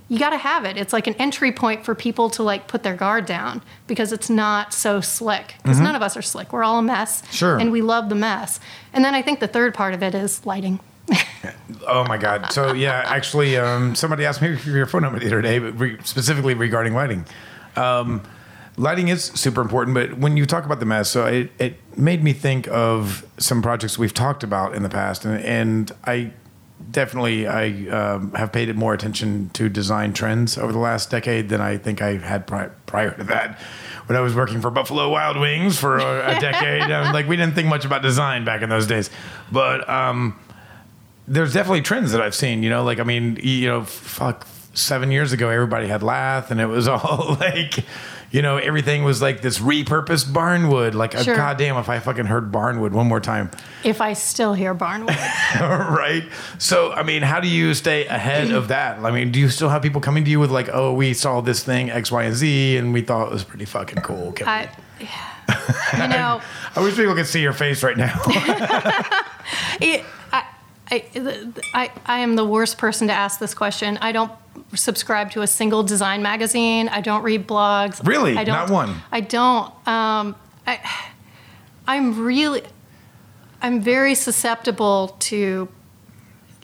You 0.08 0.18
got 0.18 0.30
to 0.30 0.38
have 0.38 0.64
it. 0.64 0.76
It's 0.76 0.92
like 0.92 1.06
an 1.06 1.14
entry 1.14 1.52
point 1.52 1.84
for 1.84 1.94
people 1.94 2.30
to 2.30 2.42
like 2.42 2.66
put 2.66 2.82
their 2.82 2.96
guard 2.96 3.26
down 3.26 3.62
because 3.86 4.10
it's 4.10 4.30
not 4.30 4.72
so 4.72 5.00
slick. 5.00 5.54
Because 5.62 5.76
mm-hmm. 5.76 5.84
none 5.84 5.96
of 5.96 6.02
us 6.02 6.16
are 6.16 6.22
slick. 6.22 6.52
We're 6.52 6.64
all 6.64 6.78
a 6.78 6.82
mess. 6.82 7.22
Sure. 7.30 7.58
And 7.58 7.70
we 7.70 7.82
love 7.82 8.08
the 8.08 8.14
mess. 8.14 8.58
And 8.92 9.04
then 9.04 9.14
I 9.14 9.22
think 9.22 9.38
the 9.38 9.46
third 9.46 9.74
part 9.74 9.94
of 9.94 10.02
it 10.02 10.14
is 10.14 10.44
lighting. 10.46 10.80
Oh 11.86 12.04
my 12.04 12.18
God. 12.18 12.52
So 12.52 12.72
yeah, 12.72 13.02
actually, 13.06 13.56
um, 13.56 13.94
somebody 13.94 14.26
asked 14.26 14.42
me 14.42 14.56
for 14.56 14.70
your 14.70 14.86
phone 14.86 15.02
number 15.02 15.18
the 15.18 15.26
other 15.26 15.40
day, 15.40 15.58
but 15.58 15.78
re- 15.78 15.96
specifically 16.04 16.52
regarding 16.52 16.92
lighting. 16.92 17.24
Um, 17.76 18.22
lighting 18.76 19.08
is 19.08 19.24
super 19.24 19.62
important, 19.62 19.94
but 19.94 20.18
when 20.18 20.36
you 20.36 20.44
talk 20.44 20.66
about 20.66 20.80
the 20.80 20.86
mess, 20.86 21.10
so 21.10 21.24
it, 21.26 21.50
it 21.58 21.76
made 21.96 22.22
me 22.22 22.32
think 22.32 22.68
of 22.68 23.26
some 23.38 23.62
projects 23.62 23.98
we've 23.98 24.12
talked 24.12 24.42
about 24.42 24.74
in 24.74 24.82
the 24.82 24.88
past, 24.88 25.24
and, 25.24 25.42
and 25.44 25.92
I 26.04 26.32
definitely 26.90 27.46
I 27.46 27.88
um, 27.88 28.32
have 28.32 28.52
paid 28.52 28.74
more 28.76 28.92
attention 28.92 29.50
to 29.50 29.68
design 29.68 30.12
trends 30.12 30.58
over 30.58 30.72
the 30.72 30.78
last 30.78 31.10
decade 31.10 31.48
than 31.48 31.60
I 31.60 31.78
think 31.78 32.02
I 32.02 32.18
had 32.18 32.46
pri- 32.46 32.70
prior 32.86 33.16
to 33.16 33.24
that. 33.24 33.58
When 34.06 34.16
I 34.16 34.20
was 34.20 34.34
working 34.34 34.60
for 34.60 34.70
Buffalo 34.70 35.10
Wild 35.10 35.38
Wings 35.38 35.78
for 35.78 35.98
a, 35.98 36.36
a 36.36 36.40
decade, 36.40 36.88
like 37.12 37.28
we 37.28 37.36
didn't 37.36 37.54
think 37.54 37.68
much 37.68 37.84
about 37.84 38.02
design 38.02 38.44
back 38.44 38.62
in 38.62 38.68
those 38.68 38.86
days, 38.86 39.10
but. 39.50 39.88
Um, 39.88 40.38
there's 41.28 41.52
definitely 41.52 41.82
trends 41.82 42.12
that 42.12 42.20
I've 42.20 42.34
seen. 42.34 42.62
You 42.62 42.70
know, 42.70 42.84
like 42.84 42.98
I 42.98 43.04
mean, 43.04 43.38
you 43.42 43.68
know, 43.68 43.84
fuck, 43.84 44.46
seven 44.74 45.10
years 45.10 45.32
ago, 45.32 45.48
everybody 45.48 45.86
had 45.88 46.02
lath, 46.02 46.50
and 46.50 46.60
it 46.60 46.66
was 46.66 46.88
all 46.88 47.36
like, 47.40 47.84
you 48.30 48.42
know, 48.42 48.56
everything 48.58 49.04
was 49.04 49.20
like 49.22 49.40
this 49.40 49.58
repurposed 49.58 50.26
barnwood. 50.26 50.94
Like, 50.94 51.14
uh, 51.14 51.22
Sure. 51.22 51.34
goddamn, 51.36 51.76
if 51.76 51.88
I 51.88 51.98
fucking 51.98 52.26
heard 52.26 52.52
barnwood 52.52 52.92
one 52.92 53.06
more 53.06 53.20
time, 53.20 53.50
If 53.84 54.00
I 54.00 54.12
still 54.12 54.52
hear 54.54 54.74
barnwood. 54.74 55.16
right? 55.60 56.24
So, 56.58 56.92
I 56.92 57.02
mean, 57.02 57.22
how 57.22 57.40
do 57.40 57.48
you 57.48 57.72
stay 57.74 58.06
ahead 58.06 58.50
of 58.50 58.68
that? 58.68 58.98
I 58.98 59.10
mean, 59.10 59.32
do 59.32 59.40
you 59.40 59.48
still 59.48 59.68
have 59.70 59.82
people 59.82 60.00
coming 60.00 60.24
to 60.24 60.30
you 60.30 60.40
with 60.40 60.50
like, 60.50 60.68
oh, 60.72 60.92
we 60.92 61.14
saw 61.14 61.40
this 61.40 61.62
thing 61.64 61.90
X, 61.90 62.10
Y, 62.12 62.22
and 62.24 62.34
Z, 62.34 62.76
and 62.76 62.92
we 62.92 63.00
thought 63.02 63.28
it 63.28 63.32
was 63.32 63.44
pretty 63.44 63.64
fucking 63.64 64.02
cool. 64.02 64.32
Can 64.32 64.46
we-" 64.46 64.52
I, 64.52 66.02
you 66.02 66.08
know, 66.08 66.40
I 66.76 66.80
wish 66.80 66.96
people 66.96 67.14
could 67.14 67.26
see 67.26 67.40
your 67.40 67.52
face 67.54 67.82
right 67.82 67.96
now. 67.96 68.20
it, 69.80 70.04
I, 70.90 71.04
I, 71.74 71.90
I, 72.06 72.18
am 72.20 72.36
the 72.36 72.44
worst 72.44 72.78
person 72.78 73.08
to 73.08 73.12
ask 73.12 73.38
this 73.38 73.54
question. 73.54 73.98
I 74.00 74.12
don't 74.12 74.32
subscribe 74.74 75.30
to 75.32 75.42
a 75.42 75.46
single 75.46 75.82
design 75.82 76.22
magazine. 76.22 76.88
I 76.88 77.00
don't 77.00 77.22
read 77.22 77.46
blogs. 77.46 78.04
Really? 78.06 78.36
I 78.36 78.44
don't, 78.44 78.54
Not 78.54 78.70
one? 78.70 78.94
I 79.12 79.20
don't. 79.20 79.66
Um, 79.86 80.34
I, 80.66 80.80
I'm 81.86 82.22
really, 82.22 82.62
I'm 83.60 83.80
very 83.80 84.14
susceptible 84.14 85.16
to 85.20 85.68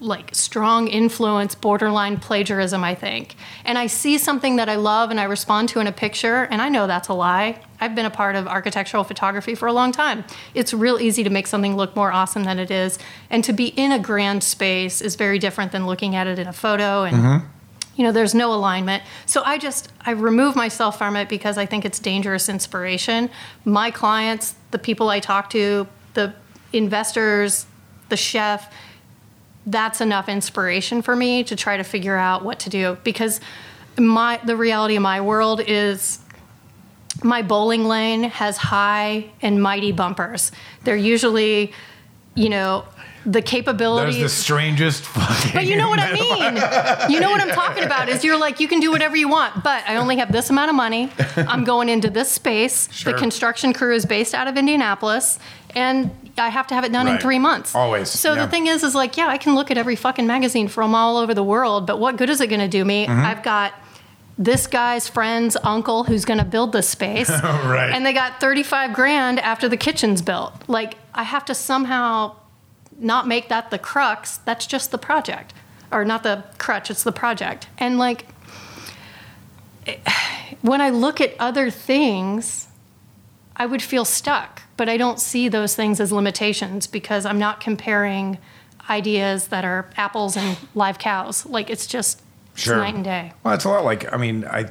like 0.00 0.34
strong 0.34 0.88
influence, 0.88 1.54
borderline 1.54 2.18
plagiarism, 2.18 2.82
I 2.82 2.94
think. 2.94 3.36
And 3.64 3.78
I 3.78 3.86
see 3.86 4.18
something 4.18 4.56
that 4.56 4.68
I 4.68 4.74
love 4.74 5.10
and 5.10 5.20
I 5.20 5.24
respond 5.24 5.68
to 5.70 5.80
in 5.80 5.86
a 5.86 5.92
picture, 5.92 6.44
and 6.44 6.60
I 6.60 6.68
know 6.68 6.86
that's 6.86 7.08
a 7.08 7.14
lie. 7.14 7.60
I've 7.80 7.94
been 7.94 8.06
a 8.06 8.10
part 8.10 8.34
of 8.36 8.46
architectural 8.46 9.04
photography 9.04 9.54
for 9.54 9.66
a 9.66 9.72
long 9.72 9.92
time. 9.92 10.24
It's 10.54 10.74
real 10.74 11.00
easy 11.00 11.22
to 11.24 11.30
make 11.30 11.46
something 11.46 11.76
look 11.76 11.94
more 11.94 12.12
awesome 12.12 12.44
than 12.44 12.58
it 12.58 12.70
is. 12.70 12.98
And 13.30 13.44
to 13.44 13.52
be 13.52 13.68
in 13.68 13.92
a 13.92 13.98
grand 13.98 14.42
space 14.42 15.00
is 15.00 15.14
very 15.14 15.38
different 15.38 15.72
than 15.72 15.86
looking 15.86 16.14
at 16.16 16.26
it 16.26 16.38
in 16.38 16.46
a 16.46 16.52
photo 16.52 17.04
and 17.04 17.16
mm-hmm. 17.16 17.46
you 17.96 18.04
know 18.04 18.12
there's 18.12 18.34
no 18.34 18.52
alignment 18.52 19.02
so 19.26 19.42
i 19.44 19.58
just 19.58 19.92
i 20.04 20.10
remove 20.10 20.56
myself 20.56 20.98
from 20.98 21.16
it 21.16 21.28
because 21.28 21.58
i 21.58 21.66
think 21.66 21.84
it's 21.84 21.98
dangerous 21.98 22.48
inspiration 22.48 23.30
my 23.64 23.90
clients 23.90 24.54
the 24.70 24.78
people 24.78 25.08
i 25.08 25.20
talk 25.20 25.50
to 25.50 25.86
the 26.14 26.34
investors 26.72 27.66
the 28.08 28.16
chef 28.16 28.72
that's 29.66 30.00
enough 30.00 30.28
inspiration 30.28 31.02
for 31.02 31.16
me 31.16 31.44
to 31.44 31.56
try 31.56 31.76
to 31.76 31.84
figure 31.84 32.16
out 32.16 32.44
what 32.44 32.58
to 32.60 32.70
do 32.70 32.98
because 33.04 33.40
my 33.98 34.40
the 34.44 34.56
reality 34.56 34.96
of 34.96 35.02
my 35.02 35.20
world 35.20 35.60
is 35.66 36.18
my 37.22 37.42
bowling 37.42 37.84
lane 37.84 38.24
has 38.24 38.56
high 38.56 39.30
and 39.40 39.62
mighty 39.62 39.92
bumpers 39.92 40.52
they're 40.82 40.96
usually 40.96 41.72
you 42.34 42.48
know 42.48 42.84
the 43.24 43.30
There's 43.30 43.44
capabilities 43.50 44.20
the 44.20 44.28
strangest 44.28 45.04
fucking. 45.04 45.52
but 45.54 45.64
you 45.64 45.76
know 45.76 45.88
what 45.88 45.98
I 45.98 46.12
mean. 46.12 47.10
You 47.10 47.20
know 47.20 47.30
what 47.30 47.40
I'm 47.40 47.54
talking 47.54 47.82
about 47.82 48.08
is 48.10 48.22
you're 48.22 48.38
like, 48.38 48.60
you 48.60 48.68
can 48.68 48.80
do 48.80 48.90
whatever 48.90 49.16
you 49.16 49.28
want, 49.28 49.64
but 49.64 49.82
I 49.88 49.96
only 49.96 50.16
have 50.18 50.30
this 50.30 50.50
amount 50.50 50.68
of 50.68 50.76
money. 50.76 51.10
I'm 51.36 51.64
going 51.64 51.88
into 51.88 52.10
this 52.10 52.30
space. 52.30 52.92
Sure. 52.92 53.12
The 53.12 53.18
construction 53.18 53.72
crew 53.72 53.94
is 53.94 54.04
based 54.04 54.34
out 54.34 54.46
of 54.46 54.58
Indianapolis, 54.58 55.38
and 55.74 56.10
I 56.38 56.48
have 56.48 56.66
to 56.68 56.74
have 56.74 56.84
it 56.84 56.92
done 56.92 57.08
in 57.08 57.18
three 57.18 57.38
months. 57.38 57.74
Always, 57.74 58.10
So 58.10 58.34
yeah. 58.34 58.44
the 58.44 58.50
thing 58.50 58.66
is, 58.66 58.82
is 58.82 58.94
like, 58.94 59.16
yeah, 59.16 59.28
I 59.28 59.38
can 59.38 59.54
look 59.54 59.70
at 59.70 59.78
every 59.78 59.96
fucking 59.96 60.26
magazine 60.26 60.68
from 60.68 60.94
all 60.94 61.16
over 61.16 61.34
the 61.34 61.44
world, 61.44 61.86
but 61.86 61.98
what 61.98 62.16
good 62.16 62.30
is 62.30 62.40
it 62.40 62.48
going 62.48 62.60
to 62.60 62.68
do 62.68 62.84
me? 62.84 63.06
Mm-hmm. 63.06 63.24
I've 63.24 63.42
got 63.42 63.74
this 64.36 64.66
guy's 64.66 65.08
friend's 65.08 65.56
uncle 65.62 66.04
who's 66.04 66.24
going 66.24 66.38
to 66.38 66.44
build 66.44 66.72
this 66.72 66.88
space. 66.88 67.30
Right. 67.44 67.90
And 67.92 68.04
they 68.04 68.12
got 68.12 68.40
35 68.40 68.92
grand 68.94 69.38
after 69.40 69.68
the 69.68 69.76
kitchen's 69.76 70.22
built. 70.22 70.52
Like, 70.68 70.96
I 71.14 71.22
have 71.22 71.44
to 71.46 71.54
somehow 71.54 72.36
not 72.98 73.26
make 73.26 73.48
that 73.48 73.70
the 73.70 73.78
crux. 73.78 74.38
That's 74.38 74.66
just 74.66 74.90
the 74.90 74.98
project. 74.98 75.54
Or 75.90 76.04
not 76.04 76.22
the 76.22 76.44
crutch, 76.58 76.90
it's 76.90 77.04
the 77.04 77.12
project. 77.12 77.68
And 77.78 77.98
like, 77.98 78.26
when 80.62 80.80
I 80.80 80.90
look 80.90 81.20
at 81.20 81.34
other 81.38 81.70
things, 81.70 82.68
I 83.56 83.66
would 83.66 83.82
feel 83.82 84.04
stuck, 84.04 84.62
but 84.76 84.88
I 84.88 84.96
don't 84.96 85.20
see 85.20 85.48
those 85.48 85.74
things 85.74 86.00
as 86.00 86.12
limitations 86.12 86.86
because 86.86 87.24
I'm 87.26 87.38
not 87.38 87.60
comparing 87.60 88.38
ideas 88.88 89.48
that 89.48 89.64
are 89.64 89.88
apples 89.96 90.36
and 90.36 90.58
live 90.74 90.98
cows. 90.98 91.46
Like, 91.46 91.70
it's 91.70 91.86
just 91.86 92.22
it's 92.54 92.66
night 92.66 92.94
and 92.94 93.04
day. 93.04 93.32
Well, 93.42 93.54
it's 93.54 93.64
a 93.64 93.68
lot 93.68 93.84
like 93.84 94.12
I 94.12 94.16
mean, 94.16 94.44
I 94.44 94.70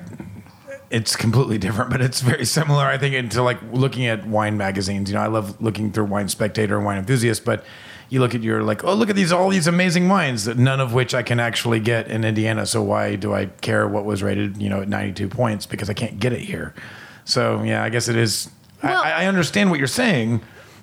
it's 0.89 1.15
completely 1.15 1.57
different, 1.65 1.89
but 1.89 2.01
it's 2.01 2.21
very 2.21 2.45
similar. 2.45 2.85
I 2.85 2.97
think 2.97 3.15
into 3.15 3.41
like 3.41 3.59
looking 3.71 4.05
at 4.05 4.25
wine 4.25 4.57
magazines. 4.57 5.09
You 5.09 5.15
know, 5.15 5.21
I 5.21 5.27
love 5.27 5.61
looking 5.61 5.91
through 5.91 6.05
Wine 6.05 6.29
Spectator 6.29 6.77
and 6.77 6.85
Wine 6.85 6.99
Enthusiast, 6.99 7.43
but 7.43 7.65
you 8.09 8.19
look 8.19 8.35
at 8.35 8.43
your 8.43 8.63
like, 8.63 8.83
oh, 8.83 8.93
look 8.93 9.09
at 9.09 9.15
these 9.15 9.31
all 9.31 9.49
these 9.49 9.67
amazing 9.67 10.07
wines, 10.07 10.45
that 10.45 10.57
none 10.57 10.79
of 10.79 10.93
which 10.93 11.13
I 11.13 11.23
can 11.23 11.39
actually 11.39 11.79
get 11.79 12.07
in 12.07 12.23
Indiana. 12.23 12.65
So 12.65 12.81
why 12.83 13.15
do 13.15 13.33
I 13.33 13.47
care 13.47 13.87
what 13.87 14.05
was 14.05 14.21
rated, 14.21 14.61
you 14.61 14.69
know, 14.69 14.81
at 14.81 14.87
ninety 14.87 15.13
two 15.13 15.27
points 15.27 15.65
because 15.65 15.89
I 15.89 15.93
can't 15.93 16.19
get 16.19 16.31
it 16.31 16.41
here? 16.41 16.73
So 17.25 17.63
yeah, 17.63 17.83
I 17.83 17.89
guess 17.89 18.07
it 18.07 18.15
is. 18.15 18.49
Well- 18.83 19.03
I, 19.03 19.23
I 19.23 19.25
understand 19.27 19.69
what 19.69 19.79
you're 19.79 19.87
saying. 19.87 20.41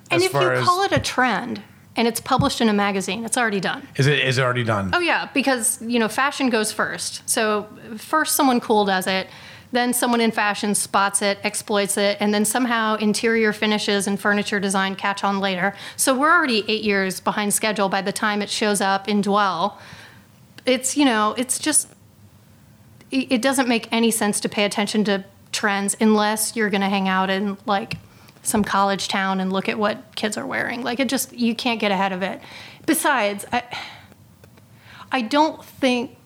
And 0.09 0.21
as 0.21 0.25
if 0.27 0.33
you 0.33 0.39
as 0.39 0.65
call 0.65 0.83
it 0.83 0.91
a 0.91 0.99
trend 0.99 1.61
and 1.95 2.07
it's 2.07 2.19
published 2.19 2.59
in 2.61 2.67
a 2.69 2.73
magazine, 2.73 3.23
it's 3.23 3.37
already 3.37 3.59
done. 3.61 3.87
is 3.95 4.07
it 4.07 4.19
is 4.19 4.37
it 4.37 4.41
already 4.41 4.63
done? 4.63 4.91
Oh 4.93 4.99
yeah, 4.99 5.29
because 5.33 5.81
you 5.81 5.99
know 5.99 6.07
fashion 6.09 6.49
goes 6.49 6.71
first. 6.71 7.21
So 7.29 7.67
first 7.97 8.35
someone 8.35 8.59
cool 8.59 8.83
does 8.85 9.07
it, 9.07 9.27
then 9.71 9.93
someone 9.93 10.19
in 10.19 10.31
fashion 10.31 10.75
spots 10.75 11.21
it, 11.21 11.37
exploits 11.43 11.95
it, 11.97 12.17
and 12.19 12.33
then 12.33 12.43
somehow 12.43 12.95
interior 12.95 13.53
finishes 13.53 14.05
and 14.07 14.19
furniture 14.19 14.59
design 14.59 14.95
catch 14.95 15.23
on 15.23 15.39
later. 15.39 15.73
So 15.95 16.17
we're 16.17 16.31
already 16.31 16.65
eight 16.67 16.83
years 16.83 17.21
behind 17.21 17.53
schedule 17.53 17.87
by 17.87 18.01
the 18.01 18.11
time 18.11 18.41
it 18.41 18.49
shows 18.49 18.81
up 18.81 19.07
in 19.07 19.21
Dwell. 19.21 19.79
It's 20.65 20.97
you 20.97 21.05
know 21.05 21.35
it's 21.37 21.57
just 21.57 21.87
it 23.11 23.41
doesn't 23.41 23.67
make 23.67 23.87
any 23.91 24.11
sense 24.11 24.39
to 24.39 24.47
pay 24.49 24.63
attention 24.63 25.03
to 25.05 25.23
trends 25.51 25.95
unless 25.99 26.55
you're 26.55 26.69
going 26.69 26.81
to 26.81 26.89
hang 26.89 27.07
out 27.07 27.29
in 27.29 27.57
like 27.65 27.97
some 28.43 28.63
college 28.63 29.07
town 29.07 29.39
and 29.39 29.53
look 29.53 29.69
at 29.69 29.77
what 29.77 30.15
kids 30.15 30.37
are 30.37 30.45
wearing. 30.45 30.83
Like 30.83 30.99
it 30.99 31.09
just 31.09 31.33
you 31.33 31.55
can't 31.55 31.79
get 31.79 31.91
ahead 31.91 32.11
of 32.11 32.21
it. 32.21 32.41
Besides, 32.85 33.45
I 33.51 33.63
I 35.11 35.21
don't 35.21 35.63
think 35.63 36.17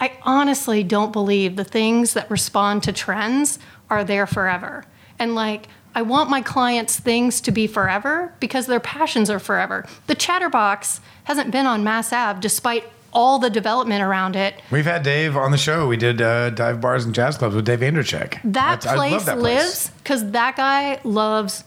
I 0.00 0.12
honestly 0.22 0.84
don't 0.84 1.12
believe 1.12 1.56
the 1.56 1.64
things 1.64 2.14
that 2.14 2.30
respond 2.30 2.82
to 2.84 2.92
trends 2.92 3.58
are 3.90 4.04
there 4.04 4.26
forever. 4.26 4.84
And 5.18 5.34
like 5.34 5.68
I 5.94 6.02
want 6.02 6.30
my 6.30 6.40
clients' 6.40 7.00
things 7.00 7.40
to 7.40 7.50
be 7.50 7.66
forever 7.66 8.32
because 8.40 8.66
their 8.66 8.80
passions 8.80 9.28
are 9.30 9.40
forever. 9.40 9.86
The 10.06 10.14
Chatterbox 10.14 11.00
hasn't 11.24 11.50
been 11.50 11.66
on 11.66 11.82
Mass 11.82 12.12
Ave 12.12 12.40
despite 12.40 12.84
all 13.12 13.38
the 13.38 13.50
development 13.50 14.02
around 14.02 14.36
it. 14.36 14.54
We've 14.70 14.84
had 14.84 15.02
Dave 15.02 15.36
on 15.36 15.50
the 15.50 15.58
show. 15.58 15.86
We 15.88 15.96
did 15.96 16.20
uh, 16.20 16.50
dive 16.50 16.80
bars 16.80 17.04
and 17.04 17.14
jazz 17.14 17.36
clubs 17.38 17.54
with 17.54 17.64
Dave 17.64 17.80
Andrichik. 17.80 18.40
That 18.44 18.82
That's- 18.82 18.86
I 18.86 18.94
love 18.96 19.08
place 19.10 19.24
that 19.24 19.38
lives 19.38 19.90
because 20.02 20.30
that 20.32 20.56
guy 20.56 21.00
loves 21.04 21.64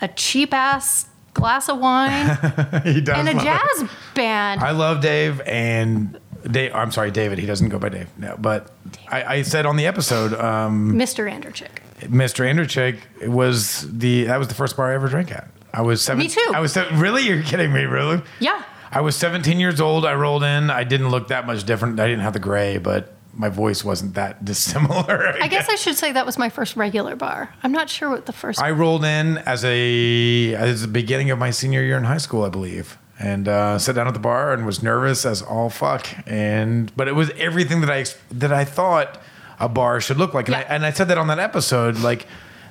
a 0.00 0.08
cheap 0.08 0.52
ass 0.52 1.06
glass 1.34 1.68
of 1.68 1.78
wine 1.78 2.26
he 2.84 3.00
does 3.00 3.18
and 3.18 3.28
a 3.28 3.32
love 3.34 3.42
it. 3.42 3.44
jazz 3.44 3.90
band. 4.14 4.60
I 4.62 4.70
love 4.72 5.00
Dave, 5.02 5.40
and 5.42 6.18
Dave, 6.50 6.74
I'm 6.74 6.90
sorry, 6.92 7.10
David. 7.10 7.38
He 7.38 7.46
doesn't 7.46 7.68
go 7.68 7.78
by 7.78 7.88
Dave. 7.90 8.08
No, 8.18 8.36
but 8.38 8.70
I, 9.08 9.24
I 9.24 9.42
said 9.42 9.66
on 9.66 9.76
the 9.76 9.86
episode, 9.86 10.32
um, 10.34 10.92
Mr. 10.94 11.30
Andrichik. 11.30 11.78
Mr. 12.00 12.44
Andrichik 12.44 13.28
was 13.28 13.86
the 13.98 14.24
that 14.24 14.38
was 14.38 14.48
the 14.48 14.54
first 14.54 14.76
bar 14.76 14.90
I 14.90 14.94
ever 14.94 15.08
drank 15.08 15.30
at. 15.32 15.48
I 15.72 15.82
was 15.82 16.00
seven. 16.02 16.18
Me 16.20 16.28
too. 16.28 16.52
I 16.54 16.60
was 16.60 16.72
se- 16.72 16.88
really. 16.94 17.22
You're 17.26 17.42
kidding 17.42 17.72
me, 17.72 17.84
really? 17.84 18.22
Yeah. 18.40 18.62
I 18.96 19.00
was 19.00 19.14
17 19.16 19.60
years 19.60 19.78
old. 19.78 20.06
I 20.06 20.14
rolled 20.14 20.42
in. 20.42 20.70
I 20.70 20.82
didn't 20.82 21.10
look 21.10 21.28
that 21.28 21.46
much 21.46 21.64
different. 21.64 22.00
I 22.00 22.06
didn't 22.06 22.22
have 22.22 22.32
the 22.32 22.38
gray, 22.38 22.78
but 22.78 23.12
my 23.34 23.50
voice 23.50 23.84
wasn't 23.84 24.14
that 24.14 24.42
dissimilar. 24.50 25.36
I 25.38 25.48
guess 25.48 25.68
I 25.68 25.74
should 25.74 25.96
say 25.96 26.12
that 26.12 26.24
was 26.24 26.38
my 26.38 26.48
first 26.48 26.76
regular 26.76 27.14
bar. 27.14 27.54
I'm 27.62 27.72
not 27.72 27.90
sure 27.90 28.08
what 28.08 28.24
the 28.24 28.32
first. 28.32 28.58
I 28.58 28.70
rolled 28.70 29.04
in 29.04 29.36
as 29.36 29.66
a 29.66 30.54
as 30.54 30.80
the 30.80 30.88
beginning 30.88 31.30
of 31.30 31.38
my 31.38 31.50
senior 31.50 31.82
year 31.82 31.98
in 31.98 32.04
high 32.04 32.16
school, 32.16 32.42
I 32.42 32.48
believe, 32.48 32.96
and 33.18 33.48
uh, 33.48 33.78
sat 33.78 33.96
down 33.96 34.08
at 34.08 34.14
the 34.14 34.18
bar 34.18 34.54
and 34.54 34.64
was 34.64 34.82
nervous 34.82 35.26
as 35.26 35.42
all 35.42 35.68
fuck. 35.68 36.06
And 36.26 36.90
but 36.96 37.06
it 37.06 37.14
was 37.14 37.28
everything 37.36 37.82
that 37.82 37.90
I 37.90 38.06
that 38.30 38.50
I 38.50 38.64
thought 38.64 39.20
a 39.60 39.68
bar 39.68 40.00
should 40.00 40.16
look 40.16 40.32
like, 40.32 40.48
and, 40.48 40.54
Yeah. 40.54 40.60
I, 40.60 40.74
and 40.74 40.86
I 40.86 40.90
said 40.90 41.08
that 41.08 41.18
on 41.18 41.26
that 41.26 41.38
episode, 41.38 41.98
like. 41.98 42.26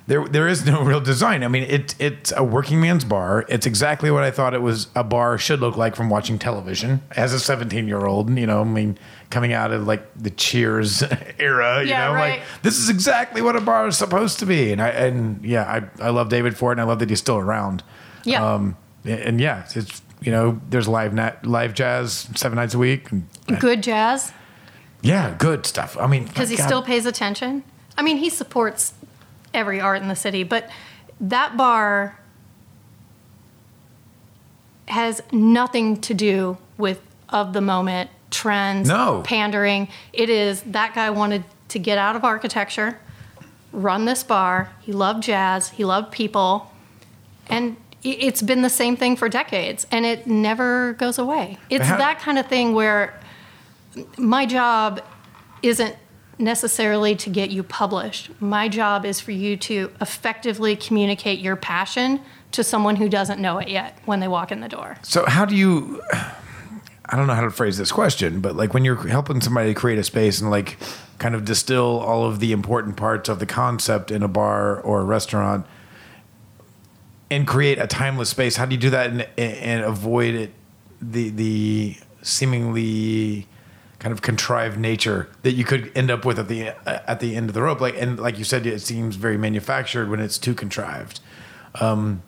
There, 0.07 0.27
there 0.27 0.47
is 0.47 0.65
no 0.65 0.81
real 0.83 1.01
design. 1.01 1.43
I 1.43 1.47
mean, 1.47 1.63
it, 1.63 1.95
it's 1.99 2.31
a 2.35 2.43
working 2.43 2.79
man's 2.79 3.03
bar. 3.03 3.45
It's 3.49 3.65
exactly 3.65 4.11
what 4.11 4.23
I 4.23 4.31
thought 4.31 4.53
it 4.53 4.61
was 4.61 4.87
a 4.95 5.03
bar 5.03 5.37
should 5.37 5.59
look 5.61 5.77
like 5.77 5.95
from 5.95 6.09
watching 6.09 6.37
television 6.37 7.01
as 7.15 7.33
a 7.33 7.39
17 7.39 7.87
year 7.87 8.05
old. 8.05 8.29
You 8.37 8.45
know, 8.45 8.61
I 8.61 8.65
mean, 8.65 8.97
coming 9.29 9.53
out 9.53 9.71
of 9.71 9.87
like 9.87 10.03
the 10.15 10.29
Cheers 10.29 11.03
era. 11.39 11.81
You 11.83 11.89
Yeah, 11.89 12.07
know, 12.07 12.13
right. 12.13 12.39
like 12.39 12.41
this 12.61 12.77
is 12.77 12.89
exactly 12.89 13.41
what 13.41 13.55
a 13.55 13.61
bar 13.61 13.87
is 13.87 13.97
supposed 13.97 14.39
to 14.39 14.45
be. 14.45 14.71
And 14.71 14.81
I 14.81 14.89
and 14.89 15.43
yeah, 15.43 15.63
I 15.99 16.03
I 16.05 16.09
love 16.11 16.29
David 16.29 16.55
for 16.55 16.71
it, 16.71 16.73
and 16.75 16.81
I 16.81 16.85
love 16.85 16.99
that 16.99 17.09
he's 17.09 17.19
still 17.19 17.37
around. 17.37 17.83
Yeah. 18.23 18.45
Um, 18.45 18.77
and, 19.03 19.19
and 19.19 19.41
yeah, 19.41 19.67
it's 19.75 20.01
you 20.21 20.31
know, 20.31 20.59
there's 20.69 20.87
live 20.87 21.13
nat, 21.13 21.45
live 21.45 21.73
jazz 21.73 22.29
seven 22.35 22.55
nights 22.55 22.73
a 22.73 22.77
week. 22.79 23.11
And, 23.11 23.27
Good 23.59 23.83
jazz 23.83 24.31
yeah, 25.05 25.35
good 25.37 25.67
stuff. 25.67 25.95
I 25.99 26.07
mean, 26.07 26.25
because 26.25 26.49
he 26.49 26.57
God, 26.57 26.65
still 26.65 26.81
pays 26.81 27.05
attention. 27.05 27.63
I 27.95 28.01
mean, 28.01 28.17
he 28.17 28.29
supports 28.31 28.93
every 29.55 29.79
art 29.81 30.01
in 30.01 30.07
the 30.07 30.15
city, 30.15 30.43
but 30.43 30.69
that 31.19 31.57
bar 31.57 32.19
has 34.87 35.21
nothing 35.31 35.99
to 36.01 36.13
do 36.13 36.57
with 36.77 37.01
of 37.29 37.53
the 37.53 37.61
moment 37.61 38.09
trends, 38.29 38.87
No. 38.87 39.21
pandering. 39.25 39.87
It 40.13 40.29
is 40.29 40.61
that 40.63 40.93
guy 40.93 41.09
wanted 41.09 41.43
to 41.69 41.79
get 41.79 41.97
out 41.97 42.15
of 42.15 42.23
architecture, 42.23 42.99
run 43.71 44.05
this 44.05 44.23
bar. 44.23 44.69
He 44.81 44.91
loved 44.91 45.23
jazz. 45.23 45.69
He 45.69 45.83
loved 45.85 46.11
people, 46.11 46.71
and 47.47 47.77
it's 48.03 48.41
been 48.43 48.61
the 48.61 48.69
same 48.69 48.95
thing 48.95 49.15
for 49.15 49.27
decades, 49.29 49.87
and 49.89 50.05
it 50.05 50.27
never 50.27 50.93
goes 50.93 51.17
away. 51.17 51.57
It's 51.69 51.85
how- 51.87 51.97
that 51.97 52.19
kind 52.19 52.37
of 52.37 52.45
thing 52.45 52.75
where 52.75 53.19
my 54.17 54.45
job 54.45 55.01
isn't 55.63 55.95
necessarily 56.37 57.15
to 57.15 57.29
get 57.29 57.49
you 57.49 57.63
published. 57.63 58.29
My 58.41 58.67
job 58.67 59.05
is 59.05 59.19
for 59.19 59.31
you 59.31 59.57
to 59.57 59.91
effectively 60.01 60.75
communicate 60.75 61.39
your 61.39 61.55
passion 61.55 62.21
to 62.51 62.63
someone 62.63 62.97
who 62.97 63.09
doesn't 63.09 63.39
know 63.39 63.57
it 63.57 63.67
yet 63.67 63.97
when 64.05 64.19
they 64.19 64.27
walk 64.27 64.51
in 64.51 64.59
the 64.59 64.69
door. 64.69 64.97
So 65.01 65.25
how 65.25 65.45
do 65.45 65.55
you? 65.55 66.01
I 67.07 67.17
don't 67.17 67.27
know 67.27 67.35
how 67.35 67.41
to 67.41 67.51
phrase 67.51 67.77
this 67.77 67.91
question, 67.91 68.41
but 68.41 68.55
like 68.55 68.73
when 68.73 68.83
you're 68.83 69.07
helping 69.07 69.39
somebody 69.39 69.75
create 69.75 69.99
a 69.99 70.03
space 70.03 70.41
and 70.41 70.49
like 70.49 70.77
kind 71.19 71.35
of 71.35 71.45
distill 71.45 71.99
all 71.99 72.25
of 72.25 72.39
the 72.39 72.51
important 72.51 72.97
parts 72.97 73.29
of 73.29 73.37
the 73.37 73.45
concept 73.45 74.09
in 74.09 74.23
a 74.23 74.27
bar 74.27 74.81
or 74.81 75.01
a 75.01 75.03
restaurant 75.03 75.67
and 77.29 77.47
create 77.47 77.77
a 77.77 77.85
timeless 77.85 78.29
space, 78.29 78.55
how 78.55 78.65
do 78.65 78.73
you 78.73 78.81
do 78.81 78.89
that 78.89 79.11
and, 79.11 79.27
and 79.37 79.83
avoid 79.83 80.33
it 80.33 80.51
the 80.99 81.29
the 81.29 81.95
seemingly 82.23 83.47
kind 84.05 84.13
of 84.13 84.21
contrived 84.21 84.77
nature 84.77 85.27
that 85.41 85.53
you 85.53 85.63
could 85.63 85.91
end 85.95 86.11
up 86.11 86.25
with 86.25 86.37
at 86.37 86.47
the 86.47 86.67
at 86.85 87.19
the 87.21 87.35
end 87.35 87.49
of 87.49 87.55
the 87.55 87.61
rope? 87.63 87.81
Like 87.81 87.99
and 87.99 88.19
like 88.19 88.37
you 88.37 88.43
said, 88.43 88.67
it 88.67 88.81
seems 88.81 89.15
very 89.15 89.35
manufactured 89.35 90.11
when 90.11 90.19
it's 90.19 90.37
too 90.37 90.53
contrived 90.53 91.21
Um, 91.81 92.21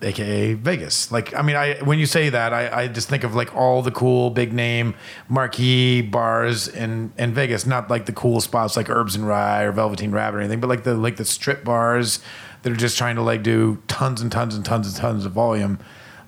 aka 0.00 0.54
Vegas. 0.54 1.10
Like, 1.10 1.34
I 1.34 1.42
mean, 1.42 1.56
I 1.56 1.78
when 1.82 1.98
you 1.98 2.06
say 2.06 2.28
that, 2.28 2.52
I, 2.52 2.82
I 2.82 2.86
just 2.86 3.08
think 3.08 3.24
of 3.24 3.34
like 3.34 3.52
all 3.56 3.82
the 3.82 3.90
cool 3.90 4.30
big 4.30 4.52
name 4.52 4.94
marquee 5.28 6.02
bars 6.02 6.68
in 6.68 7.12
in 7.18 7.34
Vegas, 7.34 7.66
not 7.66 7.90
like 7.90 8.06
the 8.06 8.12
cool 8.12 8.40
spots 8.40 8.76
like 8.76 8.88
Herbs 8.88 9.16
and 9.16 9.26
Rye 9.26 9.62
or 9.62 9.72
Velveteen 9.72 10.12
Rabbit 10.12 10.36
or 10.36 10.40
anything, 10.40 10.60
but 10.60 10.68
like 10.68 10.84
the 10.84 10.94
like 10.94 11.16
the 11.16 11.24
strip 11.24 11.64
bars 11.64 12.20
that 12.62 12.72
are 12.72 12.76
just 12.76 12.96
trying 12.96 13.16
to 13.16 13.22
like 13.22 13.42
do 13.42 13.82
tons 13.88 14.20
and 14.22 14.30
tons 14.30 14.54
and 14.54 14.64
tons 14.64 14.86
and 14.86 14.96
tons 14.96 15.26
of 15.26 15.32
volume. 15.32 15.78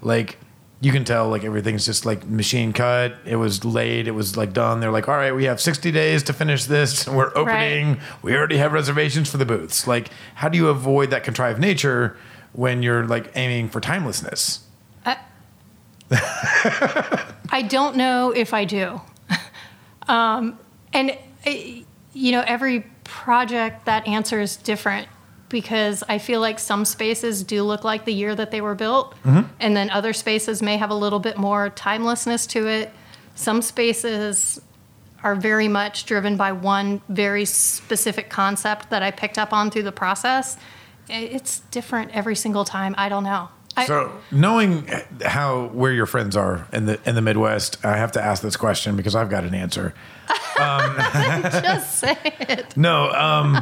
Like 0.03 0.39
you 0.81 0.93
can 0.93 1.05
tell 1.05 1.29
like 1.29 1.45
everything's 1.45 1.87
just 1.87 2.05
like 2.05 2.27
machine 2.27 2.73
cut. 2.73 3.15
It 3.25 3.37
was 3.37 3.65
laid. 3.65 4.09
It 4.09 4.13
was 4.13 4.37
like 4.37 4.53
done. 4.53 4.81
They're 4.81 4.91
like, 4.91 5.09
all 5.09 5.17
right, 5.17 5.35
we 5.35 5.45
have 5.45 5.61
60 5.61 5.91
days 5.91 6.23
to 6.25 6.33
finish 6.33 6.65
this. 6.65 7.09
We're 7.09 7.33
opening. 7.37 7.99
We 8.23 8.37
already 8.37 8.59
have 8.59 8.73
reservations 8.73 9.31
for 9.31 9.39
the 9.39 9.47
booths. 9.47 9.87
Like, 9.87 10.11
how 10.35 10.49
do 10.49 10.59
you 10.59 10.69
avoid 10.69 11.11
that 11.11 11.25
contrived 11.25 11.61
nature 11.61 12.17
when 12.53 12.83
you're 12.83 13.07
like 13.07 13.33
aiming 13.37 13.71
for 13.71 13.81
timelessness? 13.81 14.61
I 16.11 17.63
don't 17.69 17.97
know 17.97 18.31
if 18.31 18.53
I 18.53 18.65
do. 18.65 19.01
um, 20.09 20.59
and, 20.93 21.17
uh, 21.47 21.51
you 22.13 22.33
know, 22.33 22.45
every 22.47 22.87
project 23.05 23.87
that 23.87 24.07
answer 24.07 24.41
is 24.41 24.57
different 24.57 25.09
because 25.49 26.03
I 26.09 26.19
feel 26.19 26.41
like 26.41 26.59
some 26.59 26.85
spaces 26.85 27.43
do 27.43 27.63
look 27.63 27.85
like 27.85 28.05
the 28.05 28.13
year 28.13 28.35
that 28.35 28.51
they 28.51 28.61
were 28.61 28.75
built, 28.75 29.15
mm-hmm. 29.25 29.49
and 29.61 29.77
then 29.77 29.91
other 29.91 30.13
spaces 30.13 30.63
may 30.63 30.77
have 30.77 30.91
a 30.91 30.95
little 30.95 31.21
bit 31.21 31.39
more 31.39 31.71
timelessness 31.71 32.47
to 32.49 32.67
it. 32.67 32.93
Some 33.35 33.63
spaces 33.63 34.61
are 35.23 35.35
very 35.35 35.69
much 35.69 36.07
driven 36.07 36.37
by 36.37 36.53
one 36.53 37.01
very 37.09 37.45
specific 37.45 38.31
concept 38.31 38.91
that 38.91 39.03
I 39.03 39.11
picked 39.11 39.39
up 39.39 39.53
on 39.53 39.71
through 39.71 39.85
the 39.85 39.93
process. 39.93 40.57
It's 41.09 41.61
different 41.71 42.13
every 42.13 42.37
single 42.37 42.65
time. 42.65 42.95
I 42.99 43.09
don't 43.09 43.25
know. 43.25 43.49
So, 43.85 44.11
knowing 44.31 44.89
how 45.23 45.67
where 45.67 45.93
your 45.93 46.07
friends 46.07 46.35
are 46.35 46.67
in 46.73 46.87
the 46.87 46.99
in 47.05 47.15
the 47.15 47.21
Midwest, 47.21 47.85
I 47.85 47.99
have 47.99 48.13
to 48.13 48.23
ask 48.23 48.43
this 48.43 48.57
question 48.57 48.97
because 48.97 49.15
I've 49.15 49.29
got 49.29 49.45
an 49.45 49.55
answer. 49.55 49.93
just 50.59 51.99
say 51.99 52.17
it. 52.41 52.77
No, 52.77 53.11
um, 53.13 53.57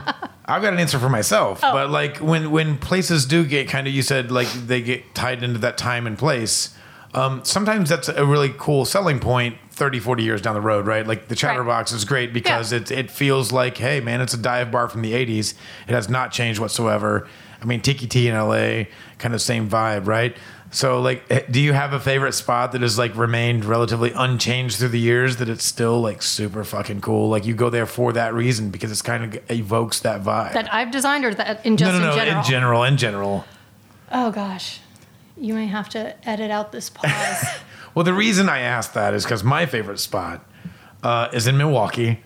I've 0.46 0.62
got 0.62 0.72
an 0.72 0.78
answer 0.78 0.98
for 0.98 1.08
myself. 1.08 1.60
Oh. 1.62 1.72
But 1.72 1.90
like 1.90 2.18
when 2.18 2.50
when 2.50 2.78
places 2.78 3.26
do 3.26 3.44
get 3.44 3.68
kind 3.68 3.86
of, 3.86 3.92
you 3.94 4.02
said 4.02 4.30
like 4.30 4.48
they 4.52 4.80
get 4.82 5.14
tied 5.14 5.42
into 5.42 5.58
that 5.60 5.76
time 5.78 6.06
and 6.06 6.16
place. 6.18 6.74
Um, 7.14 7.44
sometimes 7.44 7.88
that's 7.88 8.08
a 8.08 8.26
really 8.26 8.52
cool 8.58 8.84
selling 8.84 9.20
point 9.20 9.56
30 9.70 10.00
40 10.00 10.24
years 10.24 10.42
down 10.42 10.54
the 10.54 10.60
road 10.60 10.86
right 10.88 11.06
like 11.06 11.28
the 11.28 11.36
chatterbox 11.36 11.92
is 11.92 12.04
great 12.04 12.32
because 12.32 12.72
Yeah. 12.72 12.78
it, 12.80 12.90
it 12.90 13.10
feels 13.10 13.52
like 13.52 13.76
hey 13.76 14.00
man 14.00 14.20
it's 14.20 14.34
a 14.34 14.36
dive 14.36 14.72
bar 14.72 14.88
from 14.88 15.02
the 15.02 15.12
80s 15.12 15.54
it 15.86 15.92
has 15.94 16.08
not 16.08 16.32
changed 16.32 16.58
whatsoever 16.60 17.28
i 17.62 17.64
mean 17.64 17.80
Tiki-Ti 17.80 18.28
in 18.28 18.34
la 18.36 18.84
kind 19.18 19.32
of 19.32 19.40
same 19.40 19.68
vibe 19.68 20.06
right 20.08 20.36
so 20.74 21.00
like 21.00 21.22
eh, 21.30 21.40
do 21.50 21.60
you 21.60 21.72
have 21.72 21.92
a 21.92 22.00
favorite 22.00 22.32
spot 22.32 22.72
that 22.72 22.82
has 22.82 22.98
like 22.98 23.16
remained 23.16 23.64
relatively 23.64 24.10
unchanged 24.14 24.76
through 24.78 24.88
the 24.88 24.98
years 25.00 25.36
that 25.36 25.48
it's 25.48 25.64
still 25.64 26.00
like 26.00 26.20
super 26.20 26.64
fucking 26.64 27.00
cool 27.00 27.28
like 27.28 27.46
you 27.46 27.54
go 27.54 27.70
there 27.70 27.86
for 27.86 28.12
that 28.12 28.34
reason 28.34 28.70
because 28.70 28.90
it's 28.90 29.02
kind 29.02 29.22
of 29.24 29.50
evokes 29.50 30.00
that 30.00 30.22
vibe 30.22 30.52
That 30.52 30.72
I've 30.74 30.90
designed 30.90 31.24
or 31.24 31.32
that 31.34 31.64
in 31.64 31.76
just 31.76 31.92
no 31.92 31.98
no 31.98 32.06
no 32.06 32.12
in 32.12 32.16
general? 32.18 32.38
in 32.38 32.44
general 32.50 32.82
in 32.84 32.96
general 32.96 33.44
Oh 34.12 34.30
gosh, 34.30 34.80
you 35.36 35.54
may 35.54 35.66
have 35.66 35.88
to 35.90 36.28
edit 36.28 36.50
out 36.50 36.70
this 36.72 36.90
pause. 36.90 37.44
Well, 37.94 38.04
the 38.04 38.12
reason 38.14 38.48
I 38.48 38.58
asked 38.58 38.94
that 38.94 39.14
is 39.14 39.22
because 39.24 39.44
my 39.44 39.66
favorite 39.66 40.00
spot 40.00 40.44
uh, 41.04 41.28
is 41.32 41.46
in 41.46 41.56
Milwaukee. 41.56 42.20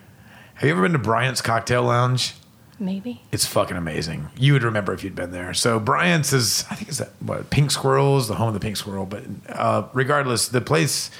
Have 0.54 0.64
you 0.64 0.70
ever 0.70 0.82
been 0.82 0.92
to 0.92 0.98
Bryant's 0.98 1.42
Cocktail 1.42 1.82
Lounge? 1.82 2.34
Maybe. 2.78 3.22
It's 3.32 3.44
fucking 3.46 3.76
amazing. 3.76 4.28
You 4.36 4.52
would 4.52 4.62
remember 4.62 4.92
if 4.92 5.02
you'd 5.02 5.14
been 5.16 5.32
there. 5.32 5.52
So 5.54 5.80
Bryant's 5.80 6.32
is, 6.32 6.64
I 6.70 6.74
think 6.76 6.88
it's 6.88 6.98
that 6.98 7.10
what 7.20 7.50
Pink 7.50 7.70
Squirrels, 7.70 8.28
the 8.28 8.36
home 8.36 8.48
of 8.48 8.54
the 8.54 8.60
Pink 8.60 8.76
Squirrel. 8.76 9.04
But 9.04 9.24
uh, 9.48 9.88
regardless, 9.92 10.48
the 10.48 10.60
place 10.60 11.10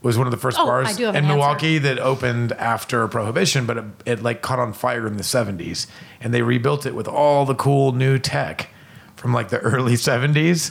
was 0.00 0.16
one 0.16 0.28
of 0.28 0.30
the 0.30 0.36
first 0.36 0.58
Oh, 0.60 0.64
bars 0.64 0.88
I 0.88 0.92
do 0.94 1.04
have 1.06 1.16
in 1.16 1.24
an 1.24 1.30
answer. 1.30 1.36
Milwaukee 1.36 1.78
that 1.78 1.98
opened 1.98 2.52
after 2.52 3.06
Prohibition, 3.08 3.66
but 3.66 3.78
it, 3.78 3.84
it 4.06 4.22
like 4.22 4.42
caught 4.42 4.60
on 4.60 4.72
fire 4.72 5.08
in 5.08 5.16
the 5.16 5.24
'70s, 5.24 5.88
and 6.20 6.32
they 6.32 6.42
rebuilt 6.42 6.86
it 6.86 6.94
with 6.94 7.08
all 7.08 7.44
the 7.44 7.54
cool 7.56 7.90
new 7.92 8.18
tech 8.18 8.68
from 9.16 9.32
like 9.34 9.48
the 9.48 9.58
early 9.60 9.94
'70s. 9.94 10.70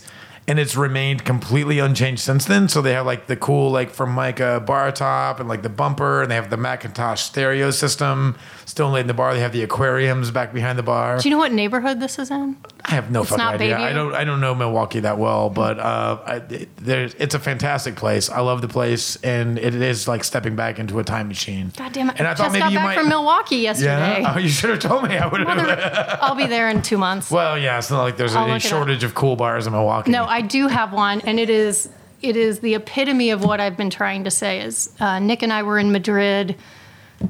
And 0.50 0.60
it's 0.60 0.78
remained 0.78 1.26
completely 1.26 1.80
unchanged 1.80 2.22
since 2.22 2.46
then. 2.46 2.70
So 2.70 2.82
they 2.82 2.94
have 2.94 3.06
like 3.06 3.28
the 3.28 3.36
cool 3.36 3.70
like 3.70 3.90
from 3.90 4.16
Formica 4.16 4.62
bar 4.66 4.92
top 4.94 5.42
and 5.42 5.50
like 5.50 5.62
the 5.62 5.68
bumper, 5.70 6.22
and 6.22 6.32
they 6.32 6.36
have 6.36 6.50
the 6.50 6.56
McIntosh 6.56 7.18
stereo 7.18 7.70
system 7.72 8.38
still 8.66 8.90
laid 8.90 9.02
in 9.02 9.08
the 9.08 9.14
bar. 9.14 9.34
They 9.34 9.42
have 9.42 9.52
the 9.52 9.62
aquariums 9.64 10.32
back 10.32 10.54
behind 10.54 10.80
the 10.80 10.84
bar. 10.84 11.20
Do 11.20 11.28
you 11.28 11.36
know 11.36 11.40
what 11.40 11.52
neighborhood 11.52 12.00
this 12.00 12.18
is 12.18 12.32
in? 12.32 12.56
I 12.86 12.92
have 12.92 13.12
no 13.12 13.22
It's 13.24 13.32
fucking 13.32 13.44
idea. 13.46 13.76
Bayview? 13.76 13.80
I 13.82 13.92
don't. 13.92 14.14
I 14.16 14.24
don't 14.24 14.40
know 14.40 14.56
Milwaukee 14.56 15.02
that 15.02 15.18
well, 15.18 15.50
but 15.50 15.80
uh, 15.80 16.20
I, 16.26 16.36
it, 16.38 16.70
there's, 16.78 17.14
it's 17.16 17.36
a 17.36 17.40
fantastic 17.40 17.98
place. 17.98 18.30
I 18.30 18.40
love 18.40 18.62
the 18.62 18.70
place, 18.70 19.18
and 19.18 19.60
it 19.60 19.76
is 19.76 20.08
like 20.08 20.24
stepping 20.24 20.56
back 20.56 20.80
into 20.80 20.98
a 21.00 21.04
time 21.04 21.28
machine. 21.28 21.74
God 21.76 21.92
damn 21.92 22.10
it! 22.10 22.16
And 22.20 22.26
I 22.28 22.34
thought 22.34 22.44
just 22.46 22.54
maybe 22.54 22.62
got 22.62 22.72
you 22.72 22.78
back 22.78 22.86
might. 22.86 22.98
from 23.00 23.10
Milwaukee 23.10 23.58
yesterday. 23.58 24.22
yeah. 24.22 24.34
Oh, 24.34 24.40
you 24.46 24.48
should 24.48 24.70
have 24.70 24.80
told 24.80 25.04
me. 25.10 25.18
I 25.18 25.28
would 25.28 25.42
have. 25.46 26.20
I'll 26.22 26.36
be 26.36 26.46
there 26.46 26.70
in 26.70 26.82
two 26.82 26.98
months. 26.98 27.30
well, 27.30 27.58
yeah. 27.58 27.78
It's 27.78 27.92
not 27.92 28.02
like 28.04 28.16
there's 28.16 28.34
I'll 28.34 28.46
any 28.46 28.54
look 28.54 28.64
it 28.64 28.66
up. 28.68 28.70
shortage 28.70 29.04
of 29.04 29.14
cool 29.14 29.36
bars 29.36 29.68
in 29.68 29.74
Milwaukee. 29.74 30.12
No, 30.12 30.24
I 30.26 30.37
do 30.42 30.68
have 30.68 30.94
one, 30.94 31.22
and 31.22 31.40
it 31.40 31.50
is 31.50 31.90
it 32.22 32.36
is 32.36 32.60
the 32.60 32.74
epitome 32.76 33.30
of 33.30 33.44
what 33.44 33.60
I've 33.60 33.78
been 33.78 33.90
trying 33.90 34.24
to 34.24 34.32
say. 34.32 34.62
Is 34.62 34.94
uh, 35.00 35.20
Nick 35.20 35.44
and 35.44 35.54
I 35.54 35.64
were 35.64 35.78
in 35.80 35.92
Madrid 35.92 36.56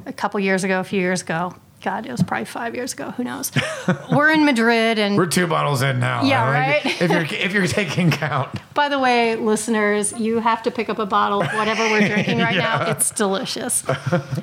a 0.06 0.12
couple 0.12 0.40
years 0.40 0.64
ago, 0.64 0.80
a 0.80 0.84
few 0.84 1.00
years 1.00 1.22
ago. 1.22 1.54
God, 1.80 2.06
it 2.06 2.10
was 2.10 2.22
probably 2.24 2.44
five 2.44 2.74
years 2.74 2.92
ago. 2.92 3.12
Who 3.12 3.22
knows? 3.22 3.52
we're 4.12 4.32
in 4.32 4.44
Madrid, 4.44 4.98
and 4.98 5.16
We're 5.16 5.26
two 5.26 5.46
bottles 5.46 5.80
in 5.80 6.00
now. 6.00 6.24
Yeah, 6.24 6.44
Like, 6.44 6.84
right? 6.84 7.02
if 7.02 7.10
you're 7.10 7.38
if 7.40 7.52
you're 7.52 7.66
taking 7.68 8.10
count, 8.10 8.50
by 8.74 8.88
the 8.88 8.98
way, 8.98 9.36
listeners, 9.36 10.12
you 10.18 10.40
have 10.40 10.62
to 10.64 10.72
pick 10.72 10.88
up 10.88 10.98
a 10.98 11.06
bottle 11.06 11.40
of 11.42 11.48
whatever 11.52 11.84
we're 11.84 12.06
drinking 12.08 12.38
right 12.40 12.56
now. 12.68 12.90
It's 12.90 13.10
delicious. 13.12 13.84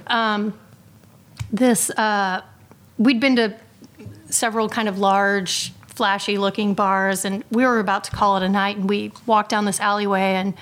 Um, 0.08 0.58
this 1.52 1.90
uh, 1.92 2.42
we'd 2.98 3.20
been 3.20 3.36
to 3.36 3.56
several 4.30 4.70
kind 4.70 4.88
of 4.88 4.98
large, 4.98 5.74
flashy 5.96 6.38
looking 6.38 6.74
bars, 6.74 7.26
and 7.26 7.44
we 7.50 7.66
were 7.66 7.80
about 7.80 8.04
to 8.06 8.12
call 8.12 8.38
it 8.38 8.44
a 8.44 8.50
night. 8.50 8.78
And 8.78 8.90
we 8.90 9.12
walked 9.26 9.50
down 9.50 9.66
this 9.66 9.80
alleyway, 9.80 10.36
and 10.36 10.54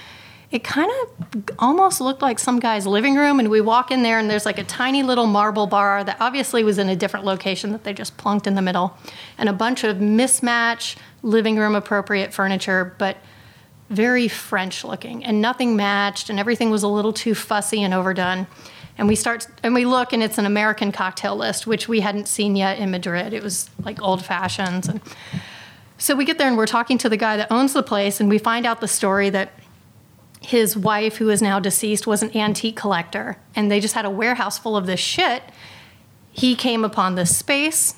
it 0.51 0.63
kind 0.63 0.91
of 1.01 1.43
almost 1.57 1.99
looked 1.99 2.21
like 2.21 2.37
some 2.37 2.59
guy's 2.59 2.85
living 2.85 3.15
room. 3.15 3.39
And 3.39 3.49
we 3.49 3.59
walk 3.59 3.91
in 3.91 4.03
there, 4.03 4.19
and 4.19 4.29
there's 4.29 4.45
like 4.45 4.59
a 4.59 4.63
tiny 4.63 5.03
little 5.03 5.25
marble 5.25 5.67
bar 5.67 6.03
that 6.03 6.17
obviously 6.19 6.63
was 6.63 6.77
in 6.77 6.89
a 6.89 6.95
different 6.95 7.25
location 7.25 7.71
that 7.71 7.83
they 7.83 7.93
just 7.93 8.15
plunked 8.17 8.47
in 8.47 8.55
the 8.55 8.61
middle, 8.61 8.97
and 9.37 9.49
a 9.49 9.53
bunch 9.53 9.83
of 9.83 9.97
mismatch 9.97 10.95
living 11.23 11.57
room 11.57 11.75
appropriate 11.75 12.33
furniture, 12.33 12.93
but 12.97 13.17
very 13.89 14.27
French 14.27 14.83
looking, 14.83 15.23
and 15.23 15.41
nothing 15.41 15.75
matched, 15.75 16.29
and 16.29 16.39
everything 16.39 16.69
was 16.69 16.83
a 16.83 16.87
little 16.87 17.13
too 17.13 17.35
fussy 17.35 17.83
and 17.83 17.93
overdone. 17.93 18.47
And 18.97 19.07
we 19.07 19.15
start 19.15 19.47
and 19.63 19.73
we 19.73 19.85
look, 19.85 20.13
and 20.13 20.21
it's 20.21 20.37
an 20.37 20.45
American 20.45 20.91
cocktail 20.91 21.35
list, 21.35 21.65
which 21.65 21.87
we 21.87 22.01
hadn't 22.01 22.27
seen 22.27 22.55
yet 22.55 22.77
in 22.77 22.91
Madrid. 22.91 23.33
It 23.33 23.41
was 23.41 23.69
like 23.83 24.01
old 24.01 24.23
fashions, 24.23 24.87
and 24.87 25.01
so 25.97 26.15
we 26.15 26.25
get 26.25 26.37
there 26.37 26.47
and 26.47 26.57
we're 26.57 26.67
talking 26.67 26.97
to 26.99 27.09
the 27.09 27.17
guy 27.17 27.37
that 27.37 27.51
owns 27.51 27.73
the 27.73 27.83
place, 27.83 28.19
and 28.19 28.29
we 28.29 28.37
find 28.37 28.65
out 28.65 28.81
the 28.81 28.87
story 28.87 29.29
that 29.31 29.53
his 30.41 30.75
wife, 30.75 31.17
who 31.17 31.29
is 31.29 31.41
now 31.41 31.59
deceased, 31.59 32.05
was 32.05 32.21
an 32.21 32.35
antique 32.35 32.75
collector, 32.75 33.37
and 33.55 33.71
they 33.71 33.79
just 33.79 33.93
had 33.95 34.05
a 34.05 34.09
warehouse 34.09 34.59
full 34.59 34.75
of 34.75 34.85
this 34.85 34.99
shit. 34.99 35.41
He 36.31 36.55
came 36.55 36.83
upon 36.83 37.15
this 37.15 37.35
space, 37.35 37.95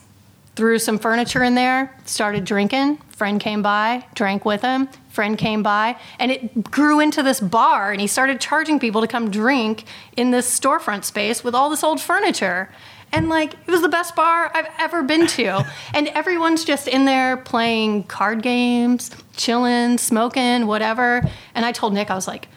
threw 0.56 0.80
some 0.80 0.98
furniture 0.98 1.44
in 1.44 1.56
there, 1.56 1.96
started 2.06 2.46
drinking. 2.46 2.98
Friend 3.10 3.40
came 3.40 3.62
by, 3.62 4.06
drank 4.14 4.46
with 4.46 4.62
him. 4.62 4.88
Friend 5.10 5.38
came 5.38 5.64
by, 5.64 5.98
and 6.20 6.32
it 6.32 6.70
grew 6.72 7.00
into 7.00 7.24
this 7.24 7.40
bar. 7.40 7.92
And 7.92 8.02
he 8.02 8.08
started 8.08 8.42
charging 8.42 8.80
people 8.80 9.02
to 9.02 9.08
come 9.08 9.32
drink 9.32 9.86
in 10.18 10.32
this 10.32 10.60
storefront 10.60 11.06
space 11.06 11.44
with 11.44 11.56
all 11.56 11.70
this 11.70 11.84
old 11.84 12.02
furniture. 12.02 12.70
And 13.12 13.30
like, 13.30 13.54
it 13.54 13.72
was 13.72 13.82
the 13.82 13.90
best 13.90 14.16
bar 14.16 14.52
I've 14.54 14.68
ever 14.78 15.04
been 15.04 15.28
to. 15.28 15.66
and 15.94 16.08
everyone's 16.10 16.66
just 16.66 16.88
in 16.88 17.06
there 17.06 17.38
playing 17.38 18.04
card 18.04 18.42
games, 18.42 19.12
chilling, 19.38 19.98
smoking, 19.98 20.68
whatever. 20.68 21.22
And 21.54 21.66
I 21.66 21.72
told 21.72 21.94
Nick, 21.94 22.12
I 22.12 22.16
was 22.16 22.28
like, 22.28 22.48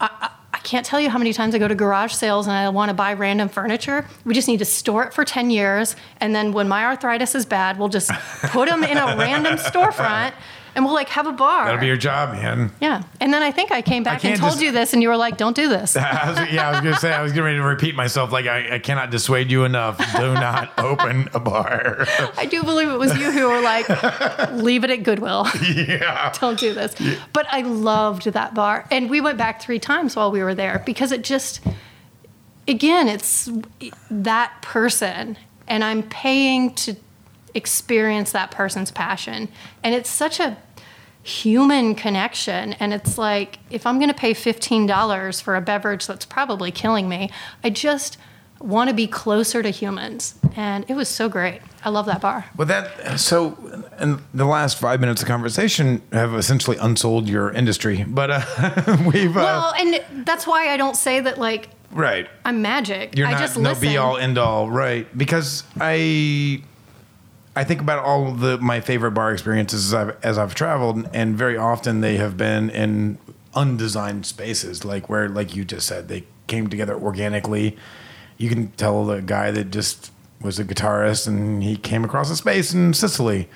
I 0.00 0.30
can't 0.70 0.86
tell 0.86 1.00
you 1.00 1.10
how 1.10 1.18
many 1.18 1.32
times 1.32 1.52
I 1.52 1.58
go 1.58 1.66
to 1.66 1.74
garage 1.74 2.12
sales 2.12 2.46
and 2.46 2.54
I 2.54 2.68
want 2.68 2.90
to 2.90 2.94
buy 2.94 3.14
random 3.14 3.48
furniture. 3.48 4.06
We 4.24 4.34
just 4.34 4.46
need 4.46 4.60
to 4.60 4.64
store 4.64 5.02
it 5.02 5.12
for 5.12 5.24
10 5.24 5.50
years. 5.50 5.96
And 6.20 6.32
then 6.32 6.52
when 6.52 6.68
my 6.68 6.84
arthritis 6.84 7.34
is 7.34 7.44
bad, 7.44 7.76
we'll 7.76 7.88
just 7.88 8.08
put 8.42 8.68
them 8.68 8.84
in 8.84 8.96
a 8.96 9.16
random 9.16 9.54
storefront 9.58 10.32
and 10.74 10.84
we'll 10.84 10.94
like 10.94 11.08
have 11.10 11.26
a 11.26 11.32
bar. 11.32 11.64
that'll 11.66 11.80
be 11.80 11.86
your 11.86 11.96
job, 11.96 12.32
man. 12.34 12.70
yeah. 12.80 13.02
And 13.20 13.32
then 13.32 13.42
I 13.42 13.50
think 13.50 13.72
I 13.72 13.82
came 13.82 14.02
back 14.02 14.24
and 14.24 14.38
told 14.38 14.52
just- 14.52 14.62
you 14.62 14.72
this 14.72 14.92
and 14.92 15.02
you 15.02 15.08
were 15.08 15.16
like, 15.16 15.36
don't 15.36 15.56
do 15.56 15.68
this. 15.68 15.96
I 15.96 16.30
was, 16.30 16.52
yeah, 16.52 16.68
I 16.68 16.70
was 16.72 16.80
gonna 16.80 16.96
say 16.98 17.12
I 17.12 17.22
was 17.22 17.32
getting 17.32 17.44
ready 17.44 17.56
to 17.58 17.62
repeat 17.64 17.94
myself. 17.94 18.32
Like 18.32 18.46
I, 18.46 18.76
I 18.76 18.78
cannot 18.78 19.10
dissuade 19.10 19.50
you 19.50 19.64
enough. 19.64 19.98
Do 20.16 20.34
not 20.34 20.72
open 20.78 21.28
a 21.34 21.40
bar. 21.40 22.06
I 22.36 22.46
do 22.46 22.62
believe 22.62 22.88
it 22.88 22.98
was 22.98 23.16
you 23.18 23.30
who 23.32 23.48
were 23.48 23.60
like, 23.60 23.88
leave 24.52 24.84
it 24.84 24.90
at 24.90 25.02
Goodwill. 25.02 25.46
yeah. 25.76 26.32
don't 26.40 26.58
do 26.58 26.74
this. 26.74 26.94
But 27.32 27.46
I 27.50 27.62
loved 27.62 28.24
that 28.24 28.54
bar. 28.54 28.86
And 28.90 29.10
we 29.10 29.20
went 29.20 29.38
back 29.38 29.60
three 29.60 29.78
times 29.78 30.16
while 30.16 30.30
we 30.30 30.42
were 30.42 30.54
there 30.54 30.82
because 30.86 31.12
it 31.12 31.22
just, 31.24 31.60
again, 32.68 33.08
it's 33.08 33.48
that 34.10 34.52
person. 34.62 35.36
And 35.68 35.84
I'm 35.84 36.02
paying 36.02 36.74
to 36.74 36.96
experience 37.54 38.32
that 38.32 38.50
person's 38.50 38.90
passion. 38.90 39.48
And 39.82 39.94
it's 39.94 40.10
such 40.10 40.40
a 40.40 40.56
human 41.22 41.94
connection. 41.94 42.74
And 42.74 42.92
it's 42.92 43.18
like, 43.18 43.58
if 43.70 43.86
I'm 43.86 43.98
going 43.98 44.08
to 44.08 44.14
pay 44.14 44.32
$15 44.32 45.42
for 45.42 45.56
a 45.56 45.60
beverage 45.60 46.06
that's 46.06 46.24
probably 46.24 46.70
killing 46.70 47.08
me, 47.08 47.30
I 47.62 47.70
just 47.70 48.16
want 48.60 48.88
to 48.90 48.94
be 48.94 49.06
closer 49.06 49.62
to 49.62 49.70
humans. 49.70 50.34
And 50.56 50.84
it 50.88 50.94
was 50.94 51.08
so 51.08 51.28
great. 51.28 51.60
I 51.84 51.88
love 51.88 52.06
that 52.06 52.20
bar. 52.20 52.46
Well, 52.56 52.66
that 52.66 53.18
so 53.18 53.56
in 53.98 54.20
the 54.34 54.44
last 54.44 54.78
five 54.78 55.00
minutes 55.00 55.22
of 55.22 55.28
conversation 55.28 56.02
have 56.12 56.34
essentially 56.34 56.76
unsold 56.76 57.28
your 57.28 57.50
industry, 57.52 58.04
but 58.06 58.30
uh, 58.30 58.96
we've 59.06 59.36
uh, 59.36 59.40
Well, 59.40 59.74
and 59.78 60.26
that's 60.26 60.46
why 60.46 60.68
I 60.68 60.76
don't 60.76 60.96
say 60.96 61.20
that 61.20 61.38
like 61.38 61.70
right. 61.90 62.28
I'm 62.44 62.60
magic. 62.60 63.16
You're 63.16 63.28
I 63.28 63.32
not 63.32 63.40
just 63.40 63.56
no 63.56 63.70
listen. 63.70 63.88
be 63.88 63.96
all 63.96 64.18
end 64.18 64.36
all, 64.36 64.68
right? 64.68 65.06
Because 65.16 65.64
I 65.80 66.62
I 67.56 67.64
think 67.64 67.80
about 67.80 68.04
all 68.04 68.32
the 68.32 68.58
my 68.58 68.80
favorite 68.80 69.10
bar 69.12 69.32
experiences 69.32 69.86
as 69.86 69.94
I've, 69.94 70.24
as 70.24 70.38
I've 70.38 70.54
traveled, 70.54 71.08
and 71.12 71.36
very 71.36 71.56
often 71.56 72.00
they 72.00 72.16
have 72.16 72.36
been 72.36 72.70
in 72.70 73.18
undesigned 73.54 74.26
spaces, 74.26 74.84
like 74.84 75.08
where, 75.08 75.28
like 75.28 75.56
you 75.56 75.64
just 75.64 75.86
said, 75.86 76.08
they 76.08 76.24
came 76.46 76.68
together 76.68 76.94
organically. 76.94 77.76
You 78.38 78.48
can 78.48 78.68
tell 78.72 79.04
the 79.04 79.20
guy 79.20 79.50
that 79.50 79.70
just 79.70 80.12
was 80.40 80.58
a 80.58 80.64
guitarist 80.64 81.26
and 81.26 81.62
he 81.62 81.76
came 81.76 82.04
across 82.04 82.30
a 82.30 82.36
space 82.36 82.72
in 82.72 82.94
Sicily. 82.94 83.48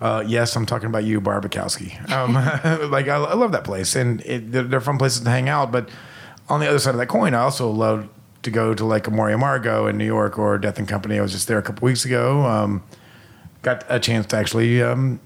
Uh, 0.00 0.24
yes, 0.26 0.56
I'm 0.56 0.64
talking 0.64 0.86
about 0.86 1.04
you, 1.04 1.20
Barbakowski. 1.20 2.10
Um, 2.10 2.34
like 2.90 3.08
I, 3.08 3.16
I 3.16 3.34
love 3.34 3.52
that 3.52 3.64
place, 3.64 3.96
and 3.96 4.20
it, 4.22 4.50
they're, 4.52 4.62
they're 4.62 4.80
fun 4.80 4.98
places 4.98 5.20
to 5.20 5.30
hang 5.30 5.48
out. 5.48 5.72
But 5.72 5.90
on 6.48 6.60
the 6.60 6.68
other 6.68 6.78
side 6.78 6.94
of 6.94 6.98
that 6.98 7.08
coin, 7.08 7.34
I 7.34 7.40
also 7.40 7.70
love 7.70 8.08
to 8.42 8.50
go 8.50 8.72
to 8.72 8.84
like 8.84 9.06
Amor 9.06 9.26
y 9.26 9.32
Amargo 9.32 9.90
in 9.90 9.98
New 9.98 10.06
York 10.06 10.38
or 10.38 10.56
Death 10.58 10.78
and 10.78 10.88
Company. 10.88 11.18
I 11.18 11.22
was 11.22 11.32
just 11.32 11.48
there 11.48 11.58
a 11.58 11.62
couple 11.62 11.84
weeks 11.84 12.06
ago. 12.06 12.46
Um, 12.46 12.82
got 13.62 13.84
a 13.88 14.00
chance 14.00 14.26
to 14.26 14.36
actually 14.36 14.82
um, 14.82 15.20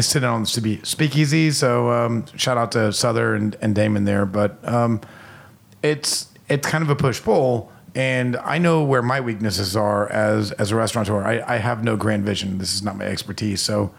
sit 0.00 0.24
on 0.24 0.42
the 0.42 0.46
speak- 0.46 0.86
speakeasy. 0.86 1.50
So 1.50 1.90
um, 1.90 2.24
shout 2.36 2.56
out 2.56 2.72
to 2.72 2.92
Souther 2.92 3.34
and, 3.34 3.56
and 3.60 3.74
Damon 3.74 4.04
there. 4.04 4.26
But 4.26 4.58
um, 4.66 5.00
it's 5.82 6.28
it's 6.48 6.66
kind 6.66 6.82
of 6.82 6.90
a 6.90 6.96
push 6.96 7.20
pull, 7.22 7.70
and 7.94 8.36
I 8.36 8.58
know 8.58 8.84
where 8.84 9.02
my 9.02 9.20
weaknesses 9.20 9.76
are 9.76 10.10
as 10.10 10.52
as 10.52 10.72
a 10.72 10.76
restaurateur. 10.76 11.22
I, 11.24 11.42
I 11.54 11.56
have 11.58 11.82
no 11.82 11.96
grand 11.96 12.24
vision. 12.24 12.58
This 12.58 12.74
is 12.74 12.82
not 12.82 12.96
my 12.96 13.04
expertise. 13.04 13.60
So. 13.60 13.94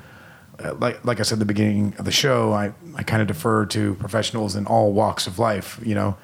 Uh, 0.60 0.74
like, 0.80 1.06
like 1.06 1.20
I 1.20 1.22
said 1.22 1.36
at 1.36 1.40
the 1.40 1.46
beginning 1.46 1.94
of 2.00 2.06
the 2.06 2.12
show, 2.12 2.52
I, 2.52 2.74
I 2.96 3.04
kind 3.04 3.22
of 3.22 3.28
defer 3.28 3.68
to 3.68 3.94
professionals 3.94 4.56
in 4.56 4.66
all 4.66 4.92
walks 4.92 5.28
of 5.28 5.38
life. 5.38 5.80
You 5.86 5.94
know, 5.94 6.18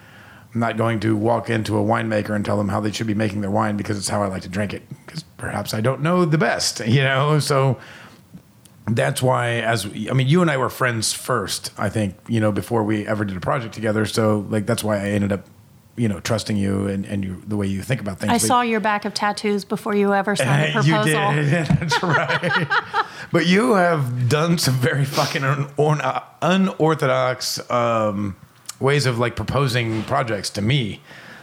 I'm 0.53 0.59
not 0.59 0.77
going 0.77 0.99
to 1.01 1.15
walk 1.15 1.49
into 1.49 1.77
a 1.77 1.81
winemaker 1.81 2.35
and 2.35 2.45
tell 2.45 2.57
them 2.57 2.69
how 2.69 2.79
they 2.79 2.91
should 2.91 3.07
be 3.07 3.13
making 3.15 3.41
their 3.41 3.49
wine 3.51 3.75
because 3.75 3.97
it's 3.97 4.09
how 4.09 4.21
I 4.21 4.27
like 4.27 4.43
to 4.43 4.49
drink 4.49 4.73
it. 4.73 4.83
Because 5.05 5.23
perhaps 5.37 5.73
I 5.73 5.81
don't 5.81 6.01
know 6.01 6.25
the 6.25 6.37
best, 6.37 6.79
you 6.87 7.01
know. 7.03 7.39
So 7.39 7.77
that's 8.87 9.21
why, 9.21 9.61
as 9.61 9.85
I 9.85 10.13
mean, 10.13 10.27
you 10.27 10.41
and 10.41 10.51
I 10.51 10.57
were 10.57 10.69
friends 10.69 11.13
first. 11.13 11.71
I 11.77 11.89
think 11.89 12.15
you 12.27 12.39
know 12.39 12.51
before 12.51 12.83
we 12.83 13.07
ever 13.07 13.25
did 13.25 13.35
a 13.37 13.39
project 13.39 13.73
together. 13.73 14.05
So 14.05 14.45
like 14.49 14.65
that's 14.65 14.83
why 14.83 14.97
I 14.97 15.05
ended 15.09 15.31
up, 15.31 15.45
you 15.95 16.07
know, 16.09 16.19
trusting 16.19 16.57
you 16.57 16.85
and 16.87 17.05
and 17.05 17.23
you 17.23 17.41
the 17.47 17.57
way 17.57 17.65
you 17.65 17.81
think 17.81 18.01
about 18.01 18.19
things. 18.19 18.29
I 18.31 18.35
But- 18.35 18.41
saw 18.41 18.61
your 18.61 18.79
back 18.79 19.05
of 19.05 19.13
tattoos 19.13 19.63
before 19.65 19.95
you 19.95 20.13
ever 20.13 20.35
signed 20.35 20.69
a 20.75 20.83
proposal. 20.83 21.33
you 21.33 21.43
did. 21.49 21.65
That's 21.67 22.03
right. 22.03 22.67
but 23.31 23.47
you 23.47 23.73
have 23.73 24.27
done 24.29 24.57
some 24.59 24.75
very 24.75 25.05
fucking 25.05 25.43
un- 25.43 25.69
un- 25.79 26.21
unorthodox 26.41 27.59
um, 27.71 28.35
ways 28.83 29.07
of 29.07 29.17
like 29.17 29.35
proposing 29.35 30.03
projects 30.03 30.51
to 30.51 30.61
me. 30.61 31.01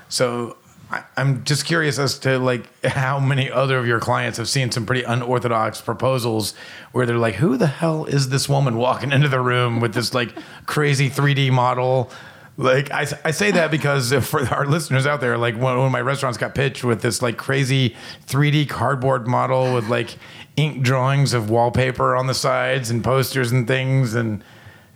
So 0.08 0.56
I, 0.90 1.04
I'm 1.16 1.44
just 1.44 1.64
curious 1.64 1.98
as 1.98 2.18
to 2.20 2.38
like 2.38 2.84
how 2.84 3.18
many 3.18 3.50
other 3.50 3.78
of 3.78 3.86
your 3.86 4.00
clients 4.00 4.38
have 4.38 4.48
seen 4.48 4.70
some 4.70 4.86
pretty 4.86 5.04
unorthodox 5.04 5.80
proposals 5.80 6.54
where 6.92 7.06
they're 7.06 7.18
like, 7.18 7.36
"Who 7.36 7.56
the 7.56 7.66
hell 7.66 8.04
is 8.04 8.28
this 8.28 8.48
woman 8.48 8.76
walking 8.76 9.12
into 9.12 9.28
the 9.28 9.40
room 9.40 9.80
with 9.80 9.94
this 9.94 10.14
like 10.14 10.34
crazy 10.66 11.08
3D 11.08 11.50
model?" 11.50 12.10
Like 12.56 12.90
I, 12.90 13.06
I 13.24 13.30
say 13.30 13.52
that 13.52 13.70
because 13.70 14.12
for 14.12 14.46
our 14.48 14.66
listeners 14.66 15.06
out 15.06 15.20
there, 15.20 15.38
like 15.38 15.56
one, 15.56 15.78
of 15.78 15.90
my 15.90 16.00
restaurants 16.00 16.36
got 16.36 16.54
pitched 16.54 16.84
with 16.84 17.00
this 17.00 17.22
like 17.22 17.38
crazy 17.38 17.96
3D 18.26 18.68
cardboard 18.68 19.26
model 19.26 19.74
with 19.74 19.88
like 19.88 20.16
ink 20.56 20.82
drawings 20.82 21.32
of 21.32 21.48
wallpaper 21.48 22.14
on 22.14 22.26
the 22.26 22.34
sides 22.34 22.90
and 22.90 23.02
posters 23.02 23.50
and 23.50 23.66
things, 23.66 24.14
and 24.14 24.44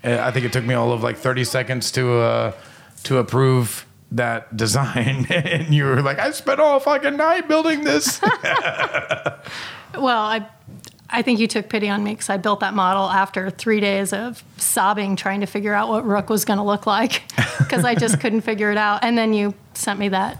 I 0.04 0.30
think 0.30 0.44
it 0.44 0.52
took 0.52 0.64
me 0.64 0.74
all 0.74 0.92
of 0.92 1.02
like 1.02 1.16
30 1.16 1.44
seconds 1.44 1.90
to 1.92 2.18
uh, 2.18 2.52
to 3.04 3.18
approve 3.18 3.86
that 4.12 4.56
design, 4.56 5.26
and 5.30 5.74
you 5.74 5.84
were 5.84 6.02
like, 6.02 6.18
I 6.18 6.30
spent 6.30 6.60
all 6.60 6.78
fucking 6.80 7.16
night 7.16 7.48
building 7.48 7.84
this. 7.84 8.20
Well, 9.98 10.22
I, 10.22 10.46
I 11.10 11.22
think 11.22 11.38
you 11.38 11.46
took 11.46 11.68
pity 11.68 11.88
on 11.88 12.02
me 12.02 12.12
because 12.12 12.30
I 12.30 12.36
built 12.36 12.60
that 12.60 12.74
model 12.74 13.08
after 13.08 13.50
three 13.50 13.80
days 13.80 14.12
of 14.12 14.42
sobbing 14.56 15.16
trying 15.16 15.40
to 15.40 15.46
figure 15.46 15.74
out 15.74 15.88
what 15.88 16.04
Rook 16.04 16.30
was 16.30 16.44
going 16.44 16.58
to 16.58 16.64
look 16.64 16.86
like 16.86 17.22
because 17.58 17.84
I 17.84 17.94
just 17.94 18.20
couldn't 18.20 18.42
figure 18.42 18.70
it 18.70 18.78
out. 18.78 19.04
And 19.04 19.16
then 19.16 19.32
you 19.32 19.54
sent 19.74 19.98
me 19.98 20.08
that 20.08 20.38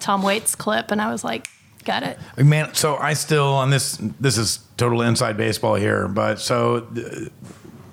Tom 0.00 0.22
Waits 0.22 0.54
clip, 0.54 0.90
and 0.90 1.00
I 1.00 1.10
was 1.10 1.24
like, 1.24 1.48
got 1.84 2.02
it. 2.02 2.18
Man, 2.36 2.74
so 2.74 2.96
I 2.96 3.14
still 3.14 3.46
on 3.46 3.70
this. 3.70 3.96
This 4.20 4.36
is 4.36 4.60
total 4.76 5.02
inside 5.02 5.36
baseball 5.36 5.76
here, 5.76 6.08
but 6.08 6.40
so 6.40 6.88
uh, 6.96 7.28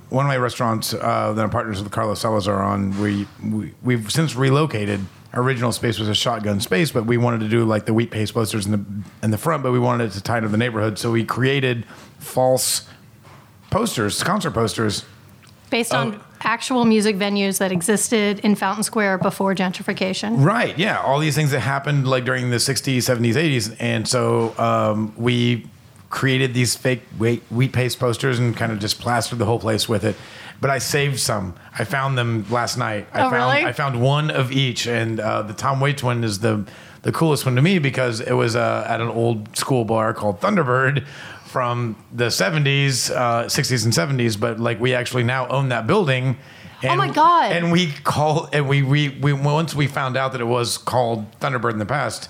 one 0.10 0.26
of 0.26 0.30
my 0.30 0.38
restaurants 0.38 0.94
uh, 0.94 1.34
that 1.34 1.42
I'm 1.44 1.50
partners 1.50 1.82
with 1.82 1.92
Carlos 1.92 2.20
Salazar 2.22 2.62
on. 2.64 3.00
We, 3.02 3.28
we 3.44 3.74
we've 3.84 4.12
since 4.12 4.36
relocated. 4.36 5.02
Our 5.34 5.44
original 5.44 5.72
space 5.74 6.00
was 6.00 6.08
a 6.08 6.16
shotgun 6.16 6.62
space, 6.62 6.92
but 6.92 7.06
we 7.06 7.18
wanted 7.18 7.42
to 7.42 7.50
do 7.50 7.66
like 7.66 7.86
the 7.86 7.94
wheat 7.94 8.10
paste 8.12 8.34
posters 8.34 8.66
in 8.66 8.72
the 8.72 8.86
in 9.22 9.32
the 9.32 9.38
front, 9.38 9.62
but 9.64 9.72
we 9.72 9.80
wanted 9.80 10.06
it 10.06 10.14
to 10.14 10.22
tie 10.22 10.38
into 10.38 10.50
the 10.50 10.58
neighborhood, 10.58 10.98
so 10.98 11.12
we 11.12 11.24
created 11.26 11.86
false 12.20 12.88
posters, 13.70 14.24
concert 14.24 14.52
posters. 14.52 15.06
Based 15.70 15.94
on 15.94 16.16
Oh. 16.16 16.22
actual 16.44 16.86
music 16.86 17.18
venues 17.18 17.58
that 17.58 17.74
existed 17.74 18.40
in 18.40 18.56
Fountain 18.56 18.84
Square 18.84 19.18
before 19.18 19.54
gentrification. 19.54 20.42
Right. 20.44 20.78
Yeah. 20.80 21.02
All 21.02 21.20
these 21.20 21.36
things 21.36 21.52
that 21.52 21.60
happened 21.60 22.08
like 22.08 22.24
during 22.24 22.50
the 22.52 22.56
60s, 22.56 23.00
70s, 23.00 23.34
80s. 23.34 23.76
And 23.82 24.08
so 24.08 24.58
um, 24.58 25.14
we 25.18 25.68
created 26.10 26.54
these 26.54 26.76
fake 26.76 27.02
wheat, 27.18 27.44
wheat 27.50 27.74
paste 27.74 28.00
posters 28.00 28.40
and 28.40 28.56
kind 28.56 28.72
of 28.72 28.80
just 28.80 29.00
plastered 29.00 29.40
the 29.40 29.46
whole 29.46 29.60
place 29.60 29.90
with 29.90 30.04
it. 30.04 30.16
But 30.62 30.70
I 30.70 30.80
saved 30.80 31.20
some. 31.20 31.54
I 31.78 31.84
found 31.84 32.18
them 32.18 32.46
last 32.50 32.78
night. 32.78 33.08
I 33.14 33.20
Oh, 33.26 33.30
found 33.30 33.34
really? 33.56 33.66
I 33.70 33.74
found 33.74 34.02
one 34.02 34.32
of 34.32 34.52
each, 34.52 34.88
and 34.88 35.20
uh, 35.20 35.44
the 35.44 35.54
Tom 35.54 35.80
Waits 35.80 36.02
one 36.04 36.24
is 36.24 36.40
the 36.40 36.66
the 37.04 37.12
coolest 37.12 37.46
one 37.46 37.56
to 37.56 37.62
me 37.62 37.78
because 37.80 38.20
it 38.22 38.34
was 38.34 38.56
uh, 38.56 38.86
at 38.90 39.00
an 39.00 39.08
old 39.08 39.56
school 39.56 39.86
bar 39.86 40.14
called 40.14 40.42
Thunderbird 40.42 41.06
from 41.46 41.96
the 42.12 42.26
70s, 42.26 43.10
uh, 43.16 43.46
60s, 43.46 43.86
and 43.86 43.94
70s. 44.20 44.38
But 44.40 44.60
like 44.60 44.80
we 44.80 44.94
actually 44.94 45.24
now 45.24 45.48
own 45.48 45.70
that 45.70 45.86
building. 45.88 46.38
Oh 46.84 46.96
my 46.96 47.10
God. 47.10 47.52
And 47.52 47.72
we 47.72 47.92
call 48.04 48.50
and 48.52 48.68
we, 48.68 48.82
we 48.82 49.10
we 49.10 49.34
once 49.34 49.76
we 49.76 49.88
found 49.88 50.18
out 50.18 50.32
that 50.32 50.42
it 50.42 50.46
was 50.48 50.78
called 50.78 51.26
Thunderbird 51.40 51.72
in 51.74 51.80
the 51.80 51.86
past, 51.86 52.30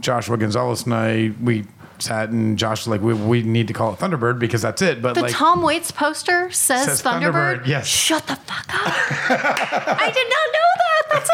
Joshua 0.00 0.36
Gonzalez 0.36 0.84
and 0.84 0.94
I 0.94 1.32
we 1.42 1.64
sat 2.02 2.30
and 2.30 2.58
Josh 2.58 2.80
was 2.86 2.88
like 2.88 3.00
we, 3.00 3.14
we 3.14 3.42
need 3.42 3.68
to 3.68 3.74
call 3.74 3.92
it 3.92 3.98
Thunderbird 3.98 4.38
because 4.38 4.62
that's 4.62 4.82
it. 4.82 5.00
But 5.02 5.14
The 5.14 5.22
like 5.22 5.32
Tom 5.32 5.62
Waits 5.62 5.90
poster 5.90 6.50
says, 6.50 6.84
Says 6.86 7.02
Thunderbird. 7.02 7.62
Thunderbird, 7.62 7.66
yes. 7.66 7.86
Shut 7.86 8.26
the 8.26 8.36
fuck 8.36 8.66
up. 8.74 8.94
I 9.30 10.10
did 10.12 10.26
not 10.28 10.48
know 10.52 10.68
that. 10.78 11.04
That's 11.10 11.30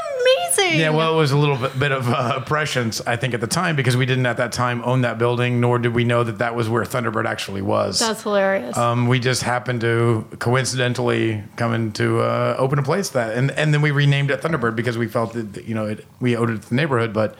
amazing. 0.56 0.78
yeah, 0.80 0.90
well, 0.90 1.14
it 1.14 1.16
was 1.16 1.32
a 1.32 1.36
little 1.36 1.56
bit, 1.56 1.76
bit 1.78 1.90
of 1.90 2.08
uh, 2.08 2.40
prescience, 2.40 3.00
I 3.06 3.16
think, 3.16 3.34
at 3.34 3.40
the 3.40 3.48
time 3.48 3.74
because 3.74 3.96
we 3.96 4.06
didn't 4.06 4.24
at 4.26 4.36
that 4.36 4.52
time 4.52 4.82
own 4.84 5.00
that 5.00 5.18
building, 5.18 5.60
nor 5.60 5.78
did 5.80 5.94
we 5.94 6.04
know 6.04 6.22
that 6.22 6.38
that 6.38 6.54
was 6.54 6.68
where 6.68 6.84
Thunderbird 6.84 7.26
actually 7.26 7.60
was. 7.62 7.98
That's 7.98 8.22
hilarious. 8.22 8.76
Um, 8.76 9.08
we 9.08 9.18
just 9.18 9.42
happened 9.42 9.80
to 9.80 10.24
coincidentally 10.38 11.42
come 11.56 11.74
into 11.74 12.20
uh, 12.20 12.54
open 12.58 12.78
a 12.78 12.82
place 12.82 13.10
that, 13.10 13.36
and 13.36 13.50
and 13.52 13.74
then 13.74 13.82
we 13.82 13.90
renamed 13.90 14.30
it 14.30 14.40
Thunderbird 14.42 14.76
because 14.76 14.96
we 14.96 15.08
felt 15.08 15.32
that 15.32 15.54
that, 15.54 15.64
you 15.64 15.74
know 15.74 15.86
it, 15.86 16.06
we 16.20 16.36
owed 16.36 16.50
it 16.50 16.62
to 16.62 16.68
the 16.68 16.74
neighborhood, 16.74 17.12
but. 17.12 17.36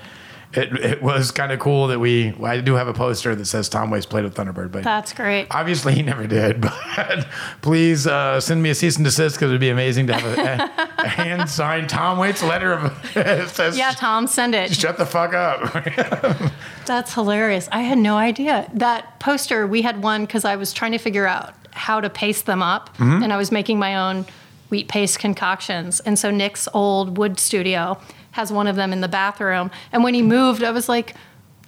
It, 0.57 0.73
it 0.85 1.03
was 1.03 1.31
kind 1.31 1.51
of 1.53 1.59
cool 1.59 1.89
that 1.89 1.99
we. 1.99 2.33
I 2.43 2.61
do 2.61 2.75
have 2.75 2.87
a 2.89 2.93
poster 2.93 3.35
that 3.35 3.45
says 3.47 3.69
Tom 3.69 3.91
Waits 3.91 4.07
played 4.07 4.25
with 4.25 4.35
Thunderbird, 4.35 4.71
but 4.73 4.85
That's 4.85 5.13
great. 5.13 5.49
obviously 5.51 5.95
he 5.95 6.03
never 6.03 6.27
did. 6.27 6.61
But 6.97 7.27
please 7.61 8.07
uh, 8.07 8.41
send 8.41 8.63
me 8.63 8.71
a 8.71 8.75
cease 8.75 8.97
and 8.97 9.05
desist 9.05 9.37
because 9.37 9.51
it'd 9.51 9.61
be 9.61 9.69
amazing 9.71 10.07
to 10.07 10.15
have 10.15 10.39
a, 10.39 11.03
a 11.03 11.09
hand 11.09 11.51
signed 11.51 11.89
Tom 11.89 12.19
Waits 12.19 12.43
letter 12.43 12.73
of 12.75 13.17
it 13.17 13.49
says, 13.51 13.77
Yeah, 13.77 13.91
Tom, 13.91 14.27
send 14.29 14.55
it. 14.55 14.73
"Shut 14.75 14.97
the 14.97 15.07
fuck 15.07 15.35
up." 15.35 15.73
That's 16.87 17.15
hilarious. 17.15 17.69
I 17.73 17.81
had 17.83 17.99
no 17.99 18.17
idea. 18.17 18.71
That 18.75 19.19
poster, 19.21 19.67
we 19.67 19.83
had 19.83 20.03
one 20.03 20.25
because 20.25 20.45
I 20.45 20.57
was 20.57 20.73
trying 20.73 20.93
to 20.93 20.99
figure 20.99 21.27
out 21.27 21.55
how 21.73 22.01
to 22.01 22.09
paste 22.11 22.47
them 22.47 22.63
up, 22.63 22.91
Mm-hmm. 22.99 23.23
and 23.25 23.33
I 23.33 23.37
was 23.37 23.51
making 23.51 23.79
my 23.79 23.97
own 23.97 24.25
wheat 24.71 24.89
paste 24.89 25.19
concoctions. 25.19 26.01
And 26.01 26.19
so 26.19 26.31
Nick's 26.31 26.69
old 26.73 27.19
wood 27.19 27.39
studio 27.41 28.01
has 28.35 28.53
one 28.53 28.67
of 28.67 28.75
them 28.77 28.93
in 28.93 29.01
the 29.01 29.09
bathroom. 29.09 29.71
And 29.93 30.03
when 30.03 30.13
he 30.13 30.23
moved, 30.23 30.63
I 30.65 30.73
was 30.73 30.89
like, 30.89 31.15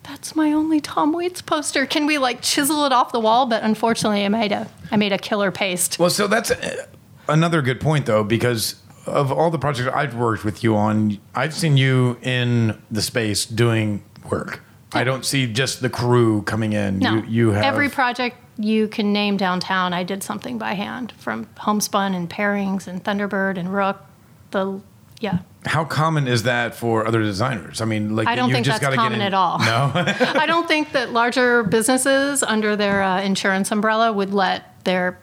that's 0.02 0.34
my 0.34 0.52
only 0.52 0.80
Tom 0.80 1.12
Waits 1.12 1.40
poster. 1.40 1.86
Can 1.86 2.06
we 2.06 2.18
like 2.18 2.42
chisel 2.42 2.84
it 2.84 2.92
off 2.92 3.12
the 3.12 3.20
wall? 3.20 3.46
But 3.46 3.62
unfortunately, 3.62 4.24
I 4.24 4.28
made 4.28 4.52
a 4.52 4.68
I 4.90 4.96
made 4.96 5.12
a 5.12 5.18
killer 5.18 5.50
paste. 5.50 5.98
Well, 5.98 6.10
so 6.10 6.26
that's 6.26 6.50
uh, 6.50 6.86
another 7.28 7.62
good 7.62 7.80
point, 7.80 8.06
though, 8.06 8.24
because 8.24 8.82
of 9.06 9.30
all 9.30 9.50
the 9.50 9.58
projects 9.58 9.88
I've 9.94 10.16
worked 10.16 10.44
with 10.44 10.64
you 10.64 10.74
on, 10.76 11.18
I've 11.34 11.54
seen 11.54 11.76
you 11.76 12.18
in 12.22 12.80
the 12.90 13.02
space 13.02 13.46
doing 13.46 14.04
work. 14.28 14.60
I 14.92 15.04
don't 15.04 15.24
see 15.24 15.46
just 15.46 15.82
the 15.82 15.90
crew 15.90 16.42
coming 16.42 16.72
in. 16.72 16.98
No, 16.98 17.16
You, 17.16 17.24
you 17.26 17.50
have 17.50 17.64
every 17.64 17.88
project 17.88 18.36
you 18.58 18.88
can 18.88 19.12
name 19.12 19.36
downtown. 19.36 19.92
I 19.92 20.02
did 20.02 20.22
something 20.22 20.58
by 20.58 20.74
hand, 20.74 21.12
from 21.18 21.46
homespun 21.58 22.14
and 22.14 22.28
pairings 22.28 22.88
and 22.88 23.04
Thunderbird 23.04 23.58
and 23.58 23.72
Rook. 23.72 24.04
The 24.50 24.80
yeah, 25.20 25.38
How 25.64 25.84
common 25.84 26.28
is 26.28 26.42
that 26.42 26.74
for 26.74 27.06
other 27.06 27.22
designers? 27.22 27.80
I 27.80 27.84
mean, 27.86 28.14
like 28.14 28.28
I 28.28 28.34
don't 28.34 28.50
think 28.50 28.66
just 28.66 28.80
that's 28.80 28.94
common 28.94 29.18
get 29.18 29.26
in, 29.26 29.26
at 29.26 29.34
all. 29.34 29.58
No, 29.60 29.90
I 29.94 30.46
don't 30.46 30.68
think 30.68 30.92
that 30.92 31.12
larger 31.12 31.62
businesses 31.62 32.42
under 32.42 32.76
their 32.76 33.02
uh, 33.02 33.22
insurance 33.22 33.70
umbrella 33.70 34.12
would 34.12 34.34
let 34.34 34.84
their 34.84 35.18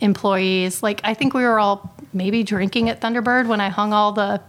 employees, 0.00 0.82
like, 0.82 1.00
I 1.04 1.14
think 1.14 1.34
we 1.34 1.42
were 1.42 1.58
all 1.58 1.94
maybe 2.12 2.42
drinking 2.42 2.88
at 2.88 3.00
Thunderbird 3.00 3.46
when 3.46 3.60
I 3.60 3.68
hung 3.68 3.92
all 3.92 4.12
the 4.12 4.40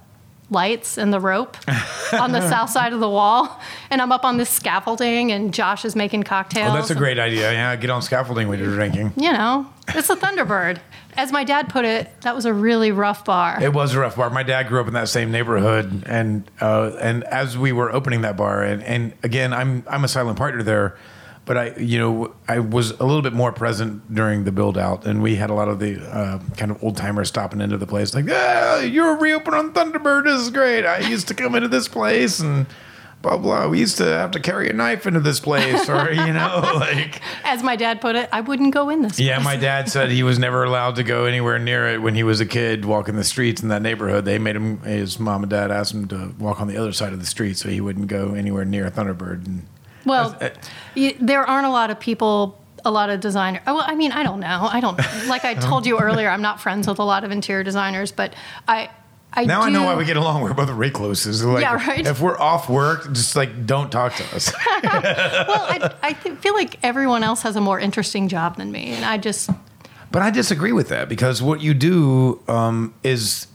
lights 0.51 0.97
and 0.97 1.13
the 1.13 1.19
rope 1.19 1.57
on 2.13 2.31
the 2.31 2.47
south 2.49 2.69
side 2.69 2.93
of 2.93 2.99
the 2.99 3.09
wall. 3.09 3.59
And 3.89 4.01
I'm 4.01 4.11
up 4.11 4.25
on 4.25 4.37
this 4.37 4.49
scaffolding, 4.49 5.31
and 5.31 5.53
Josh 5.53 5.85
is 5.85 5.95
making 5.95 6.23
cocktails. 6.23 6.71
oh, 6.71 6.73
that's 6.73 6.89
a 6.89 6.95
great 6.95 7.19
idea. 7.19 7.51
Yeah, 7.51 7.75
get 7.75 7.89
on 7.89 8.01
scaffolding 8.01 8.47
when 8.47 8.59
you're 8.59 8.73
drinking. 8.73 9.13
You 9.15 9.31
know, 9.31 9.71
it's 9.89 10.09
a 10.09 10.15
Thunderbird. 10.15 10.79
As 11.17 11.31
my 11.31 11.43
dad 11.43 11.69
put 11.69 11.85
it, 11.85 12.09
that 12.21 12.35
was 12.35 12.45
a 12.45 12.53
really 12.53 12.91
rough 12.91 13.25
bar. 13.25 13.61
It 13.61 13.73
was 13.73 13.93
a 13.93 13.99
rough 13.99 14.15
bar. 14.15 14.29
My 14.29 14.43
dad 14.43 14.67
grew 14.67 14.79
up 14.79 14.87
in 14.87 14.93
that 14.93 15.09
same 15.09 15.31
neighborhood, 15.31 16.03
and 16.05 16.49
uh, 16.61 16.91
and 17.01 17.23
as 17.25 17.57
we 17.57 17.71
were 17.71 17.91
opening 17.91 18.21
that 18.21 18.37
bar, 18.37 18.63
and, 18.63 18.81
and 18.83 19.13
again, 19.23 19.53
I'm 19.53 19.83
I'm 19.87 20.03
a 20.03 20.07
silent 20.07 20.37
partner 20.37 20.63
there, 20.63 20.97
but 21.45 21.57
I 21.57 21.75
you 21.77 21.97
know 21.99 22.35
I 22.47 22.59
was 22.59 22.91
a 22.91 23.05
little 23.05 23.21
bit 23.21 23.33
more 23.33 23.51
present 23.51 24.13
during 24.13 24.43
the 24.45 24.51
build 24.51 24.77
out, 24.77 25.05
and 25.05 25.21
we 25.21 25.35
had 25.35 25.49
a 25.49 25.53
lot 25.53 25.67
of 25.67 25.79
the 25.79 25.99
uh, 26.01 26.39
kind 26.55 26.71
of 26.71 26.81
old 26.83 26.95
timers 26.95 27.27
stopping 27.27 27.59
into 27.59 27.77
the 27.77 27.87
place, 27.87 28.13
like, 28.13 28.25
yeah, 28.25 28.79
you're 28.79 29.17
reopening 29.17 29.59
on 29.59 29.73
Thunderbird. 29.73 30.25
This 30.25 30.39
is 30.41 30.51
great. 30.51 30.85
I 30.85 30.99
used 30.99 31.27
to 31.29 31.33
come 31.33 31.55
into 31.55 31.67
this 31.67 31.87
place 31.87 32.39
and. 32.39 32.65
Blah 33.21 33.37
blah. 33.37 33.67
We 33.67 33.79
used 33.79 33.97
to 33.97 34.05
have 34.05 34.31
to 34.31 34.39
carry 34.39 34.69
a 34.69 34.73
knife 34.73 35.05
into 35.05 35.19
this 35.19 35.41
place, 35.41 35.89
or 35.89 36.09
you 36.09 36.31
know, 36.31 36.61
like 36.75 37.21
As 37.43 37.61
my 37.61 37.75
dad 37.75 37.99
put 37.99 38.15
it, 38.15 38.29
I 38.31 38.39
wouldn't 38.39 38.73
go 38.73 38.89
in 38.89 39.01
this. 39.01 39.19
yeah, 39.19 39.35
place. 39.35 39.43
my 39.45 39.55
dad 39.57 39.89
said 39.89 40.09
he 40.09 40.23
was 40.23 40.39
never 40.39 40.63
allowed 40.63 40.95
to 40.95 41.03
go 41.03 41.25
anywhere 41.25 41.59
near 41.59 41.85
it 41.89 42.01
when 42.01 42.15
he 42.15 42.23
was 42.23 42.39
a 42.39 42.45
kid 42.45 42.85
walking 42.85 43.17
the 43.17 43.25
streets 43.25 43.61
in 43.61 43.67
that 43.69 43.81
neighborhood. 43.81 44.23
They 44.23 44.39
made 44.39 44.55
him, 44.55 44.79
his 44.83 45.19
mom 45.19 45.43
and 45.43 45.49
dad 45.49 45.69
asked 45.69 45.93
him 45.93 46.07
to 46.07 46.33
walk 46.39 46.61
on 46.61 46.67
the 46.69 46.77
other 46.77 46.93
side 46.93 47.11
of 47.11 47.19
the 47.19 47.25
street 47.25 47.57
so 47.57 47.67
he 47.67 47.81
wouldn't 47.81 48.07
go 48.07 48.35
anywhere 48.35 48.63
near 48.63 48.89
Thunderbird. 48.89 49.45
And 49.47 49.67
Well, 50.05 50.37
uh, 50.39 50.51
y 50.95 51.13
there 51.19 51.43
aren't 51.45 51.65
a 51.67 51.71
lot 51.71 51.89
of 51.91 51.99
people, 51.99 52.57
a 52.85 52.91
lot 52.91 53.09
of 53.09 53.19
designer. 53.19 53.59
Oh, 53.67 53.75
well, 53.75 53.85
I 53.85 53.95
mean, 53.95 54.13
I 54.13 54.23
don't 54.23 54.39
know. 54.39 54.69
I 54.71 54.79
don't. 54.79 54.97
Like 55.27 55.43
I 55.43 55.53
told 55.69 55.85
you 55.85 55.99
earlier, 55.99 56.29
I'm 56.29 56.41
not 56.41 56.61
friends 56.61 56.87
with 56.87 56.99
a 56.99 57.03
lot 57.03 57.25
of 57.25 57.31
interior 57.31 57.65
designers, 57.65 58.13
but 58.13 58.33
I, 58.65 58.89
I 59.31 59.45
now 59.45 59.61
I 59.61 59.69
know 59.69 59.83
why 59.83 59.95
we 59.95 60.05
get 60.05 60.17
along. 60.17 60.41
We're 60.41 60.53
both 60.53 60.69
recluses. 60.69 61.43
Like, 61.45 61.61
Yeah, 61.61 61.75
right. 61.75 62.05
If 62.05 62.19
we're 62.19 62.37
off 62.39 62.67
work, 62.67 63.11
just 63.13 63.35
like 63.35 63.65
don't 63.65 63.91
talk 63.91 64.15
to 64.15 64.23
us. 64.35 64.51
Well, 64.83 65.65
I, 65.69 65.93
I 66.01 66.13
th- 66.13 66.37
feel 66.39 66.53
like 66.53 66.79
everyone 66.83 67.23
else 67.23 67.41
has 67.43 67.55
a 67.55 67.61
more 67.61 67.79
interesting 67.79 68.27
job 68.27 68.57
than 68.57 68.71
me, 68.71 68.87
and 68.93 69.05
I 69.05 69.17
just 69.17 69.49
But 70.11 70.21
I 70.23 70.31
disagree 70.31 70.71
with 70.71 70.89
that 70.89 71.09
because 71.09 71.41
what 71.41 71.61
you 71.61 71.73
do 71.73 72.39
um, 72.47 72.93
is 73.03 73.45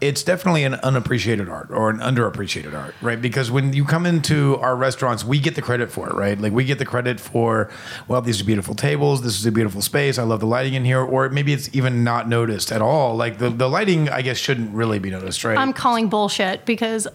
it's 0.00 0.22
definitely 0.22 0.64
an 0.64 0.74
unappreciated 0.76 1.48
art 1.48 1.70
or 1.70 1.90
an 1.90 1.98
underappreciated 1.98 2.74
art, 2.74 2.94
right? 3.02 3.20
Because 3.20 3.50
when 3.50 3.74
you 3.74 3.84
come 3.84 4.06
into 4.06 4.56
our 4.56 4.74
restaurants, 4.74 5.24
we 5.24 5.38
get 5.38 5.56
the 5.56 5.62
credit 5.62 5.90
for 5.90 6.08
it, 6.08 6.14
right? 6.14 6.40
Like 6.40 6.52
we 6.52 6.64
get 6.64 6.78
the 6.78 6.86
credit 6.86 7.20
for, 7.20 7.70
well, 8.06 8.22
these 8.22 8.40
are 8.40 8.44
beautiful 8.44 8.74
tables, 8.74 9.22
this 9.22 9.38
is 9.38 9.44
a 9.44 9.52
beautiful 9.52 9.82
space, 9.82 10.18
I 10.18 10.22
love 10.22 10.40
the 10.40 10.46
lighting 10.46 10.74
in 10.74 10.84
here, 10.84 11.00
or 11.00 11.28
maybe 11.28 11.52
it's 11.52 11.68
even 11.74 12.02
not 12.02 12.28
noticed 12.28 12.72
at 12.72 12.80
all. 12.80 13.14
Like 13.14 13.38
the, 13.38 13.50
the 13.50 13.68
lighting, 13.68 14.08
I 14.08 14.22
guess, 14.22 14.38
shouldn't 14.38 14.74
really 14.74 14.98
be 14.98 15.10
noticed, 15.10 15.44
right? 15.44 15.58
I'm 15.58 15.74
calling 15.74 16.08
bullshit 16.08 16.64
because 16.64 17.06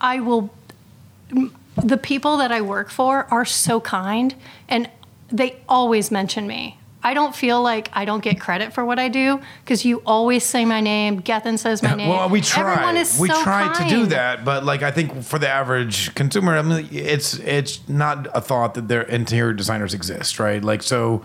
I 0.00 0.20
will. 0.20 0.52
The 1.82 1.96
people 1.96 2.38
that 2.38 2.50
I 2.52 2.62
work 2.62 2.90
for 2.90 3.26
are 3.30 3.44
so 3.44 3.80
kind, 3.80 4.34
and 4.68 4.90
they 5.28 5.60
always 5.68 6.10
mention 6.10 6.46
me. 6.46 6.78
I 7.06 7.14
don't 7.14 7.36
feel 7.36 7.62
like 7.62 7.88
I 7.92 8.04
don't 8.04 8.20
get 8.20 8.40
credit 8.40 8.72
for 8.72 8.84
what 8.84 8.98
I 8.98 9.08
do 9.08 9.40
because 9.62 9.84
you 9.84 10.02
always 10.04 10.42
say 10.42 10.64
my 10.64 10.80
name. 10.80 11.18
Gethin 11.20 11.56
says 11.56 11.80
my 11.80 11.94
name. 11.94 12.08
Well, 12.08 12.28
we 12.28 12.40
try. 12.40 12.72
Everyone 12.72 12.96
is 12.96 13.16
we 13.16 13.28
so 13.28 13.44
try 13.44 13.72
to 13.80 13.88
do 13.88 14.06
that, 14.06 14.44
but 14.44 14.64
like 14.64 14.82
I 14.82 14.90
think 14.90 15.22
for 15.22 15.38
the 15.38 15.48
average 15.48 16.12
consumer, 16.16 16.56
I 16.56 16.62
mean, 16.62 16.88
it's 16.90 17.34
it's 17.38 17.88
not 17.88 18.26
a 18.34 18.40
thought 18.40 18.74
that 18.74 18.88
their 18.88 19.02
interior 19.02 19.52
designers 19.52 19.94
exist, 19.94 20.40
right? 20.40 20.62
Like 20.62 20.82
so. 20.82 21.24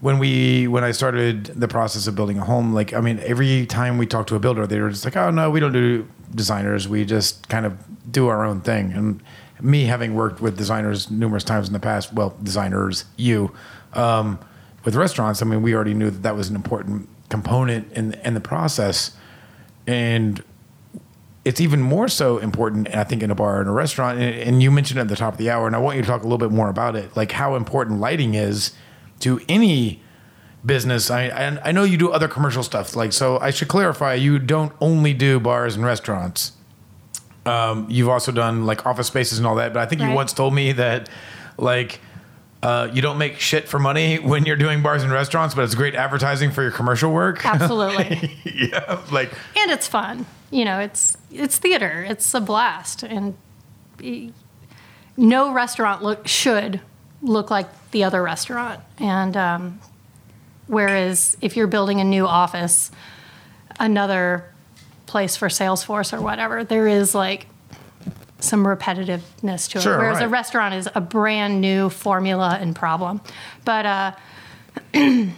When 0.00 0.18
we 0.18 0.66
when 0.66 0.82
I 0.82 0.90
started 0.90 1.44
the 1.44 1.68
process 1.68 2.08
of 2.08 2.16
building 2.16 2.36
a 2.36 2.44
home, 2.44 2.74
like 2.74 2.92
I 2.92 3.00
mean, 3.00 3.20
every 3.20 3.66
time 3.66 3.98
we 3.98 4.06
talked 4.06 4.28
to 4.30 4.34
a 4.34 4.40
builder, 4.40 4.66
they 4.66 4.80
were 4.80 4.90
just 4.90 5.04
like, 5.04 5.16
"Oh 5.16 5.30
no, 5.30 5.48
we 5.48 5.60
don't 5.60 5.72
do 5.72 6.08
designers. 6.34 6.88
We 6.88 7.04
just 7.04 7.48
kind 7.48 7.64
of 7.64 7.78
do 8.10 8.26
our 8.26 8.44
own 8.44 8.62
thing." 8.62 8.92
And 8.92 9.22
me 9.60 9.84
having 9.84 10.14
worked 10.14 10.40
with 10.42 10.58
designers 10.58 11.08
numerous 11.08 11.44
times 11.44 11.68
in 11.68 11.72
the 11.72 11.78
past, 11.78 12.12
well, 12.12 12.34
designers, 12.42 13.04
you, 13.16 13.52
um, 13.92 14.40
with 14.84 14.94
restaurants, 14.94 15.42
I 15.42 15.44
mean, 15.44 15.62
we 15.62 15.74
already 15.74 15.94
knew 15.94 16.10
that 16.10 16.22
that 16.22 16.36
was 16.36 16.48
an 16.48 16.56
important 16.56 17.08
component 17.28 17.92
in 17.92 18.14
in 18.24 18.34
the 18.34 18.40
process, 18.40 19.16
and 19.86 20.42
it's 21.44 21.60
even 21.60 21.80
more 21.80 22.08
so 22.08 22.38
important, 22.38 22.94
I 22.94 23.04
think, 23.04 23.22
in 23.22 23.30
a 23.30 23.34
bar 23.34 23.60
and 23.60 23.68
a 23.68 23.72
restaurant. 23.72 24.18
And, 24.20 24.34
and 24.34 24.62
you 24.62 24.70
mentioned 24.70 24.98
it 24.98 25.02
at 25.02 25.08
the 25.08 25.16
top 25.16 25.34
of 25.34 25.38
the 25.38 25.50
hour, 25.50 25.66
and 25.66 25.74
I 25.74 25.78
want 25.78 25.96
you 25.96 26.02
to 26.02 26.08
talk 26.08 26.20
a 26.20 26.24
little 26.24 26.38
bit 26.38 26.52
more 26.52 26.68
about 26.68 26.94
it, 26.96 27.16
like 27.16 27.32
how 27.32 27.56
important 27.56 28.00
lighting 28.00 28.34
is 28.34 28.72
to 29.20 29.40
any 29.48 30.00
business. 30.64 31.10
I 31.10 31.24
and 31.24 31.60
I 31.64 31.72
know 31.72 31.84
you 31.84 31.96
do 31.96 32.10
other 32.10 32.28
commercial 32.28 32.62
stuff. 32.62 32.94
Like 32.94 33.12
so, 33.12 33.38
I 33.38 33.50
should 33.50 33.68
clarify: 33.68 34.14
you 34.14 34.38
don't 34.38 34.72
only 34.80 35.14
do 35.14 35.40
bars 35.40 35.74
and 35.74 35.84
restaurants. 35.84 36.52
Um, 37.44 37.86
you've 37.90 38.08
also 38.08 38.30
done 38.30 38.66
like 38.66 38.86
office 38.86 39.08
spaces 39.08 39.38
and 39.38 39.46
all 39.46 39.56
that. 39.56 39.72
But 39.72 39.82
I 39.82 39.86
think 39.86 40.00
you 40.00 40.10
once 40.10 40.32
told 40.32 40.54
me 40.54 40.72
that 40.72 41.08
like. 41.56 42.00
Uh, 42.62 42.88
you 42.92 43.02
don't 43.02 43.18
make 43.18 43.40
shit 43.40 43.68
for 43.68 43.78
money 43.78 44.18
when 44.18 44.44
you're 44.44 44.56
doing 44.56 44.82
bars 44.82 45.02
and 45.02 45.12
restaurants, 45.12 45.54
but 45.54 45.64
it's 45.64 45.74
great 45.74 45.94
advertising 45.94 46.50
for 46.50 46.62
your 46.62 46.70
commercial 46.70 47.12
work. 47.12 47.44
Absolutely. 47.46 48.38
yeah, 48.44 49.00
like 49.10 49.32
and 49.58 49.70
it's 49.70 49.88
fun. 49.88 50.26
You 50.50 50.64
know, 50.64 50.80
it's 50.80 51.16
it's 51.30 51.58
theater. 51.58 52.04
It's 52.08 52.32
a 52.34 52.40
blast, 52.40 53.02
and 53.02 53.36
no 55.16 55.52
restaurant 55.52 56.02
look 56.02 56.28
should 56.28 56.80
look 57.22 57.50
like 57.50 57.68
the 57.90 58.04
other 58.04 58.22
restaurant. 58.22 58.80
And 58.98 59.36
um, 59.36 59.80
whereas 60.66 61.36
if 61.40 61.56
you're 61.56 61.66
building 61.66 62.00
a 62.00 62.04
new 62.04 62.26
office, 62.26 62.90
another 63.78 64.52
place 65.06 65.36
for 65.36 65.48
Salesforce 65.48 66.16
or 66.16 66.20
whatever, 66.20 66.64
there 66.64 66.88
is 66.88 67.14
like 67.14 67.46
some 68.42 68.64
repetitiveness 68.64 69.70
to 69.70 69.78
it. 69.78 69.82
Sure, 69.82 69.98
Whereas 69.98 70.20
a 70.20 70.28
restaurant 70.28 70.74
is 70.74 70.88
a 70.94 71.00
brand 71.00 71.60
new 71.60 71.88
formula 71.88 72.58
and 72.60 72.74
problem. 72.74 73.20
But 73.64 73.86
uh, 73.86 74.12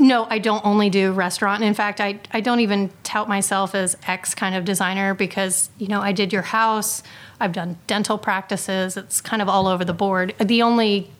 No, 0.00 0.26
I 0.30 0.38
don't 0.38 0.64
only 0.64 0.88
do 0.88 1.12
restaurant. 1.12 1.62
In 1.62 1.74
fact, 1.74 2.00
I, 2.00 2.20
I 2.32 2.40
don't 2.40 2.60
even 2.60 2.90
tout 3.02 3.28
myself 3.28 3.74
as 3.74 3.98
X 4.06 4.34
kind 4.34 4.54
of 4.54 4.64
designer 4.64 5.12
because, 5.12 5.68
you 5.76 5.88
know, 5.88 6.00
I 6.00 6.12
did 6.12 6.32
your 6.32 6.40
house, 6.40 7.02
I've 7.38 7.52
done 7.52 7.76
dental 7.86 8.16
practices, 8.16 8.96
it's 8.96 9.20
kind 9.20 9.42
of 9.42 9.48
all 9.50 9.66
over 9.66 9.84
the 9.84 9.92
board. 9.92 10.34
The 10.40 10.62
only 10.62 11.10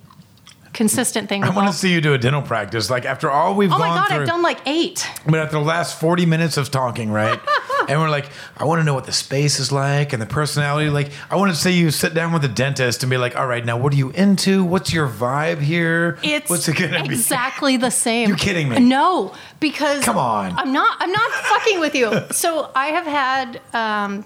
consistent 0.73 1.29
thing 1.29 1.43
I 1.45 1.51
want 1.51 1.69
to 1.71 1.77
see 1.77 1.93
you 1.93 2.01
do 2.01 2.15
a 2.15 2.19
dental 2.19 2.43
practice. 2.43 2.91
Like 2.91 3.05
after 3.05 3.31
all 3.31 3.55
we've 3.55 3.73
Oh 3.73 3.79
gone 3.79 3.89
my 3.89 3.95
god, 3.97 4.09
through, 4.09 4.17
I've 4.21 4.27
done 4.27 4.43
like 4.43 4.61
eight. 4.67 5.07
but 5.27 5.37
after 5.41 5.57
the 5.59 5.65
last 5.65 5.99
forty 6.01 6.27
minutes 6.27 6.57
of 6.57 6.71
talking, 6.71 7.11
right? 7.11 7.41
and 7.89 8.01
we're 8.01 8.09
like, 8.11 8.29
I 8.57 8.65
want 8.65 8.81
to 8.81 8.85
know 8.85 8.95
what 8.95 9.05
the 9.07 9.13
space 9.13 9.59
is 9.59 9.73
like 9.73 10.13
and 10.13 10.21
the 10.23 10.27
personality. 10.27 10.91
Like, 10.91 11.11
I 11.31 11.37
want 11.37 11.51
to 11.53 11.57
see 11.61 11.73
you 11.73 11.91
sit 11.91 12.15
down 12.15 12.33
with 12.33 12.45
a 12.45 12.49
dentist 12.49 13.03
and 13.03 13.11
be 13.11 13.17
like, 13.17 13.37
all 13.37 13.47
right, 13.47 13.65
now 13.65 13.77
what 13.79 13.93
are 13.93 13.97
you 13.97 14.11
into? 14.11 14.65
What's 14.65 14.93
your 14.93 15.09
vibe 15.09 15.59
here? 15.61 16.19
It's 16.23 16.49
What's 16.49 16.69
it 16.69 16.77
gonna 16.77 17.03
be? 17.03 17.15
exactly 17.15 17.77
the 17.77 17.91
same. 17.91 18.29
You're 18.29 18.39
kidding 18.39 18.69
me? 18.69 18.79
No, 18.81 19.35
because 19.59 20.05
Come 20.05 20.19
on. 20.19 20.57
I'm 20.59 20.73
not. 20.73 20.97
I'm 21.01 21.11
not 21.13 21.31
fucking 21.33 21.81
with 21.81 21.95
you. 21.95 22.13
So 22.31 22.71
I 22.77 22.87
have 22.89 23.07
had 23.07 23.61
um, 23.75 24.25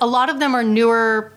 a 0.00 0.06
lot 0.06 0.28
of 0.30 0.40
them 0.40 0.54
are 0.54 0.64
newer 0.64 1.32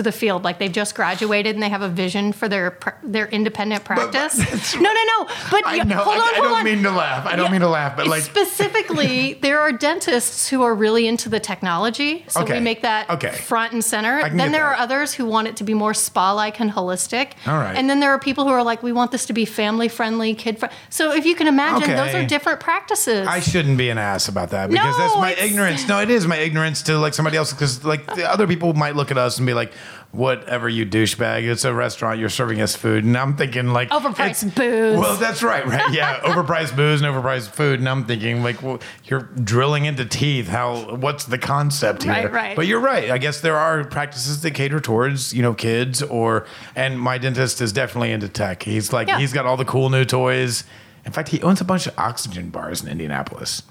to 0.00 0.04
the 0.04 0.12
field, 0.12 0.42
like 0.44 0.58
they've 0.58 0.72
just 0.72 0.94
graduated 0.94 1.54
and 1.54 1.62
they 1.62 1.68
have 1.68 1.82
a 1.82 1.88
vision 1.88 2.32
for 2.32 2.48
their 2.48 2.78
their 3.02 3.26
independent 3.28 3.84
practice. 3.84 4.34
that's- 4.38 4.74
no, 4.74 4.80
no, 4.82 5.02
no. 5.12 5.24
But 5.50 5.62
I 5.66 5.78
know. 5.84 5.96
hold 5.96 6.16
on, 6.16 6.22
I, 6.22 6.24
I 6.24 6.34
hold 6.36 6.44
don't 6.48 6.58
on. 6.58 6.64
mean 6.64 6.82
to 6.82 6.90
laugh. 6.90 7.26
I 7.26 7.36
don't 7.36 7.46
Yeah. 7.46 7.52
mean 7.52 7.60
to 7.60 7.68
laugh, 7.68 7.96
but 7.96 8.06
like, 8.06 8.22
specifically, 8.22 9.34
there 9.42 9.60
are 9.60 9.72
dentists 9.72 10.48
who 10.48 10.62
are 10.62 10.74
really 10.74 11.06
into 11.06 11.28
the 11.28 11.40
technology, 11.40 12.24
so 12.28 12.40
Okay. 12.42 12.54
we 12.54 12.60
make 12.60 12.82
that 12.82 13.08
Okay. 13.10 13.30
front 13.32 13.72
and 13.72 13.84
center. 13.84 14.22
Then 14.22 14.36
there 14.52 14.62
that. 14.62 14.62
are 14.62 14.74
others 14.76 15.14
who 15.14 15.26
want 15.26 15.48
it 15.48 15.56
to 15.56 15.64
be 15.64 15.74
more 15.74 15.92
spa-like 15.94 16.60
and 16.60 16.70
holistic. 16.70 17.32
All 17.46 17.54
right. 17.58 17.76
And 17.76 17.88
then 17.90 18.00
there 18.00 18.10
are 18.12 18.18
people 18.18 18.44
who 18.44 18.50
are 18.50 18.62
like, 18.62 18.82
we 18.82 18.92
want 18.92 19.10
this 19.10 19.26
to 19.26 19.32
be 19.32 19.44
family-friendly, 19.44 20.34
kid-friendly. 20.34 20.76
So 20.88 21.12
if 21.12 21.26
you 21.26 21.34
can 21.34 21.46
imagine, 21.46 21.90
those 21.90 22.14
are 22.14 22.24
different 22.24 22.60
practices. 22.60 23.26
I 23.26 23.40
shouldn't 23.40 23.76
be 23.78 23.90
an 23.90 23.98
ass 23.98 24.28
about 24.28 24.50
that 24.50 24.70
because 24.70 24.96
No, 24.96 24.98
that's 24.98 25.16
my 25.16 25.34
ignorance. 25.34 25.86
No, 25.88 26.00
it 26.00 26.10
is 26.10 26.26
my 26.26 26.36
ignorance 26.36 26.82
to 26.84 26.98
like 26.98 27.14
somebody 27.14 27.36
else 27.36 27.52
because 27.52 27.84
like 27.84 28.06
the 28.14 28.30
other 28.30 28.46
people 28.46 28.72
might 28.74 28.96
look 28.96 29.10
at 29.10 29.18
us 29.18 29.38
and 29.38 29.46
be 29.46 29.54
like, 29.54 29.72
"Whatever, 30.12 30.68
you 30.68 30.84
douchebag. 30.86 31.48
It's 31.48 31.64
a 31.64 31.72
restaurant. 31.72 32.18
You're 32.18 32.28
serving 32.28 32.60
us 32.60 32.74
food." 32.74 33.04
And 33.04 33.16
I'm 33.16 33.36
thinking 33.36 33.68
like 33.72 33.90
Overpriced 33.90 34.42
it's- 34.44 34.44
booze. 34.44 34.98
Well, 34.98 35.16
that's 35.16 35.42
right, 35.42 35.64
right? 35.66 35.92
Yeah, 35.92 36.18
overpriced 36.24 36.74
booze 36.74 37.00
and 37.02 37.14
overpriced 37.14 37.50
food. 37.50 37.78
And 37.78 37.88
I'm 37.88 38.04
thinking 38.04 38.42
like, 38.42 38.62
well, 38.62 38.80
you're 39.04 39.22
drilling 39.42 39.84
into 39.84 40.04
teeth. 40.04 40.48
How? 40.48 40.96
What's 40.96 41.24
the 41.26 41.38
concept 41.38 42.02
here? 42.02 42.12
Right, 42.12 42.32
right. 42.32 42.56
But 42.56 42.66
you're 42.66 42.80
right. 42.80 43.10
I 43.10 43.18
guess 43.18 43.40
there 43.40 43.56
are 43.56 43.84
practices 43.84 44.42
that 44.42 44.50
cater 44.52 44.80
towards 44.80 45.32
you 45.32 45.42
know 45.42 45.54
kids 45.54 46.02
or 46.02 46.46
and 46.74 47.00
my 47.00 47.18
dentist 47.18 47.60
is 47.60 47.72
definitely 47.72 48.10
into 48.12 48.28
tech. 48.28 48.62
He's 48.64 48.92
like 48.92 49.08
Yeah. 49.08 49.18
he's 49.18 49.32
got 49.32 49.46
all 49.46 49.56
the 49.56 49.64
cool 49.64 49.90
new 49.90 50.04
toys. 50.04 50.64
In 51.06 51.12
fact, 51.12 51.28
he 51.30 51.40
owns 51.42 51.60
a 51.60 51.64
bunch 51.64 51.86
of 51.86 51.98
oxygen 51.98 52.50
bars 52.50 52.82
in 52.82 52.88
Indianapolis. 52.88 53.62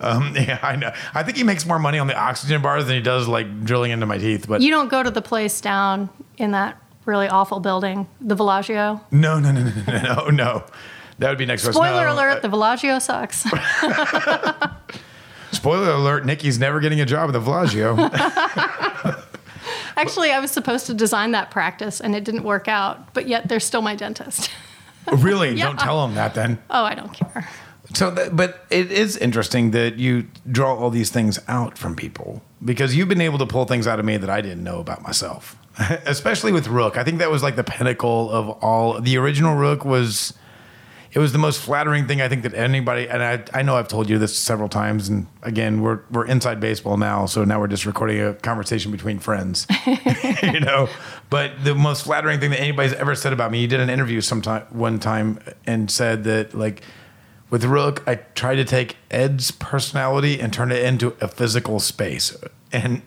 Um, 0.00 0.32
yeah, 0.36 0.58
I 0.62 0.76
know. 0.76 0.92
I 1.14 1.22
think 1.22 1.36
he 1.36 1.44
makes 1.44 1.66
more 1.66 1.78
money 1.78 1.98
on 1.98 2.06
the 2.06 2.16
oxygen 2.16 2.62
bars 2.62 2.86
than 2.86 2.96
he 2.96 3.02
does 3.02 3.28
like 3.28 3.64
drilling 3.64 3.92
into 3.92 4.06
my 4.06 4.18
teeth. 4.18 4.46
But 4.48 4.60
you 4.60 4.70
don't 4.70 4.88
go 4.88 5.02
to 5.02 5.10
the 5.10 5.22
place 5.22 5.60
down 5.60 6.08
in 6.38 6.52
that 6.52 6.80
really 7.04 7.28
awful 7.28 7.60
building, 7.60 8.08
the 8.20 8.34
Bellagio. 8.34 9.00
no, 9.10 9.38
no, 9.38 9.52
no, 9.52 9.62
no, 9.62 9.72
no, 9.86 10.02
no, 10.02 10.28
no. 10.30 10.64
That 11.18 11.30
would 11.30 11.38
be 11.38 11.46
next. 11.46 11.62
Spoiler 11.62 12.04
No. 12.06 12.14
alert: 12.14 12.42
the 12.42 12.48
Bellagio 12.50 12.98
sucks. 12.98 13.46
Spoiler 15.52 15.90
alert: 15.92 16.26
Nikki's 16.26 16.58
never 16.58 16.78
getting 16.80 17.00
a 17.00 17.06
job 17.06 17.30
at 17.30 17.32
the 17.32 17.40
Bellagio. 17.40 17.96
Actually, 19.98 20.30
I 20.30 20.40
was 20.40 20.50
supposed 20.50 20.84
to 20.86 20.94
design 20.94 21.30
that 21.30 21.50
practice, 21.50 22.02
and 22.02 22.14
it 22.14 22.22
didn't 22.24 22.42
work 22.42 22.68
out. 22.68 23.14
But 23.14 23.28
yet, 23.28 23.48
they're 23.48 23.60
still 23.60 23.80
my 23.80 23.94
dentist. 23.94 24.50
really? 25.10 25.54
Yeah. 25.54 25.66
Don't 25.68 25.80
tell 25.80 26.04
him 26.06 26.14
that 26.16 26.34
then. 26.34 26.58
oh, 26.68 26.84
I 26.84 26.94
don't 26.94 27.14
care. 27.14 27.48
So, 27.94 28.10
that, 28.10 28.36
but 28.36 28.64
it 28.70 28.90
is 28.90 29.16
interesting 29.16 29.70
that 29.70 29.98
you 29.98 30.28
draw 30.50 30.74
all 30.74 30.90
these 30.90 31.10
things 31.10 31.38
out 31.48 31.78
from 31.78 31.94
people 31.94 32.42
because 32.64 32.96
you've 32.96 33.08
been 33.08 33.20
able 33.20 33.38
to 33.38 33.46
pull 33.46 33.64
things 33.64 33.86
out 33.86 33.98
of 33.98 34.04
me 34.04 34.16
that 34.16 34.30
I 34.30 34.40
didn't 34.40 34.64
know 34.64 34.80
about 34.80 35.02
myself, 35.02 35.56
especially 36.06 36.52
with 36.52 36.68
Rook. 36.68 36.96
I 36.96 37.04
think 37.04 37.18
that 37.18 37.30
was 37.30 37.42
like 37.42 37.56
the 37.56 37.64
pinnacle 37.64 38.30
of 38.30 38.50
all. 38.62 39.00
The 39.00 39.16
original 39.18 39.54
Rook 39.54 39.84
was, 39.84 40.34
it 41.12 41.20
was 41.20 41.32
the 41.32 41.38
most 41.38 41.60
flattering 41.60 42.08
thing 42.08 42.20
I 42.20 42.28
think 42.28 42.42
that 42.42 42.54
anybody. 42.54 43.08
And 43.08 43.22
I, 43.22 43.44
I 43.54 43.62
know 43.62 43.76
I've 43.76 43.88
told 43.88 44.10
you 44.10 44.18
this 44.18 44.36
several 44.36 44.68
times. 44.68 45.08
And 45.08 45.28
again, 45.42 45.80
we're 45.80 46.00
we're 46.10 46.26
inside 46.26 46.60
baseball 46.60 46.96
now, 46.96 47.26
so 47.26 47.44
now 47.44 47.60
we're 47.60 47.68
just 47.68 47.86
recording 47.86 48.20
a 48.20 48.34
conversation 48.34 48.90
between 48.90 49.20
friends, 49.20 49.66
you 50.42 50.60
know. 50.60 50.88
But 51.30 51.62
the 51.62 51.74
most 51.74 52.04
flattering 52.04 52.40
thing 52.40 52.50
that 52.50 52.60
anybody's 52.60 52.94
ever 52.94 53.14
said 53.14 53.32
about 53.32 53.52
me, 53.52 53.60
you 53.60 53.68
did 53.68 53.80
an 53.80 53.90
interview 53.90 54.20
sometime 54.20 54.66
one 54.70 54.98
time 54.98 55.38
and 55.66 55.90
said 55.90 56.24
that 56.24 56.52
like 56.52 56.82
with 57.50 57.64
Rook, 57.64 58.02
I 58.06 58.16
tried 58.34 58.56
to 58.56 58.64
take 58.64 58.96
Ed's 59.10 59.50
personality 59.50 60.40
and 60.40 60.52
turn 60.52 60.72
it 60.72 60.82
into 60.82 61.16
a 61.20 61.28
physical 61.28 61.80
space. 61.80 62.36
And 62.72 63.02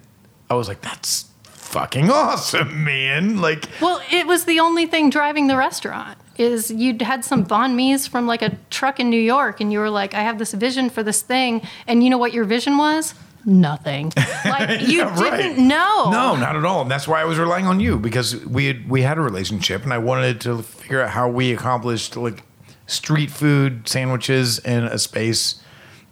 I 0.49 0.53
was 0.55 0.67
like, 0.67 0.81
that's 0.81 1.25
fucking 1.43 2.09
awesome, 2.09 2.83
man. 2.83 3.41
Like, 3.41 3.65
Well, 3.81 4.01
it 4.11 4.25
was 4.27 4.45
the 4.45 4.59
only 4.59 4.85
thing 4.85 5.09
driving 5.09 5.47
the 5.47 5.57
restaurant. 5.57 6.17
Is 6.37 6.71
you'd 6.71 7.01
had 7.01 7.25
some 7.25 7.45
banh 7.45 7.75
mi's 7.75 8.07
from 8.07 8.25
like 8.25 8.41
a 8.41 8.57
truck 8.69 9.01
in 9.01 9.09
New 9.09 9.19
York, 9.19 9.59
and 9.59 9.73
you 9.73 9.79
were 9.79 9.89
like, 9.89 10.13
"I 10.13 10.21
have 10.21 10.39
this 10.39 10.53
vision 10.53 10.89
for 10.89 11.03
this 11.03 11.21
thing," 11.21 11.61
and 11.85 12.01
you 12.01 12.09
know 12.09 12.17
what 12.17 12.31
your 12.31 12.45
vision 12.45 12.77
was? 12.77 13.13
Nothing. 13.45 14.13
Like 14.45 14.87
you 14.87 14.99
Yeah, 14.99 15.19
right. 15.21 15.35
didn't 15.35 15.67
know. 15.67 16.09
no, 16.11 16.37
not 16.37 16.55
at 16.55 16.63
all. 16.63 16.81
And 16.83 16.89
that's 16.89 17.09
why 17.09 17.19
I 17.21 17.25
was 17.25 17.37
relying 17.37 17.65
on 17.67 17.81
you 17.81 17.97
because 17.99 18.37
we 18.45 18.67
had, 18.67 18.89
we 18.89 19.01
had 19.01 19.17
a 19.17 19.21
relationship 19.21 19.83
and 19.83 19.91
I 19.93 19.97
wanted 19.97 20.39
to 20.41 20.61
figure 20.63 21.01
out 21.01 21.09
how 21.09 21.27
we 21.27 21.51
accomplished 21.53 22.15
like 22.15 22.43
street 22.89 23.31
food 23.31 23.87
sandwiches 23.87 24.59
in 24.59 24.83
a 24.83 24.97
space 24.99 25.61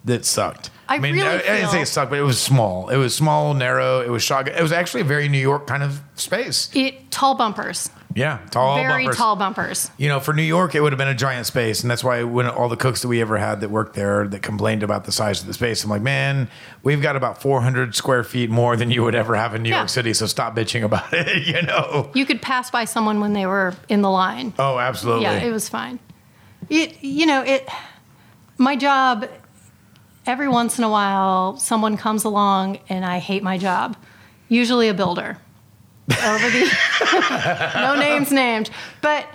that 0.05 0.25
sucked. 0.25 0.69
I 0.89 0.95
really 0.97 1.21
I, 1.21 1.36
I 1.36 1.39
didn't 1.39 1.69
say 1.71 1.82
it 1.82 1.88
sucked, 1.88 2.11
but 2.11 2.19
it 2.19 2.21
was 2.23 2.39
small. 2.39 2.88
It 2.88 2.95
was 2.95 3.13
small, 3.13 3.53
narrow. 3.53 3.99
It 3.99 4.09
was 4.09 4.23
shotgun. 4.23 4.55
It 4.55 4.61
was 4.61 4.71
actually 4.71 5.01
a 5.01 5.05
very 5.05 5.28
New 5.28 5.38
York 5.38 5.67
kind 5.67 5.84
of 5.84 5.99
space. 6.15 6.69
It 6.73 7.11
tall 7.11 7.36
bumpers, 7.36 7.89
Yeah, 8.15 8.39
tall 8.51 8.78
very 8.78 9.03
bumpers. 9.03 9.17
tall 9.17 9.36
bumpers. 9.36 9.91
You 9.97 10.07
know, 10.07 10.21
for 10.21 10.34
New 10.34 10.43
York, 10.43 10.75
it 10.75 10.80
would 10.80 10.93
have 10.93 10.97
been 10.97 11.09
a 11.09 11.13
giant 11.13 11.45
space, 11.45 11.82
and 11.82 11.91
that's 11.91 12.05
why 12.05 12.23
when 12.23 12.47
all 12.47 12.69
the 12.69 12.78
cooks 12.78 13.01
that 13.01 13.09
we 13.09 13.19
ever 13.19 13.38
had 13.38 13.59
that 13.59 13.69
worked 13.69 13.95
there 13.95 14.30
that 14.30 14.41
complained 14.41 14.82
about 14.82 15.03
the 15.03 15.11
size 15.11 15.41
of 15.41 15.47
the 15.47 15.53
space, 15.53 15.84
I'm 15.84 15.89
like, 15.89 16.01
man, 16.01 16.47
we've 16.84 17.01
got 17.01 17.17
about 17.17 17.41
400 17.41 17.93
square 17.93 18.23
feet 18.23 18.49
more 18.49 18.78
than 18.78 18.89
you 18.89 19.03
would 19.03 19.15
ever 19.15 19.36
have 19.36 19.53
in 19.55 19.63
New 19.63 19.69
Yeah. 19.71 19.80
York 19.80 19.89
City, 19.89 20.13
so 20.13 20.25
stop 20.25 20.55
bitching 20.55 20.84
about 20.86 21.09
it. 21.11 21.45
You 21.47 21.63
know? 21.63 22.11
You 22.13 22.25
could 22.25 22.41
pass 22.41 22.71
by 22.71 22.86
someone 22.86 23.19
when 23.19 23.34
they 23.34 23.45
were 23.45 23.73
in 23.89 24.03
the 24.03 24.09
line. 24.09 24.53
Oh, 24.57 24.80
absolutely. 24.80 25.23
Yeah, 25.23 25.34
it 25.43 25.51
was 25.51 25.67
fine. 25.67 25.99
It, 26.70 27.03
you 27.03 27.26
know, 27.26 27.43
it. 27.43 27.68
My 28.57 28.76
job. 28.76 29.28
Every 30.26 30.49
once 30.49 30.78
in 30.78 30.84
a 30.84 30.89
while, 30.89 31.55
someone 31.55 31.95
comes 31.95 32.26
along, 32.26 32.80
and 32.89 33.05
I 33.05 33.20
hate 33.20 33.43
my 33.43 33.57
job. 33.57 33.95
Usually, 34.49 34.89
a 34.89 34.93
builder. 34.93 35.38
Over 36.24 36.49
the 36.49 37.72
no 37.76 37.99
names 37.99 38.32
named, 38.32 38.70
but 39.01 39.26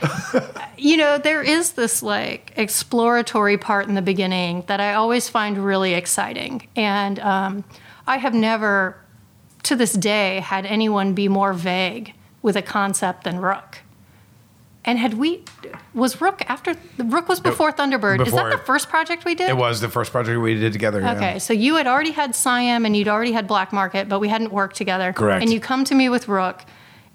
you 0.79 0.97
know 0.97 1.19
there 1.19 1.43
is 1.43 1.73
this 1.73 2.03
like 2.03 2.55
exploratory 2.57 3.59
part 3.59 3.89
in 3.89 3.95
the 3.95 4.01
beginning 4.01 4.65
that 4.69 4.81
I 4.81 4.95
always 4.95 5.29
find 5.29 5.59
really 5.59 5.93
exciting, 5.93 6.67
and 6.75 7.19
um, 7.21 7.65
I 8.07 8.17
have 8.17 8.33
never, 8.33 8.97
to 9.65 9.77
this 9.77 9.93
day, 9.93 10.41
had 10.41 10.65
anyone 10.65 11.13
be 11.13 11.29
more 11.29 11.53
vague 11.53 12.15
with 12.41 12.57
a 12.57 12.63
concept 12.63 13.25
than 13.25 13.39
Rook. 13.41 13.81
And 14.85 14.99
had 14.99 15.15
we 15.15 15.45
was 15.95 16.21
Rook 16.21 16.43
after 16.49 16.75
Rook 16.99 17.29
was 17.29 17.39
before 17.39 17.73
Thunderbird? 17.73 18.27
Is 18.27 18.33
that 18.33 18.51
the 18.51 18.59
first 18.59 18.89
project 18.89 19.25
we 19.25 19.35
did? 19.37 19.49
It 19.49 19.57
was 19.57 19.81
the 19.81 19.89
first 19.89 20.11
project 20.11 20.41
we 20.41 20.55
did 20.59 20.73
together. 20.73 21.01
yeah. 21.01 21.15
Okay, 21.15 21.39
so 21.39 21.53
you 21.53 21.77
had 21.77 21.87
already 21.87 22.11
had 22.11 22.35
Siam 22.35 22.85
and 22.85 22.97
you'd 22.97 23.07
already 23.09 23.31
had 23.33 23.47
Black 23.47 23.73
Market, 23.73 24.09
but 24.09 24.19
we 24.19 24.29
hadn't 24.29 24.53
worked 24.53 24.75
together. 24.77 25.13
Correct. 25.13 25.43
And 25.43 25.53
you 25.53 25.61
come 25.61 25.85
to 25.85 25.95
me 25.95 26.09
with 26.09 26.27
Rook, 26.27 26.65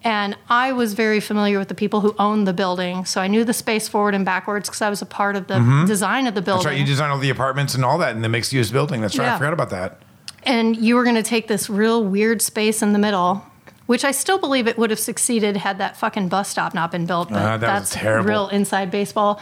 And 0.04 0.38
I 0.48 0.72
was 0.72 0.94
very 0.94 1.20
familiar 1.20 1.60
with 1.60 1.68
the 1.68 1.76
people 1.76 2.00
who 2.02 2.16
owned 2.18 2.48
the 2.48 2.54
building. 2.54 3.04
So 3.04 3.20
I 3.20 3.28
knew 3.28 3.44
the 3.44 3.52
space 3.54 3.90
forward 3.90 4.14
and 4.16 4.24
backwards 4.24 4.70
because 4.70 4.82
I 4.82 4.90
was 4.90 5.02
a 5.02 5.06
part 5.06 5.36
of 5.36 5.48
the 5.48 5.60
design 5.88 6.26
of 6.28 6.36
the 6.36 6.42
building. 6.42 6.60
Mm-hmm. 6.60 6.70
That's 6.70 6.74
right. 6.74 6.80
You 6.80 6.86
designed 6.86 7.12
all 7.12 7.20
the 7.20 7.32
apartments 7.32 7.76
and 7.76 7.84
all 7.84 7.98
that 7.98 8.16
in 8.16 8.22
the 8.22 8.30
mixed 8.30 8.54
use 8.54 8.72
building. 8.72 9.02
That's 9.02 9.18
right. 9.18 9.28
I 9.28 9.38
forgot 9.38 9.52
about 9.54 9.72
that. 9.72 10.02
and 10.44 10.78
you 10.78 10.96
were 10.96 11.04
going 11.04 11.16
to 11.16 11.30
take 11.36 11.48
this 11.50 11.70
real 11.70 12.02
weird 12.06 12.42
space 12.42 12.82
in 12.82 12.94
the 12.94 13.00
middle, 13.00 13.44
which 13.88 14.06
I 14.06 14.12
still 14.12 14.38
believe 14.38 14.68
it 14.68 14.78
would 14.78 14.90
have 14.92 15.00
succeeded 15.00 15.58
had 15.58 15.80
that 15.80 15.98
fucking 15.98 16.28
bus 16.30 16.48
stop 16.50 16.74
not 16.74 16.92
been 16.92 17.06
built. 17.06 17.30
But 17.30 17.38
Ah, 17.42 17.58
that 17.58 17.80
was 17.80 17.90
that's 17.90 17.94
terrible. 17.94 18.30
real 18.30 18.48
inside 18.50 18.92
baseball. 18.92 19.42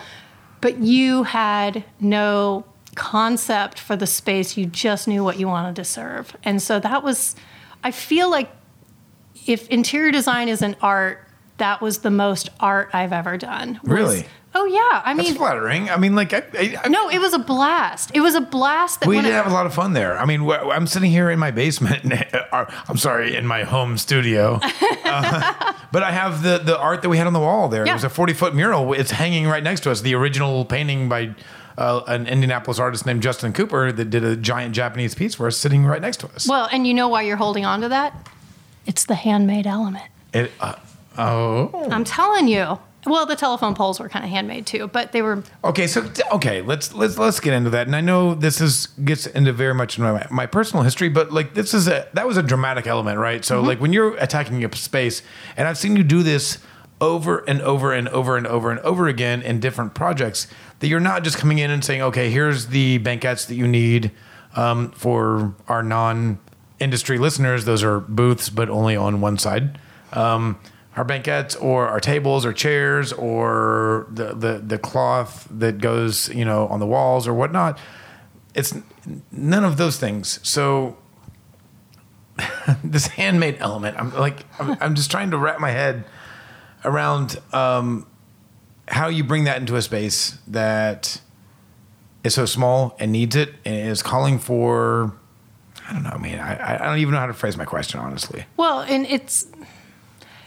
But 0.62 0.78
you 0.80 1.24
had 1.24 1.84
no 2.00 2.66
concept 2.96 3.80
for 3.80 3.96
the 3.96 4.08
space. 4.08 4.56
You 4.58 4.66
just 4.66 5.08
knew 5.08 5.24
what 5.24 5.38
you 5.38 5.48
wanted 5.48 5.76
to 5.76 5.84
serve. 5.84 6.36
And 6.44 6.62
so 6.62 6.80
that 6.80 7.04
was, 7.04 7.36
I 7.84 7.92
feel 7.92 8.32
like 8.32 8.50
if 9.46 9.68
interior 9.68 10.12
design 10.12 10.48
is 10.48 10.62
an 10.62 10.76
art, 10.82 11.25
that 11.58 11.82
was 11.82 12.00
the 12.00 12.12
most 12.12 12.50
art 12.60 12.90
I've 12.94 13.14
ever 13.14 13.38
done. 13.38 13.80
was- 13.84 13.92
Really? 13.92 14.26
Oh, 14.58 14.64
yeah. 14.64 15.02
I 15.04 15.14
That's 15.14 15.28
mean, 15.28 15.38
flattering. 15.38 15.90
I 15.90 15.98
mean, 15.98 16.16
like, 16.16 16.32
I, 16.32 16.42
I, 16.58 16.78
I 16.86 16.88
no, 16.88 17.10
it 17.10 17.20
was 17.20 17.34
a 17.34 17.40
blast. 17.40 18.12
It 18.14 18.22
was 18.22 18.36
a 18.36 18.42
blast 18.42 19.02
that 19.02 19.10
we 19.10 19.18
did 19.18 19.26
I- 19.26 19.36
have 19.36 19.48
a 19.48 19.54
lot 19.54 19.66
of 19.66 19.74
fun 19.74 19.92
there. 19.92 20.18
I 20.18 20.24
mean, 20.24 20.48
wh- 20.48 20.70
I'm 20.72 20.88
sitting 20.88 21.12
here 21.12 21.30
in 21.30 21.40
my 21.40 21.52
basement. 21.52 22.06
or, 22.54 22.68
I'm 22.88 22.96
sorry, 22.98 23.36
in 23.36 23.46
my 23.46 23.64
home 23.64 23.98
studio. 23.98 24.60
Uh, 25.08 25.74
but 25.92 26.02
I 26.04 26.12
have 26.12 26.42
the 26.42 26.58
the 26.58 26.78
art 26.78 27.04
that 27.04 27.10
we 27.10 27.18
had 27.18 27.28
on 27.28 27.32
the 27.34 27.40
wall 27.40 27.70
there. 27.70 27.86
It 27.86 27.94
was 27.94 28.04
a 28.04 28.10
40 28.10 28.34
foot 28.34 28.56
mural. 28.56 28.92
It's 28.94 29.12
hanging 29.12 29.46
right 29.48 29.62
next 29.64 29.82
to 29.82 29.92
us. 29.92 30.02
The 30.02 30.16
original 30.16 30.66
painting 30.66 31.08
by 31.08 31.36
uh, 31.78 32.02
an 32.08 32.26
Indianapolis 32.28 32.80
artist 32.80 33.06
named 33.06 33.22
Justin 33.22 33.54
Cooper 33.54 33.92
that 33.92 34.06
did 34.10 34.24
a 34.24 34.36
giant 34.36 34.74
Japanese 34.76 35.14
piece 35.16 35.36
for 35.36 35.46
us, 35.48 35.56
sitting 35.58 35.86
right 35.86 36.02
next 36.02 36.18
to 36.22 36.28
us. 36.30 36.50
Well, 36.50 36.68
and 36.72 36.88
you 36.88 36.94
know 36.94 37.08
why 37.08 37.22
you're 37.22 37.38
holding 37.38 37.66
on 37.66 37.82
to 37.82 37.90
that? 37.90 38.28
It's 38.88 39.06
the 39.06 39.16
handmade 39.16 39.68
element. 39.68 40.06
It, 40.34 40.52
uh, 40.60 40.74
oh. 41.18 41.88
I'm 41.92 42.04
telling 42.04 42.48
you. 42.48 42.80
Well, 43.06 43.28
the 43.28 43.36
telephone 43.36 43.76
poles 43.76 44.00
were 44.00 44.10
kind 44.10 44.26
of 44.26 44.32
handmade 44.32 44.66
too, 44.66 44.88
but 44.88 45.12
they 45.12 45.22
were 45.22 45.44
Okay, 45.64 45.86
so 45.86 46.10
okay, 46.32 46.64
let's 46.64 46.92
let's 46.94 47.20
let's 47.20 47.40
get 47.40 47.54
into 47.54 47.70
that. 47.70 47.86
And 47.86 47.96
I 47.96 48.02
know 48.02 48.34
this 48.34 48.60
is 48.60 48.88
gets 48.88 49.28
into 49.28 49.54
very 49.54 49.76
much 49.76 50.00
my, 50.00 50.26
my 50.32 50.48
personal 50.48 50.84
history, 50.84 51.10
but 51.10 51.32
like 51.32 51.54
this 51.54 51.76
is 51.76 51.88
a 51.88 52.08
that 52.14 52.26
was 52.26 52.38
a 52.38 52.42
dramatic 52.42 52.88
element, 52.88 53.20
right? 53.20 53.46
So 53.46 53.62
like 53.62 53.80
when 53.80 53.94
you're 53.94 54.16
attacking 54.18 54.66
a 54.66 54.76
space, 54.76 55.22
and 55.56 55.68
I've 55.68 55.78
seen 55.78 55.96
you 55.96 56.04
do 56.04 56.24
this 56.24 56.58
over 57.00 57.48
and 57.48 57.62
over 57.62 57.94
and 57.94 58.08
over 58.10 58.38
and 58.38 58.48
over 58.48 58.72
and 58.72 58.80
over 58.80 59.08
again 59.08 59.42
in 59.42 59.60
different 59.60 59.94
projects, 59.94 60.48
that 60.80 60.88
you're 60.88 61.00
not 61.00 61.24
just 61.24 61.38
coming 61.38 61.60
in 61.60 61.70
and 61.70 61.84
saying, 61.84 62.02
okay, 62.02 62.32
here's 62.32 62.68
the 62.68 62.98
banquettes 63.00 63.46
that 63.46 63.56
you 63.56 63.68
need 63.68 64.12
um, 64.56 64.92
for 64.92 65.54
our 65.68 65.84
non-industry 65.84 67.18
listeners. 67.18 67.66
Those 67.66 67.84
are 67.84 68.00
booths, 68.00 68.50
but 68.50 68.70
only 68.70 68.96
on 68.96 69.22
one 69.22 69.38
side. 69.38 69.78
Um, 70.14 70.58
our 70.96 71.04
banquettes 71.04 71.56
or 71.56 71.88
our 71.88 72.00
tables 72.00 72.46
or 72.46 72.54
chairs 72.54 73.12
or 73.14 74.08
the, 74.10 74.34
the, 74.34 74.62
the 74.66 74.78
cloth 74.78 75.48
that 75.52 75.80
goes, 75.80 76.30
you 76.30 76.46
know, 76.46 76.68
on 76.68 76.80
the 76.80 76.86
walls 76.86 77.28
or 77.28 77.34
whatnot. 77.34 77.78
It's 78.54 78.74
none 79.32 79.66
of 79.66 79.78
those 79.78 79.98
things. 79.98 80.40
So 80.48 80.98
this 82.84 83.08
handmade 83.08 83.58
element, 83.60 83.98
I'm 84.00 84.14
like, 84.14 84.46
I'm, 84.60 84.78
I'm 84.80 84.96
just 84.96 85.12
trying 85.12 85.32
to 85.32 85.38
wrap 85.38 85.60
my 85.60 85.72
head 85.72 86.06
around 86.86 87.38
um, 87.52 88.08
how 88.88 89.08
you 89.08 89.24
bring 89.24 89.46
that 89.46 89.58
into 89.58 89.76
a 89.76 89.82
space 89.82 90.38
that 90.48 91.20
is 92.24 92.34
so 92.34 92.46
small 92.46 92.96
and 93.00 93.12
needs 93.12 93.36
it 93.36 93.54
and 93.66 93.90
is 93.90 94.02
calling 94.02 94.40
for, 94.40 95.14
I 95.88 95.94
don't 95.94 96.04
know, 96.04 96.12
I 96.12 96.18
mean, 96.18 96.40
I, 96.40 96.76
I 96.76 96.86
don't 96.86 97.00
even 97.00 97.14
know 97.14 97.20
how 97.20 97.28
to 97.28 97.34
phrase 97.34 97.58
my 97.58 97.66
question, 97.66 98.00
honestly. 98.00 98.46
well, 98.58 98.82
and 98.82 99.06
it's 99.06 99.48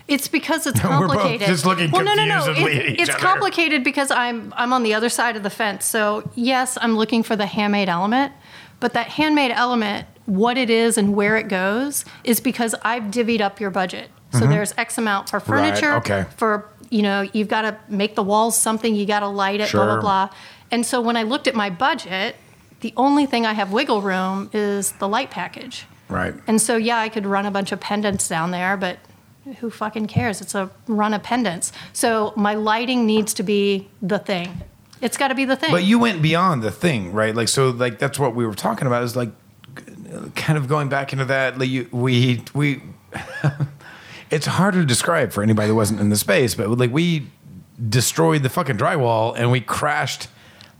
it's 0.08 0.26
because 0.28 0.66
it's 0.66 0.80
complicated. 0.80 1.24
We're 1.32 1.38
both 1.38 1.48
just 1.48 1.66
looking 1.66 1.90
well, 1.90 2.02
no, 2.04 2.14
no, 2.14 2.24
no. 2.24 2.52
It- 2.66 2.98
it's 3.00 3.10
other. 3.10 3.18
complicated 3.18 3.84
because 3.84 4.10
I'm 4.10 4.52
I'm 4.56 4.72
on 4.72 4.82
the 4.82 4.94
other 4.94 5.08
side 5.08 5.36
of 5.36 5.42
the 5.42 5.50
fence. 5.50 5.84
So 5.84 6.28
yes, 6.34 6.76
I'm 6.80 6.96
looking 6.96 7.22
for 7.22 7.36
the 7.36 7.46
handmade 7.46 7.88
element, 7.88 8.32
but 8.80 8.92
that 8.94 9.08
handmade 9.08 9.50
element, 9.52 10.06
what 10.26 10.56
it 10.58 10.70
is 10.70 10.96
and 10.98 11.14
where 11.14 11.36
it 11.36 11.48
goes, 11.48 12.04
is 12.24 12.40
because 12.40 12.74
I've 12.82 13.04
divvied 13.04 13.40
up 13.40 13.60
your 13.60 13.70
budget. 13.70 14.10
So 14.32 14.46
there's 14.46 14.74
X 14.76 14.98
amount 14.98 15.30
for 15.30 15.40
Mm-hmm. 15.40 15.52
Right, 15.52 15.68
furniture. 15.78 15.94
okay. 15.96 16.24
For 16.36 16.68
you 16.90 17.02
know, 17.02 17.22
you've 17.32 17.48
got 17.48 17.62
to 17.62 17.76
make 17.88 18.14
the 18.14 18.22
walls 18.22 18.56
something. 18.60 18.94
You 18.94 19.04
got 19.06 19.20
to 19.20 19.28
light 19.28 19.60
it. 19.60 19.70
Blah 19.72 19.84
blah 19.84 20.00
blah. 20.00 20.28
And 20.70 20.84
so 20.84 21.00
when 21.00 21.16
I 21.16 21.22
looked 21.22 21.46
at 21.46 21.54
my 21.54 21.70
budget, 21.70 22.36
the 22.80 22.92
only 22.96 23.24
thing 23.26 23.44
I 23.46 23.54
have 23.54 23.72
wiggle 23.72 24.02
room 24.02 24.50
is 24.52 24.92
the 24.92 25.08
light 25.08 25.30
package. 25.30 25.86
Right. 26.10 26.34
And 26.46 26.60
so, 26.60 26.76
yeah, 26.76 26.98
I 26.98 27.08
could 27.08 27.26
run 27.26 27.44
a 27.46 27.50
bunch 27.50 27.72
of 27.72 27.80
pendants 27.80 28.28
down 28.28 28.50
there, 28.50 28.76
but 28.76 28.98
who 29.54 29.70
fucking 29.70 30.06
cares? 30.06 30.40
It's 30.40 30.54
a 30.54 30.70
run 30.86 31.14
of 31.14 31.22
pendants. 31.22 31.72
So 31.92 32.32
my 32.36 32.54
lighting 32.54 33.06
needs 33.06 33.34
to 33.34 33.42
be 33.42 33.88
the 34.02 34.18
thing. 34.18 34.62
It's 35.00 35.16
got 35.16 35.28
to 35.28 35.34
be 35.34 35.44
the 35.44 35.56
thing. 35.56 35.70
But 35.70 35.84
you 35.84 35.98
went 35.98 36.22
beyond 36.22 36.62
the 36.62 36.70
thing, 36.70 37.12
right? 37.12 37.34
Like 37.34 37.48
so, 37.48 37.70
like 37.70 37.98
that's 37.98 38.18
what 38.18 38.34
we 38.34 38.46
were 38.46 38.54
talking 38.54 38.86
about. 38.86 39.02
Is 39.04 39.16
like 39.16 39.30
kind 40.34 40.58
of 40.58 40.68
going 40.68 40.88
back 40.88 41.12
into 41.12 41.24
that. 41.26 41.58
Like 41.58 41.68
you, 41.68 41.88
we 41.92 42.42
we. 42.54 42.82
it's 44.30 44.46
hard 44.46 44.74
to 44.74 44.84
describe 44.84 45.32
for 45.32 45.42
anybody 45.42 45.68
that 45.68 45.74
wasn't 45.74 46.00
in 46.00 46.08
the 46.08 46.16
space, 46.16 46.54
but 46.54 46.68
like 46.70 46.92
we 46.92 47.28
destroyed 47.88 48.42
the 48.42 48.48
fucking 48.48 48.76
drywall 48.76 49.34
and 49.36 49.52
we 49.52 49.60
crashed 49.60 50.28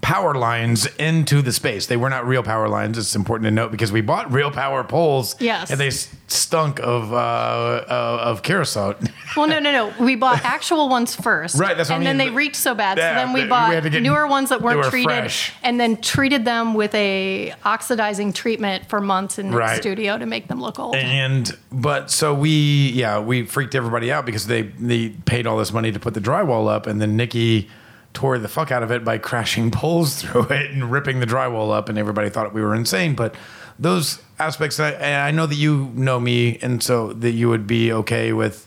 power 0.00 0.34
lines 0.34 0.86
into 0.96 1.42
the 1.42 1.52
space. 1.52 1.86
They 1.86 1.96
were 1.96 2.08
not 2.08 2.26
real 2.26 2.42
power 2.42 2.68
lines. 2.68 2.96
It's 2.98 3.16
important 3.16 3.46
to 3.46 3.50
note 3.50 3.72
because 3.72 3.90
we 3.90 4.00
bought 4.00 4.32
real 4.32 4.50
power 4.50 4.84
poles. 4.84 5.34
Yes. 5.40 5.70
and 5.70 5.80
they 5.80 5.90
stunk 5.90 6.78
of 6.80 7.12
uh, 7.12 7.16
uh, 7.16 8.20
of 8.22 8.42
creosote. 8.42 8.96
well, 9.36 9.48
no, 9.48 9.58
no, 9.58 9.72
no. 9.72 10.04
We 10.04 10.14
bought 10.14 10.44
actual 10.44 10.88
ones 10.88 11.16
first. 11.16 11.58
Right, 11.58 11.76
that's 11.76 11.88
what 11.90 11.96
I 11.96 11.98
And 11.98 12.06
then 12.06 12.16
they 12.18 12.30
reeked 12.30 12.56
so 12.56 12.74
bad. 12.74 12.96
Yeah, 12.98 13.10
so 13.10 13.14
then 13.26 13.32
we 13.34 13.42
we 13.42 13.48
bought 13.48 13.82
get- 13.82 14.02
newer 14.02 14.26
ones 14.26 14.50
that 14.50 14.62
weren't 14.62 14.78
were 14.78 14.90
treated 14.90 15.08
fresh. 15.08 15.52
and 15.62 15.80
then 15.80 15.96
treated 16.00 16.44
them 16.44 16.74
with 16.74 16.94
a 16.94 17.54
oxidizing 17.64 18.32
treatment 18.32 18.88
for 18.88 19.00
months 19.00 19.38
in 19.38 19.50
the 19.50 19.76
studio 19.76 20.16
to 20.16 20.26
make 20.26 20.48
them 20.48 20.60
look 20.60 20.78
old. 20.78 20.94
And 20.94 21.56
but 21.72 22.10
so 22.10 22.34
we 22.34 22.90
yeah 22.90 23.18
we 23.18 23.46
freaked 23.46 23.74
everybody 23.74 24.12
out 24.12 24.24
because 24.26 24.46
they 24.46 24.62
they 24.62 25.08
paid 25.10 25.46
all 25.46 25.58
this 25.58 25.72
money 25.72 25.90
to 25.92 25.98
put 25.98 26.14
the 26.14 26.20
drywall 26.20 26.70
up 26.70 26.86
and 26.86 27.00
then 27.00 27.16
Nikki 27.16 27.68
tore 28.18 28.36
the 28.36 28.48
fuck 28.48 28.72
out 28.72 28.82
of 28.82 28.90
it 28.90 29.04
by 29.04 29.16
crashing 29.16 29.70
poles 29.80 30.20
through 30.20 30.42
it 30.48 30.72
and 30.72 30.90
ripping 30.90 31.20
the 31.20 31.26
drywall 31.26 31.72
up 31.72 31.88
and 31.88 31.96
everybody 31.96 32.28
thought 32.28 32.52
we 32.52 32.60
were 32.60 32.74
insane 32.74 33.14
but 33.14 33.32
those 33.78 34.20
aspects 34.40 34.80
I, 34.80 34.90
and 34.90 35.22
I 35.22 35.30
know 35.30 35.46
that 35.46 35.54
you 35.54 35.92
know 35.94 36.18
me 36.18 36.58
and 36.60 36.82
so 36.82 37.12
that 37.12 37.30
you 37.30 37.48
would 37.48 37.68
be 37.68 37.92
okay 37.92 38.32
with 38.32 38.66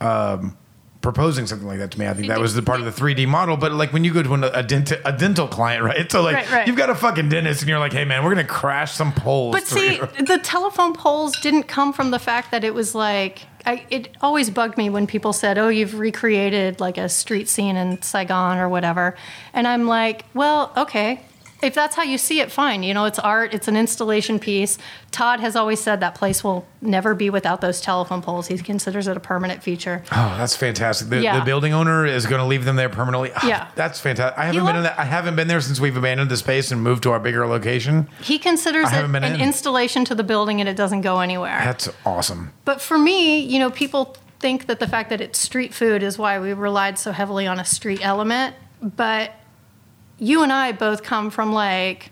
um, 0.00 0.56
proposing 1.02 1.46
something 1.46 1.68
like 1.68 1.78
that 1.78 1.92
to 1.92 2.00
me 2.00 2.08
I 2.08 2.14
think 2.14 2.26
that 2.26 2.40
was 2.40 2.54
the 2.54 2.62
part 2.62 2.80
of 2.80 2.86
the 2.86 3.00
3D 3.00 3.28
model 3.28 3.56
but 3.56 3.70
like 3.70 3.92
when 3.92 4.02
you 4.02 4.12
go 4.12 4.24
to 4.24 4.34
an, 4.34 4.42
a, 4.42 4.64
dent, 4.64 4.90
a 5.04 5.12
dental 5.12 5.46
client 5.46 5.84
right 5.84 6.10
so 6.10 6.20
like 6.22 6.34
Right, 6.34 6.50
right. 6.50 6.66
you've 6.66 6.76
got 6.76 6.90
a 6.90 6.96
fucking 6.96 7.28
dentist 7.28 7.62
and 7.62 7.68
you're 7.68 7.78
like 7.78 7.92
hey 7.92 8.04
man 8.04 8.24
we're 8.24 8.34
gonna 8.34 8.44
crash 8.44 8.90
some 8.92 9.12
poles 9.12 9.54
But 9.54 9.68
see, 9.68 9.98
the 9.98 10.40
telephone 10.42 10.94
poles 10.94 11.38
didn't 11.40 11.64
come 11.68 11.92
from 11.92 12.10
the 12.10 12.18
fact 12.18 12.50
that 12.50 12.64
it 12.64 12.74
was 12.74 12.92
like. 12.96 13.46
I, 13.68 13.84
it 13.90 14.16
always 14.22 14.48
bugged 14.48 14.78
me 14.78 14.88
when 14.88 15.06
people 15.06 15.34
said, 15.34 15.58
"Oh, 15.58 15.68
you've 15.68 15.98
recreated 15.98 16.80
like 16.80 16.96
a 16.96 17.06
street 17.06 17.50
scene 17.50 17.76
in 17.76 18.00
Saigon 18.00 18.56
or 18.56 18.66
whatever," 18.66 19.14
and 19.52 19.68
I'm 19.68 19.86
like, 19.86 20.24
"Well, 20.32 20.72
okay." 20.74 21.20
If 21.60 21.74
that's 21.74 21.96
how 21.96 22.04
you 22.04 22.18
see 22.18 22.40
it, 22.40 22.52
fine. 22.52 22.82
You 22.84 22.94
know, 22.94 23.04
it's 23.06 23.18
art, 23.18 23.52
it's 23.52 23.66
an 23.66 23.76
installation 23.76 24.38
piece. 24.38 24.78
Todd 25.10 25.40
has 25.40 25.56
always 25.56 25.80
said 25.80 25.98
that 26.00 26.14
place 26.14 26.44
will 26.44 26.66
never 26.80 27.14
be 27.16 27.30
without 27.30 27.60
those 27.60 27.80
telephone 27.80 28.22
poles. 28.22 28.46
He 28.46 28.56
considers 28.58 29.08
it 29.08 29.16
a 29.16 29.20
permanent 29.20 29.62
feature. 29.62 30.02
Oh, 30.12 30.34
that's 30.38 30.54
fantastic. 30.54 31.08
The, 31.08 31.20
Yeah. 31.20 31.38
the 31.40 31.44
building 31.44 31.72
owner 31.72 32.06
is 32.06 32.26
going 32.26 32.40
to 32.40 32.46
leave 32.46 32.64
them 32.64 32.76
there 32.76 32.88
permanently. 32.88 33.32
Ah, 33.34 33.46
Yeah. 33.46 33.68
That's 33.74 33.98
fantastic. 33.98 34.38
I 34.38 34.44
haven't 34.46 34.66
been 34.66 34.76
in 34.76 34.82
that. 34.84 34.98
I 34.98 35.04
haven't 35.04 35.34
been 35.34 35.48
there 35.48 35.60
since 35.60 35.80
we've 35.80 35.96
abandoned 35.96 36.30
the 36.30 36.36
space 36.36 36.70
and 36.70 36.80
moved 36.82 37.02
to 37.02 37.10
our 37.10 37.18
bigger 37.18 37.44
location. 37.46 38.08
He 38.22 38.38
considers 38.38 38.92
it 38.92 39.04
an 39.04 39.24
in. 39.24 39.40
installation 39.40 40.04
to 40.04 40.14
the 40.14 40.24
building 40.24 40.60
and 40.60 40.68
it 40.68 40.76
doesn't 40.76 41.00
go 41.00 41.18
anywhere. 41.20 41.60
That's 41.64 41.88
awesome. 42.06 42.52
But 42.64 42.80
for 42.80 42.98
me, 42.98 43.40
you 43.40 43.58
know, 43.58 43.70
people 43.70 44.16
think 44.38 44.66
that 44.66 44.78
the 44.78 44.86
fact 44.86 45.10
that 45.10 45.20
it's 45.20 45.40
street 45.40 45.74
food 45.74 46.04
is 46.04 46.16
why 46.18 46.38
we 46.38 46.52
relied 46.52 46.98
so 47.00 47.10
heavily 47.10 47.48
on 47.48 47.58
a 47.58 47.64
street 47.64 47.98
element. 48.04 48.54
But 48.80 49.32
you 50.18 50.42
and 50.42 50.52
I 50.52 50.72
both 50.72 51.02
come 51.02 51.30
from 51.30 51.52
like, 51.52 52.10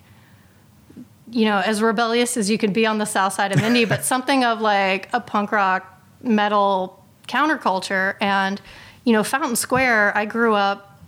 you 1.30 1.44
know, 1.44 1.58
as 1.58 1.82
rebellious 1.82 2.36
as 2.36 2.48
you 2.48 2.58
could 2.58 2.72
be 2.72 2.86
on 2.86 2.98
the 2.98 3.04
south 3.04 3.32
side 3.32 3.52
of 3.52 3.62
Indy, 3.62 3.84
but 3.84 4.04
something 4.12 4.44
of 4.44 4.60
like 4.60 5.08
a 5.12 5.20
punk 5.20 5.52
rock 5.52 6.02
metal 6.22 7.04
counterculture. 7.28 8.16
And, 8.20 8.60
you 9.04 9.12
know, 9.12 9.24
Fountain 9.24 9.56
Square, 9.56 10.16
I 10.16 10.24
grew 10.24 10.54
up 10.54 10.98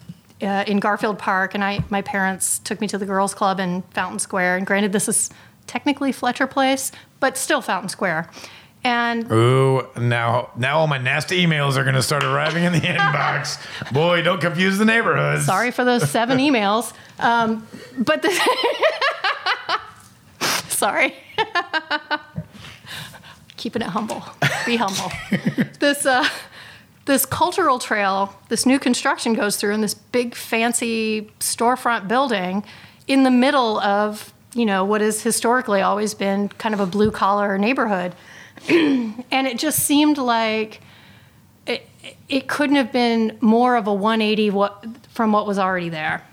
uh, 0.42 0.64
in 0.66 0.78
Garfield 0.78 1.18
Park, 1.18 1.54
and 1.54 1.64
I 1.64 1.84
my 1.90 2.02
parents 2.02 2.58
took 2.60 2.80
me 2.80 2.86
to 2.88 2.98
the 2.98 3.06
girls' 3.06 3.34
club 3.34 3.58
in 3.60 3.82
Fountain 3.90 4.18
Square. 4.18 4.56
And 4.56 4.66
granted, 4.66 4.92
this 4.92 5.08
is 5.08 5.30
technically 5.66 6.12
Fletcher 6.12 6.46
Place, 6.46 6.92
but 7.20 7.36
still 7.36 7.60
Fountain 7.60 7.88
Square. 7.88 8.30
And 8.84 9.30
Ooh, 9.30 9.86
now 9.96 10.50
now 10.56 10.78
all 10.78 10.86
my 10.86 10.98
nasty 10.98 11.44
emails 11.44 11.76
are 11.76 11.82
going 11.82 11.96
to 11.96 12.02
start 12.02 12.24
arriving 12.24 12.64
in 12.64 12.72
the 12.72 12.80
inbox. 12.80 13.58
Boy, 13.92 14.22
don't 14.22 14.40
confuse 14.40 14.78
the 14.78 14.84
neighborhoods. 14.84 15.44
sorry 15.44 15.70
for 15.70 15.84
those 15.84 16.08
seven 16.08 16.38
emails, 16.38 16.92
um, 17.18 17.66
but 17.98 18.22
the 18.22 18.30
sorry. 20.68 21.14
keeping 23.56 23.82
it 23.82 23.88
humble. 23.88 24.22
Be 24.64 24.76
humble. 24.76 25.10
this 25.80 26.06
uh, 26.06 26.26
this 27.06 27.24
cultural 27.26 27.78
trail, 27.78 28.34
this 28.48 28.66
new 28.66 28.78
construction 28.78 29.34
goes 29.34 29.56
through 29.56 29.74
in 29.74 29.80
this 29.80 29.94
big 29.94 30.34
fancy 30.34 31.30
storefront 31.40 32.06
building 32.06 32.64
in 33.06 33.24
the 33.24 33.30
middle 33.30 33.80
of 33.80 34.32
you 34.54 34.64
know 34.64 34.84
what 34.84 35.00
has 35.00 35.22
historically 35.22 35.80
always 35.82 36.14
been 36.14 36.48
kind 36.50 36.74
of 36.74 36.80
a 36.80 36.86
blue 36.86 37.10
collar 37.10 37.58
neighborhood, 37.58 38.14
and 38.68 39.46
it 39.46 39.58
just 39.58 39.80
seemed 39.80 40.18
like 40.18 40.80
it, 41.66 41.88
it 42.28 42.48
couldn't 42.48 42.76
have 42.76 42.92
been 42.92 43.36
more 43.40 43.76
of 43.76 43.86
a 43.86 43.92
180 43.92 44.50
what, 44.50 44.84
from 45.10 45.32
what 45.32 45.46
was 45.46 45.58
already 45.58 45.88
there. 45.88 46.24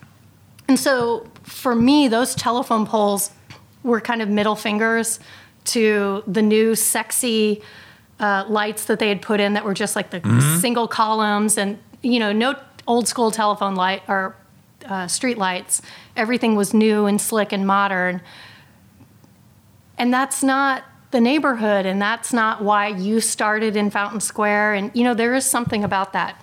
And 0.67 0.79
so 0.79 1.27
for 1.43 1.75
me, 1.75 2.07
those 2.07 2.35
telephone 2.35 2.85
poles 2.85 3.31
were 3.83 4.01
kind 4.01 4.21
of 4.21 4.29
middle 4.29 4.55
fingers 4.55 5.19
to 5.65 6.23
the 6.25 6.41
new 6.41 6.75
sexy 6.75 7.61
uh, 8.19 8.45
lights 8.47 8.85
that 8.85 8.99
they 8.99 9.09
had 9.09 9.21
put 9.21 9.39
in 9.39 9.53
that 9.53 9.65
were 9.65 9.73
just 9.73 9.95
like 9.95 10.09
the 10.09 10.21
mm-hmm. 10.21 10.59
single 10.59 10.87
columns 10.87 11.57
and 11.57 11.77
you 12.01 12.17
know 12.17 12.31
no 12.31 12.55
old 12.87 13.07
school 13.07 13.29
telephone 13.29 13.75
light 13.75 14.01
or 14.07 14.35
uh, 14.87 15.07
street 15.07 15.37
lights. 15.37 15.81
Everything 16.15 16.55
was 16.55 16.73
new 16.73 17.05
and 17.05 17.19
slick 17.19 17.51
and 17.51 17.65
modern. 17.65 18.21
And 19.97 20.13
that's 20.13 20.43
not 20.43 20.83
the 21.15 21.21
neighborhood, 21.21 21.85
and 21.85 22.01
that's 22.01 22.33
not 22.33 22.61
why 22.61 22.87
you 22.87 23.21
started 23.21 23.77
in 23.77 23.89
Fountain 23.89 24.19
Square. 24.19 24.73
And 24.73 24.91
you 24.93 25.05
know 25.05 25.13
there 25.13 25.33
is 25.33 25.45
something 25.45 25.81
about 25.81 26.11
that 26.11 26.41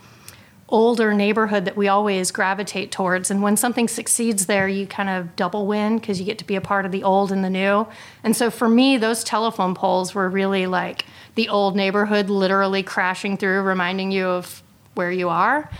older 0.70 1.12
neighborhood 1.12 1.66
that 1.66 1.76
we 1.76 1.88
always 1.88 2.30
gravitate 2.30 2.90
towards. 2.90 3.30
And 3.30 3.42
when 3.42 3.58
something 3.58 3.86
succeeds 3.86 4.46
there, 4.46 4.66
you 4.66 4.86
kind 4.86 5.10
of 5.10 5.36
double 5.36 5.66
win 5.66 5.98
because 5.98 6.18
you 6.18 6.24
get 6.24 6.38
to 6.38 6.46
be 6.46 6.56
a 6.56 6.62
part 6.62 6.86
of 6.86 6.92
the 6.92 7.02
old 7.02 7.30
and 7.30 7.44
the 7.44 7.50
new. 7.50 7.86
And 8.24 8.34
so 8.34 8.50
for 8.50 8.66
me, 8.66 8.96
those 8.96 9.22
telephone 9.22 9.74
poles 9.74 10.14
were 10.14 10.30
really 10.30 10.66
like 10.66 11.04
the 11.34 11.50
old 11.50 11.76
neighborhood 11.76 12.30
literally 12.30 12.82
crashing 12.82 13.36
through, 13.36 13.60
reminding 13.60 14.10
you 14.10 14.26
of 14.26 14.62
where 14.94 15.12
you 15.12 15.28
are. 15.28 15.70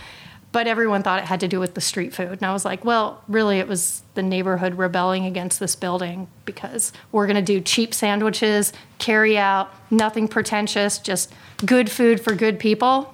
But 0.53 0.67
everyone 0.67 1.03
thought 1.03 1.19
it 1.19 1.25
had 1.25 1.41
to 1.41 1.49
do 1.49 1.59
with 1.59 1.73
the 1.73 1.81
street 1.81 2.13
food. 2.13 2.31
And 2.31 2.43
I 2.43 2.53
was 2.53 2.63
like, 2.63 2.85
well, 2.85 3.21
really, 3.27 3.59
it 3.59 3.67
was 3.67 4.03
the 4.13 4.23
neighborhood 4.23 4.77
rebelling 4.77 5.25
against 5.25 5.59
this 5.59 5.75
building 5.75 6.27
because 6.45 6.93
we're 7.11 7.27
going 7.27 7.35
to 7.35 7.41
do 7.41 7.59
cheap 7.59 7.93
sandwiches, 7.93 8.71
carry 8.99 9.37
out, 9.37 9.73
nothing 9.91 10.29
pretentious, 10.29 10.99
just 10.99 11.33
good 11.65 11.91
food 11.91 12.21
for 12.21 12.33
good 12.33 12.59
people. 12.59 13.13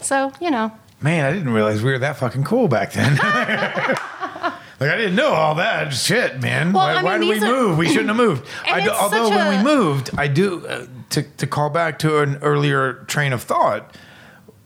So, 0.00 0.32
you 0.40 0.50
know, 0.50 0.72
Man, 1.00 1.24
I 1.24 1.32
didn't 1.32 1.52
realize 1.52 1.82
we 1.82 1.92
were 1.92 1.98
that 2.00 2.16
fucking 2.16 2.42
cool 2.44 2.66
back 2.66 2.92
then. 2.92 3.12
like 4.80 4.90
I 4.90 4.96
didn't 4.96 5.14
know 5.14 5.28
all 5.28 5.54
that 5.56 5.94
shit, 5.94 6.40
man. 6.40 6.72
Well, 6.72 6.86
why, 6.86 6.92
I 6.94 6.96
mean, 6.96 7.04
why 7.04 7.18
did 7.18 7.42
we 7.42 7.46
are, 7.46 7.52
move? 7.52 7.78
We 7.78 7.88
shouldn't 7.88 8.08
have 8.08 8.16
moved. 8.16 8.44
Do, 8.66 8.90
although 8.90 9.30
when 9.30 9.58
we 9.58 9.62
moved, 9.62 10.10
I 10.18 10.26
do 10.26 10.66
uh, 10.66 10.86
to 11.10 11.22
to 11.22 11.46
call 11.46 11.70
back 11.70 12.00
to 12.00 12.18
an 12.18 12.38
earlier 12.38 12.94
train 13.06 13.32
of 13.32 13.42
thought. 13.42 13.94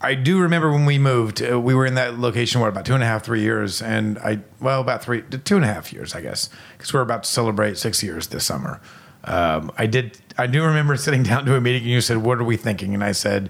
I 0.03 0.15
do 0.15 0.39
remember 0.39 0.69
when 0.69 0.85
we 0.85 0.99
moved, 0.99 1.41
uh, 1.41 1.57
we 1.59 1.73
were 1.73 1.85
in 1.85 1.95
that 1.95 2.19
location, 2.19 2.59
what, 2.59 2.67
about 2.67 2.85
two 2.85 2.93
and 2.93 3.01
a 3.01 3.05
half, 3.05 3.23
three 3.23 3.41
years. 3.41 3.81
And 3.81 4.19
I, 4.19 4.39
well, 4.59 4.81
about 4.81 5.01
three, 5.01 5.21
two 5.21 5.55
and 5.55 5.63
a 5.63 5.67
half 5.67 5.93
years, 5.93 6.13
I 6.13 6.21
guess, 6.21 6.49
because 6.77 6.93
we're 6.93 7.01
about 7.01 7.23
to 7.23 7.29
celebrate 7.29 7.77
six 7.77 8.03
years 8.03 8.27
this 8.27 8.45
summer. 8.45 8.81
Um, 9.23 9.71
I 9.77 9.87
did, 9.87 10.17
I 10.37 10.47
do 10.47 10.63
remember 10.63 10.97
sitting 10.97 11.23
down 11.31 11.45
to 11.45 11.55
a 11.55 11.61
meeting 11.61 11.83
and 11.83 11.91
you 11.91 12.01
said, 12.01 12.17
What 12.17 12.39
are 12.39 12.43
we 12.43 12.57
thinking? 12.57 12.93
And 12.93 13.03
I 13.03 13.13
said, 13.13 13.49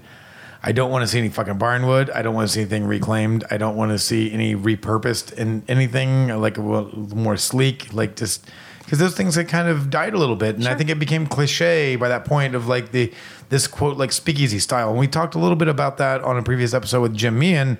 I 0.62 0.72
don't 0.72 0.90
want 0.90 1.02
to 1.02 1.08
see 1.08 1.18
any 1.18 1.28
fucking 1.28 1.58
barnwood. 1.58 2.14
I 2.14 2.22
don't 2.22 2.34
want 2.34 2.48
to 2.48 2.54
see 2.54 2.60
anything 2.60 2.86
reclaimed. 2.86 3.44
I 3.50 3.58
don't 3.58 3.76
want 3.76 3.90
to 3.90 3.98
see 3.98 4.32
any 4.32 4.54
repurposed 4.54 5.34
in 5.34 5.62
anything 5.68 6.28
like 6.28 6.56
a 6.56 6.62
more 6.62 7.36
sleek, 7.36 7.92
like 7.92 8.16
just 8.16 8.48
because 8.78 8.98
those 8.98 9.14
things 9.14 9.34
had 9.34 9.48
kind 9.48 9.68
of 9.68 9.90
died 9.90 10.14
a 10.14 10.18
little 10.18 10.36
bit, 10.36 10.54
and 10.54 10.64
sure. 10.64 10.72
I 10.72 10.74
think 10.74 10.88
it 10.88 10.98
became 10.98 11.26
cliche 11.26 11.96
by 11.96 12.08
that 12.08 12.24
point 12.24 12.54
of 12.54 12.66
like 12.66 12.92
the 12.92 13.12
this 13.54 13.68
quote 13.68 13.96
like 13.96 14.10
speakeasy 14.10 14.58
style. 14.58 14.90
And 14.90 14.98
we 14.98 15.06
talked 15.06 15.36
a 15.36 15.38
little 15.38 15.54
bit 15.54 15.68
about 15.68 15.98
that 15.98 16.22
on 16.22 16.36
a 16.36 16.42
previous 16.42 16.74
episode 16.74 17.02
with 17.02 17.14
Jim 17.14 17.38
Meehan 17.38 17.78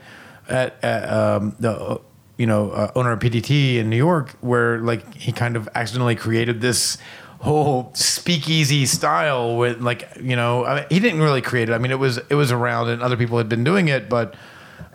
at, 0.49 0.77
at 0.85 1.13
um, 1.13 1.57
the 1.59 2.01
you 2.39 2.47
know 2.47 2.71
uh, 2.71 2.93
owner 2.95 3.11
of 3.11 3.19
PDT 3.19 3.79
in 3.79 3.91
New 3.91 3.97
York, 3.97 4.37
where 4.41 4.79
like 4.79 5.15
he 5.15 5.33
kind 5.33 5.57
of 5.57 5.69
accidentally 5.75 6.15
created 6.15 6.61
this 6.61 6.97
whole 7.41 7.91
speakeasy 7.93 8.87
style 8.87 9.57
with 9.57 9.81
like 9.81 10.09
you 10.23 10.37
know 10.37 10.65
I 10.65 10.77
mean, 10.77 10.85
he 10.91 11.01
didn't 11.01 11.21
really 11.21 11.43
create 11.43 11.69
it. 11.69 11.73
I 11.73 11.79
mean 11.79 11.91
it 11.91 11.99
was 11.99 12.19
it 12.19 12.37
was 12.37 12.53
around 12.53 12.89
and 12.89 13.03
other 13.03 13.17
people 13.17 13.37
had 13.37 13.49
been 13.49 13.65
doing 13.65 13.89
it, 13.89 14.09
but 14.09 14.37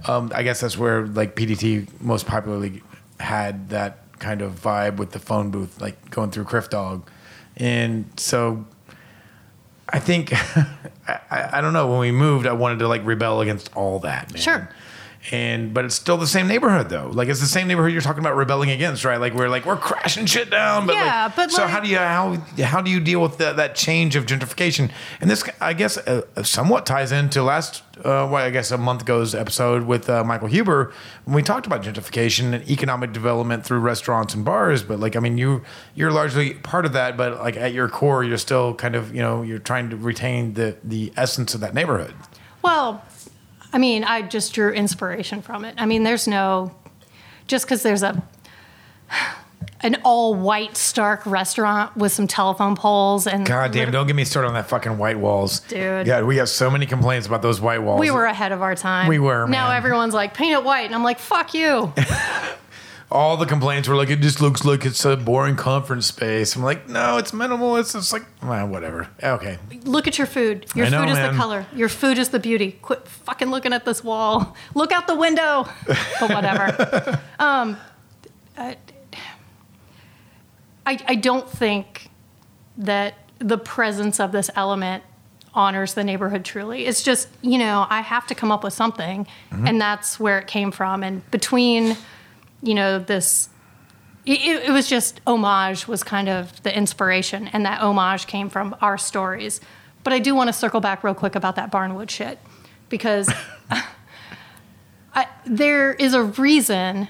um, 0.08 0.32
I 0.34 0.44
guess 0.44 0.62
that's 0.62 0.78
where 0.78 1.08
like 1.08 1.36
PDT 1.36 2.00
most 2.00 2.26
popularly 2.26 2.82
had 3.20 3.68
that 3.72 4.18
kind 4.20 4.42
of 4.42 4.54
vibe 4.54 4.96
with 4.96 5.12
the 5.12 5.20
phone 5.20 5.52
booth, 5.52 5.82
like 5.82 6.10
going 6.10 6.32
through 6.32 6.46
Crif 6.46 6.70
Dog, 6.70 7.06
and 7.58 8.10
so 8.16 8.66
I 9.92 10.00
think 10.00 10.32
I, 11.08 11.50
I, 11.54 11.62
don't 11.62 11.74
know 11.74 11.90
when 11.90 12.00
we 12.00 12.12
moved, 12.12 12.46
I 12.46 12.54
wanted 12.54 12.80
to 12.80 12.88
like 12.88 13.06
rebel 13.06 13.42
against 13.42 13.76
all 13.76 14.00
that. 14.00 14.32
Man. 14.32 14.42
Sure 14.42 14.70
and 15.32 15.74
but 15.74 15.86
it's 15.86 15.96
still 15.96 16.18
the 16.18 16.28
same 16.28 16.48
neighborhood 16.48 16.90
though. 16.90 17.10
Like 17.12 17.30
it's 17.30 17.40
the 17.40 17.46
same 17.46 17.68
neighborhood 17.68 17.92
you're 17.92 18.02
talking 18.02 18.22
about 18.22 18.36
rebelling 18.36 18.72
against, 18.72 19.06
right? 19.06 19.18
Like 19.18 19.34
we're 19.34 19.50
like 19.50 19.66
we're 19.66 19.78
crashing 19.78 20.26
shit 20.26 20.50
down. 20.50 20.88
But 20.88 20.96
yeah, 20.96 21.26
like, 21.26 21.36
but 21.36 21.52
so 21.52 21.64
like, 21.64 21.72
how 21.72 21.80
do 21.80 21.90
you 21.90 21.98
how 21.98 22.34
how 22.64 22.82
do 22.82 22.90
you 22.90 23.00
deal 23.00 23.22
with 23.22 23.38
the, 23.38 23.54
that 23.54 23.76
change 23.76 24.16
of 24.16 24.26
gentrification? 24.26 24.92
And 25.22 25.30
this 25.30 25.48
I 25.62 25.74
guess 25.74 25.98
uh, 25.98 26.24
somewhat 26.44 26.86
ties 26.86 27.12
into 27.12 27.44
last 27.44 27.84
uh, 28.00 28.28
well, 28.32 28.36
I 28.36 28.50
guess 28.50 28.72
a 28.72 28.78
month 28.78 29.02
ago's 29.04 29.36
episode 29.36 29.86
with 29.86 30.10
uh, 30.10 30.24
Michael 30.24 30.48
Huber 30.48 30.94
when 31.26 31.36
we 31.36 31.44
talked 31.44 31.68
about 31.68 31.84
gentrification 31.84 32.54
and 32.54 32.70
economic 32.70 33.12
development 33.12 33.66
through 33.66 33.80
restaurants 33.80 34.34
and 34.34 34.44
bars. 34.44 34.84
But 34.84 35.00
like 35.00 35.16
I 35.16 35.20
mean 35.20 35.38
you 35.38 35.64
you're 35.96 36.12
largely 36.12 36.56
part 36.56 36.86
of 36.86 36.94
that, 36.94 37.18
but 37.18 37.40
like 37.40 37.56
at 37.56 37.74
your 37.74 37.90
core 37.90 38.24
you're 38.24 38.38
still 38.38 38.74
kind 38.74 38.96
of 38.96 39.14
you 39.14 39.22
know 39.22 39.42
you're 39.44 39.60
trying 39.60 39.90
to 39.90 39.98
retain 39.98 40.54
the 40.56 40.78
the 40.84 41.14
essence 41.16 41.54
of 41.54 41.62
that 41.62 41.74
neighborhood. 41.74 42.14
Well, 42.62 43.04
I 43.72 43.78
mean, 43.78 44.04
I 44.04 44.22
just 44.22 44.54
drew 44.54 44.72
inspiration 44.72 45.42
from 45.42 45.66
it. 45.66 45.76
I 45.78 45.86
mean, 45.86 46.04
there's 46.04 46.28
no, 46.28 46.76
just 47.48 47.66
because 47.66 47.84
there's 47.84 48.04
a, 48.04 48.24
an 49.82 49.98
all 50.04 50.34
white 50.36 50.76
stark 50.76 51.26
restaurant 51.26 51.96
with 51.96 52.12
some 52.12 52.28
telephone 52.28 52.76
poles 52.76 53.28
and 53.28 53.46
God 53.46 53.72
damn, 53.72 53.92
don't 53.92 54.08
get 54.08 54.16
me 54.16 54.26
started 54.26 54.50
on 54.50 54.54
that 54.56 54.68
fucking 54.68 54.98
white 54.98 55.20
walls. 55.20 55.62
Dude. 55.62 56.08
Yeah, 56.08 56.22
we 56.24 56.38
have 56.38 56.50
so 56.50 56.70
many 56.70 56.86
complaints 56.86 57.28
about 57.28 57.42
those 57.42 57.62
white 57.62 57.82
walls. 57.82 58.00
We 58.00 58.12
were 58.12 58.26
ahead 58.26 58.52
of 58.52 58.62
our 58.62 58.76
time. 58.76 59.08
We 59.08 59.20
were. 59.20 59.48
Now 59.48 59.70
man. 59.70 59.78
everyone's 59.78 60.14
like, 60.14 60.34
paint 60.34 60.54
it 60.54 60.64
white. 60.64 60.86
And 60.86 60.96
I'm 60.96 61.04
like, 61.04 61.20
fuck 61.20 61.54
you. 61.54 61.94
all 63.12 63.38
the 63.38 63.46
complaints 63.46 63.88
were 63.88 63.96
like, 63.96 64.10
it 64.10 64.20
just 64.20 64.40
looks 64.40 64.64
like 64.64 64.86
it's 64.86 65.04
a 65.04 65.18
boring 65.18 65.56
conference 65.56 66.06
space. 66.06 66.56
I'm 66.56 66.62
like, 66.62 66.88
no, 66.88 67.18
it's 67.18 67.34
minimal. 67.34 67.76
It's 67.78 67.94
just 67.94 68.14
like, 68.14 68.24
well, 68.44 68.68
whatever. 68.68 69.10
Okay. 69.24 69.58
Look 69.84 70.08
at 70.08 70.18
your 70.18 70.28
food. 70.28 70.68
Your 70.76 70.86
I 70.86 70.90
food 70.90 70.96
know, 70.96 71.12
is 71.12 71.18
man. 71.18 71.32
the 71.34 71.38
color. 71.38 71.66
Your 71.74 71.90
food 71.90 72.20
is 72.20 72.30
the 72.30 72.40
beauty. 72.40 72.74
Quit 72.74 73.08
fucking 73.08 73.50
looking 73.50 73.74
at 73.74 73.86
this 73.86 74.04
wall. 74.04 74.56
Look 74.76 74.92
out 74.92 75.08
the 75.08 75.16
window. 75.16 75.68
but 76.20 76.30
whatever. 76.30 77.20
um, 77.40 77.78
I, 78.58 78.78
I 80.86 81.16
don't 81.16 81.50
think 81.50 82.10
that 82.78 83.16
the 83.40 83.58
presence 83.58 84.20
of 84.20 84.32
this 84.32 84.50
element 84.56 85.04
honors 85.54 85.96
the 85.96 86.04
neighborhood 86.04 86.46
truly. 86.46 86.86
It's 86.86 87.02
just, 87.02 87.28
you 87.42 87.58
know, 87.58 87.88
I 87.90 88.02
have 88.02 88.28
to 88.28 88.36
come 88.36 88.52
up 88.52 88.64
with 88.64 88.74
something, 88.74 89.26
mm-hmm. 89.52 89.68
and 89.68 89.82
that's 89.82 90.20
where 90.20 90.38
it 90.38 90.46
came 90.48 90.72
from. 90.72 91.04
And 91.04 91.30
between 91.32 91.98
you 92.62 92.74
know, 92.74 93.00
this 93.00 93.50
it, 94.26 94.68
it, 94.70 94.72
was 94.72 94.88
just 94.88 95.22
homage 95.26 95.88
was 95.88 96.04
kind 96.04 96.30
of 96.30 96.62
the 96.64 96.76
inspiration, 96.76 97.48
and 97.48 97.66
that 97.66 97.82
homage 97.82 98.28
came 98.28 98.50
from 98.50 98.76
our 98.82 98.98
stories. 98.98 99.62
But 100.04 100.14
I 100.14 100.20
do 100.20 100.36
want 100.36 100.50
to 100.50 100.54
circle 100.54 100.82
back 100.82 101.04
real 101.04 101.14
quick 101.14 101.36
about 101.36 101.56
that 101.56 101.72
Barnwood 101.72 102.10
shit 102.10 102.40
because 102.90 103.32
I, 105.14 105.28
there 105.46 105.94
is 105.94 106.14
a 106.14 106.24
reason 106.24 107.08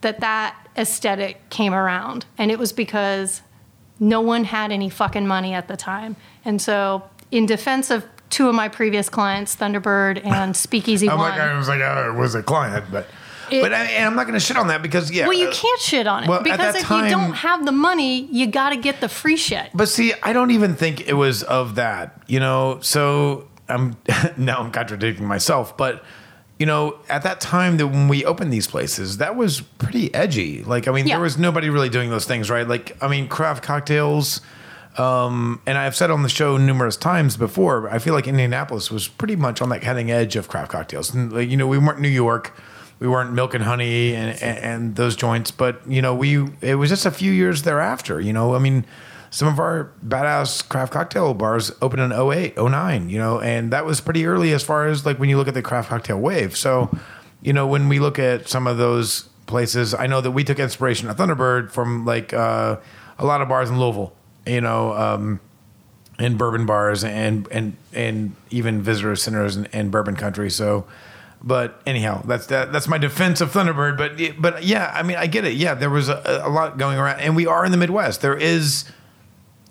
that 0.00 0.20
that 0.20 0.56
aesthetic 0.76 1.48
came 1.50 1.74
around, 1.74 2.26
and 2.36 2.50
it 2.50 2.58
was 2.58 2.72
because 2.72 3.42
no 3.98 4.20
one 4.20 4.44
had 4.44 4.70
any 4.70 4.88
fucking 4.88 5.26
money 5.26 5.54
at 5.54 5.68
the 5.68 5.76
time. 5.76 6.16
And 6.44 6.60
so, 6.60 7.02
in 7.30 7.46
defense 7.46 7.90
of 7.90 8.06
two 8.30 8.48
of 8.48 8.54
my 8.54 8.68
previous 8.68 9.08
clients, 9.08 9.56
Thunderbird 9.56 10.24
and 10.24 10.56
Speakeasy 10.66 11.08
I'm 11.08 11.18
One, 11.18 11.30
like 11.30 11.40
I 11.40 11.56
was 11.56 11.68
like, 11.68 11.80
oh, 11.80 12.12
it 12.12 12.18
was 12.18 12.34
a 12.34 12.42
client, 12.42 12.86
but 12.92 13.06
it, 13.52 13.62
but 13.62 13.72
I, 13.72 13.84
am 13.84 14.14
not 14.16 14.26
going 14.26 14.38
to 14.38 14.44
shit 14.44 14.56
on 14.56 14.68
that 14.68 14.82
because 14.82 15.10
yeah. 15.10 15.26
Well, 15.26 15.36
you 15.36 15.48
uh, 15.48 15.52
can't 15.52 15.80
shit 15.80 16.06
on 16.06 16.24
it 16.24 16.28
well, 16.28 16.42
because 16.42 16.76
if 16.76 16.82
time, 16.82 17.04
you 17.04 17.10
don't 17.10 17.32
have 17.32 17.64
the 17.64 17.72
money, 17.72 18.26
you 18.32 18.46
got 18.46 18.70
to 18.70 18.76
get 18.76 19.00
the 19.00 19.08
free 19.08 19.36
shit. 19.36 19.70
But 19.74 19.88
see, 19.88 20.12
I 20.22 20.32
don't 20.32 20.50
even 20.50 20.74
think 20.74 21.08
it 21.08 21.14
was 21.14 21.42
of 21.42 21.74
that. 21.76 22.22
You 22.26 22.40
know, 22.40 22.78
so 22.80 23.48
I'm 23.68 23.96
now 24.36 24.58
I'm 24.58 24.70
contradicting 24.70 25.26
myself, 25.26 25.76
but 25.76 26.04
you 26.58 26.66
know, 26.66 26.98
at 27.08 27.22
that 27.22 27.40
time 27.40 27.76
that 27.76 27.86
when 27.86 28.08
we 28.08 28.24
opened 28.24 28.52
these 28.52 28.66
places, 28.66 29.18
that 29.18 29.36
was 29.36 29.60
pretty 29.60 30.12
edgy. 30.12 30.64
Like, 30.64 30.88
I 30.88 30.92
mean, 30.92 31.06
yeah. 31.06 31.14
there 31.14 31.22
was 31.22 31.38
nobody 31.38 31.70
really 31.70 31.88
doing 31.88 32.10
those 32.10 32.24
things, 32.24 32.50
right? 32.50 32.66
Like, 32.66 33.00
I 33.00 33.06
mean, 33.06 33.28
craft 33.28 33.62
cocktails. 33.62 34.40
Um, 34.96 35.62
and 35.64 35.78
I've 35.78 35.94
said 35.94 36.10
on 36.10 36.24
the 36.24 36.28
show 36.28 36.56
numerous 36.56 36.96
times 36.96 37.36
before, 37.36 37.88
I 37.88 38.00
feel 38.00 38.14
like 38.14 38.26
Indianapolis 38.26 38.90
was 38.90 39.06
pretty 39.06 39.36
much 39.36 39.62
on 39.62 39.68
that 39.68 39.82
cutting 39.82 40.10
edge 40.10 40.34
of 40.34 40.48
craft 40.48 40.72
cocktails. 40.72 41.14
And, 41.14 41.32
like, 41.32 41.48
you 41.48 41.56
know, 41.56 41.68
we 41.68 41.78
weren't 41.78 42.00
New 42.00 42.08
York 42.08 42.60
we 42.98 43.08
weren't 43.08 43.32
milk 43.32 43.54
and 43.54 43.64
honey 43.64 44.14
and, 44.14 44.42
and, 44.42 44.58
and 44.58 44.96
those 44.96 45.16
joints, 45.16 45.50
but 45.50 45.80
you 45.86 46.02
know, 46.02 46.14
we 46.14 46.48
it 46.60 46.76
was 46.76 46.90
just 46.90 47.06
a 47.06 47.10
few 47.10 47.32
years 47.32 47.62
thereafter. 47.62 48.20
You 48.20 48.32
know, 48.32 48.54
I 48.54 48.58
mean, 48.58 48.84
some 49.30 49.48
of 49.48 49.58
our 49.58 49.92
badass 50.04 50.66
craft 50.68 50.92
cocktail 50.92 51.34
bars 51.34 51.70
opened 51.82 52.02
in 52.02 52.12
08, 52.12 52.56
09, 52.56 53.08
you 53.08 53.18
know, 53.18 53.40
and 53.40 53.72
that 53.72 53.84
was 53.84 54.00
pretty 54.00 54.26
early 54.26 54.52
as 54.52 54.62
far 54.62 54.86
as 54.86 55.04
like 55.04 55.18
when 55.18 55.28
you 55.28 55.36
look 55.36 55.48
at 55.48 55.54
the 55.54 55.62
craft 55.62 55.90
cocktail 55.90 56.18
wave. 56.18 56.56
So, 56.56 56.90
you 57.42 57.52
know, 57.52 57.66
when 57.66 57.88
we 57.88 57.98
look 57.98 58.18
at 58.18 58.48
some 58.48 58.66
of 58.66 58.78
those 58.78 59.28
places, 59.46 59.94
I 59.94 60.06
know 60.06 60.20
that 60.20 60.30
we 60.30 60.44
took 60.44 60.58
inspiration 60.58 61.08
at 61.08 61.16
Thunderbird 61.16 61.70
from 61.70 62.04
like 62.04 62.32
uh, 62.32 62.78
a 63.18 63.26
lot 63.26 63.42
of 63.42 63.48
bars 63.48 63.70
in 63.70 63.78
Louisville, 63.78 64.12
you 64.46 64.60
know, 64.60 64.92
um, 64.94 65.40
and 66.18 66.36
bourbon 66.36 66.66
bars 66.66 67.04
and 67.04 67.46
and 67.52 67.76
and 67.92 68.34
even 68.50 68.82
visitor 68.82 69.14
centers 69.14 69.56
and, 69.56 69.68
and 69.72 69.90
bourbon 69.90 70.16
country. 70.16 70.50
So, 70.50 70.86
but 71.42 71.80
anyhow, 71.86 72.22
that's 72.26 72.46
that, 72.46 72.72
that's 72.72 72.88
my 72.88 72.98
defense 72.98 73.40
of 73.40 73.52
Thunderbird. 73.52 73.96
But 73.96 74.40
but 74.40 74.64
yeah, 74.64 74.90
I 74.94 75.02
mean, 75.02 75.16
I 75.16 75.26
get 75.26 75.44
it. 75.44 75.54
Yeah, 75.54 75.74
there 75.74 75.90
was 75.90 76.08
a, 76.08 76.42
a 76.44 76.48
lot 76.48 76.78
going 76.78 76.98
around, 76.98 77.20
and 77.20 77.36
we 77.36 77.46
are 77.46 77.64
in 77.64 77.70
the 77.72 77.78
Midwest. 77.78 78.20
There 78.22 78.36
is 78.36 78.84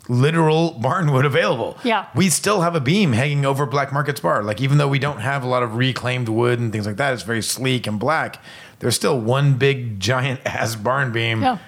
literal 0.08 0.72
barnwood 0.80 1.26
available. 1.26 1.76
Yeah. 1.84 2.06
we 2.14 2.30
still 2.30 2.62
have 2.62 2.74
a 2.74 2.80
beam 2.80 3.12
hanging 3.12 3.44
over 3.44 3.66
Black 3.66 3.92
Market's 3.92 4.20
bar. 4.20 4.42
Like 4.42 4.60
even 4.60 4.78
though 4.78 4.88
we 4.88 4.98
don't 4.98 5.20
have 5.20 5.42
a 5.42 5.46
lot 5.46 5.62
of 5.62 5.76
reclaimed 5.76 6.28
wood 6.28 6.58
and 6.58 6.72
things 6.72 6.86
like 6.86 6.96
that, 6.96 7.12
it's 7.12 7.22
very 7.22 7.42
sleek 7.42 7.86
and 7.86 7.98
black. 8.00 8.42
There's 8.78 8.94
still 8.96 9.20
one 9.20 9.54
big 9.54 10.00
giant 10.08 10.40
ass 10.46 10.76
barn 10.76 11.12
beam 11.12 11.42
Yeah. 11.42 11.58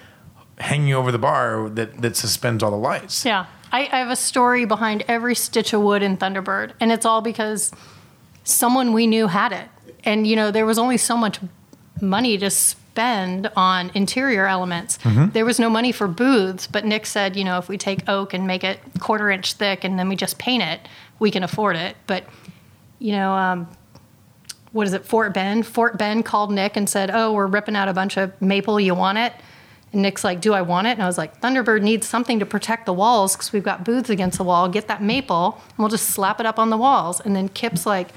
hanging 0.59 0.93
over 0.93 1.11
the 1.11 1.19
bar 1.19 1.69
that 1.69 2.01
that 2.01 2.15
suspends 2.15 2.63
all 2.63 2.71
the 2.71 2.77
lights. 2.77 3.23
Yeah. 3.25 3.45
I, 3.73 3.81
I 3.91 3.99
have 3.99 4.09
a 4.09 4.15
story 4.17 4.65
behind 4.65 5.03
every 5.07 5.33
stitch 5.35 5.71
of 5.71 5.81
wood 5.81 6.03
in 6.03 6.17
Thunderbird, 6.17 6.73
and 6.81 6.91
it's 6.91 7.05
all 7.05 7.21
because 7.21 7.71
someone 8.43 8.91
we 8.91 9.07
knew 9.07 9.27
had 9.27 9.53
it. 9.53 9.69
And, 10.03 10.25
you 10.25 10.35
know, 10.35 10.51
there 10.51 10.65
was 10.65 10.77
only 10.77 10.97
so 10.97 11.15
much 11.15 11.39
money 12.01 12.37
to 12.37 12.49
spend 12.49 13.49
on 13.55 13.91
interior 13.93 14.47
elements. 14.47 14.97
There 15.29 15.45
was 15.45 15.59
no 15.59 15.69
money 15.69 15.91
for 15.91 16.07
booths, 16.07 16.67
but 16.67 16.85
Nick 16.85 17.05
said, 17.05 17.35
you 17.35 17.43
know, 17.43 17.57
if 17.57 17.69
we 17.69 17.77
take 17.77 18.07
oak 18.09 18.33
and 18.33 18.45
make 18.47 18.63
it 18.63 18.79
quarter 18.99 19.29
inch 19.29 19.53
thick 19.53 19.83
and 19.83 19.97
then 19.97 20.09
we 20.09 20.15
just 20.15 20.37
paint 20.37 20.63
it, 20.63 20.81
we 21.19 21.31
can 21.31 21.43
afford 21.43 21.75
it. 21.75 21.95
But, 22.07 22.25
you 22.99 23.11
know, 23.13 23.33
um, 23.33 23.67
what 24.71 24.87
is 24.87 24.93
it, 24.93 25.05
Fort 25.05 25.33
Bend? 25.33 25.65
Fort 25.65 25.97
Bend 25.97 26.25
called 26.25 26.51
Nick 26.51 26.77
and 26.77 26.89
said, 26.89 27.11
Oh, 27.11 27.33
we're 27.33 27.47
ripping 27.47 27.75
out 27.75 27.87
a 27.87 27.93
bunch 27.93 28.17
of 28.17 28.39
maple. 28.41 28.79
You 28.79 28.95
want 28.95 29.17
it? 29.17 29.33
And 29.93 30.01
Nick's 30.01 30.23
like, 30.23 30.41
Do 30.41 30.53
I 30.53 30.61
want 30.61 30.87
it? 30.87 30.91
And 30.91 31.03
I 31.03 31.07
was 31.07 31.17
like, 31.17 31.41
Thunderbird 31.41 31.81
needs 31.81 32.07
something 32.07 32.39
to 32.39 32.45
protect 32.45 32.85
the 32.85 32.93
walls 32.93 33.35
because 33.35 33.51
we've 33.51 33.63
got 33.63 33.83
booths 33.83 34.09
against 34.09 34.37
the 34.37 34.43
wall. 34.43 34.69
Get 34.69 34.87
that 34.87 35.01
maple 35.03 35.61
and 35.69 35.77
we'll 35.77 35.89
just 35.89 36.09
slap 36.09 36.39
it 36.39 36.45
up 36.45 36.57
on 36.57 36.69
the 36.69 36.77
walls. 36.77 37.19
And 37.19 37.35
then 37.35 37.49
Kip's 37.49 37.85
like, 37.85 38.09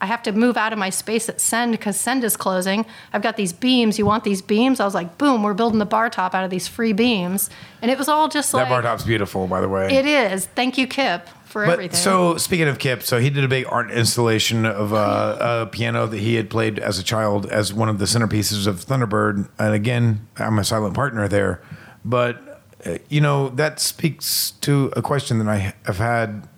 I 0.00 0.06
have 0.06 0.22
to 0.24 0.32
move 0.32 0.56
out 0.56 0.72
of 0.72 0.78
my 0.78 0.90
space 0.90 1.28
at 1.28 1.40
Send 1.40 1.72
because 1.72 1.98
Send 1.98 2.24
is 2.24 2.36
closing. 2.36 2.84
I've 3.12 3.22
got 3.22 3.36
these 3.36 3.52
beams. 3.52 3.98
You 3.98 4.04
want 4.06 4.24
these 4.24 4.42
beams? 4.42 4.80
I 4.80 4.84
was 4.84 4.94
like, 4.94 5.16
Boom, 5.18 5.42
we're 5.42 5.54
building 5.54 5.78
the 5.78 5.86
bar 5.86 6.10
top 6.10 6.34
out 6.34 6.44
of 6.44 6.50
these 6.50 6.68
free 6.68 6.92
beams. 6.92 7.48
And 7.80 7.90
it 7.90 7.96
was 7.98 8.08
all 8.08 8.28
just 8.28 8.52
That 8.52 8.58
like, 8.58 8.64
That 8.66 8.70
bar 8.70 8.82
top's 8.82 9.04
beautiful, 9.04 9.46
by 9.46 9.60
the 9.60 9.68
way. 9.68 9.94
It 9.94 10.04
is. 10.04 10.46
Thank 10.46 10.76
you, 10.76 10.86
Kip, 10.86 11.28
for 11.44 11.64
But 11.64 11.72
everything. 11.74 11.96
so 11.96 12.36
speaking 12.36 12.68
of 12.68 12.78
Kip, 12.78 13.02
so 13.02 13.18
he 13.18 13.30
did 13.30 13.44
a 13.44 13.48
big 13.48 13.66
art 13.68 13.90
installation 13.90 14.66
of 14.66 14.92
uh, 14.92 15.62
a 15.62 15.66
piano 15.70 16.06
that 16.06 16.18
he 16.18 16.34
had 16.34 16.50
played 16.50 16.78
as 16.78 16.98
a 16.98 17.02
child 17.02 17.46
as 17.46 17.72
one 17.72 17.88
of 17.88 17.98
the 17.98 18.04
centerpieces 18.06 18.66
of 18.66 18.84
Thunderbird. 18.84 19.48
And 19.58 19.74
again, 19.74 20.26
I'm 20.36 20.58
a 20.58 20.64
silent 20.64 20.94
partner 20.94 21.28
there, 21.28 21.62
but 22.04 22.60
uh, 22.84 22.98
you 23.08 23.20
know 23.20 23.48
that 23.50 23.80
speaks 23.80 24.50
to 24.60 24.92
a 24.96 25.00
question 25.02 25.38
that 25.38 25.48
I 25.48 25.74
have 25.86 25.98
had. 25.98 26.48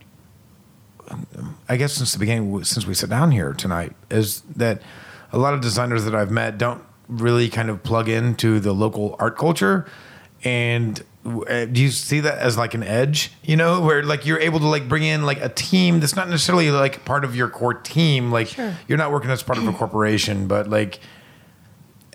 I 1.69 1.77
guess 1.77 1.93
since 1.95 2.13
the 2.13 2.19
beginning, 2.19 2.65
since 2.65 2.87
we 2.87 2.95
sat 2.95 3.11
down 3.11 3.31
here 3.31 3.53
tonight, 3.53 3.93
is 4.11 4.43
that 4.57 4.83
a 5.33 5.39
lot 5.39 5.55
of 5.55 5.61
designers 5.61 6.05
that 6.05 6.15
I've 6.15 6.31
met 6.31 6.59
don't 6.59 6.83
really 7.09 7.49
kind 7.49 7.71
of 7.71 7.83
plug 7.83 8.09
into 8.09 8.59
the 8.61 8.73
local 8.73 9.17
art 9.19 9.37
culture. 9.39 9.87
And 10.45 11.03
uh, 11.25 11.65
do 11.67 11.81
you 11.81 11.91
see 11.91 12.21
that 12.21 12.39
as 12.39 12.57
like 12.57 12.75
an 12.75 12.83
edge, 12.83 13.33
you 13.43 13.57
know, 13.57 13.81
where 13.81 14.03
like 14.03 14.27
you're 14.27 14.39
able 14.41 14.61
to 14.61 14.67
like 14.67 14.89
bring 14.89 15.03
in 15.03 15.25
like 15.25 15.41
a 15.41 15.49
team 15.49 15.99
that's 16.01 16.15
not 16.17 16.29
necessarily 16.29 16.71
like 16.71 17.05
part 17.05 17.25
of 17.25 17.35
your 17.35 17.49
core 17.49 17.75
team. 17.75 18.31
Like 18.31 18.49
Sure. 18.49 18.75
you're 18.89 18.99
not 18.99 19.11
working 19.13 19.31
as 19.31 19.43
part 19.43 19.59
of 19.59 19.67
a 19.67 19.73
corporation, 19.73 20.47
but 20.47 20.69
like 20.69 21.01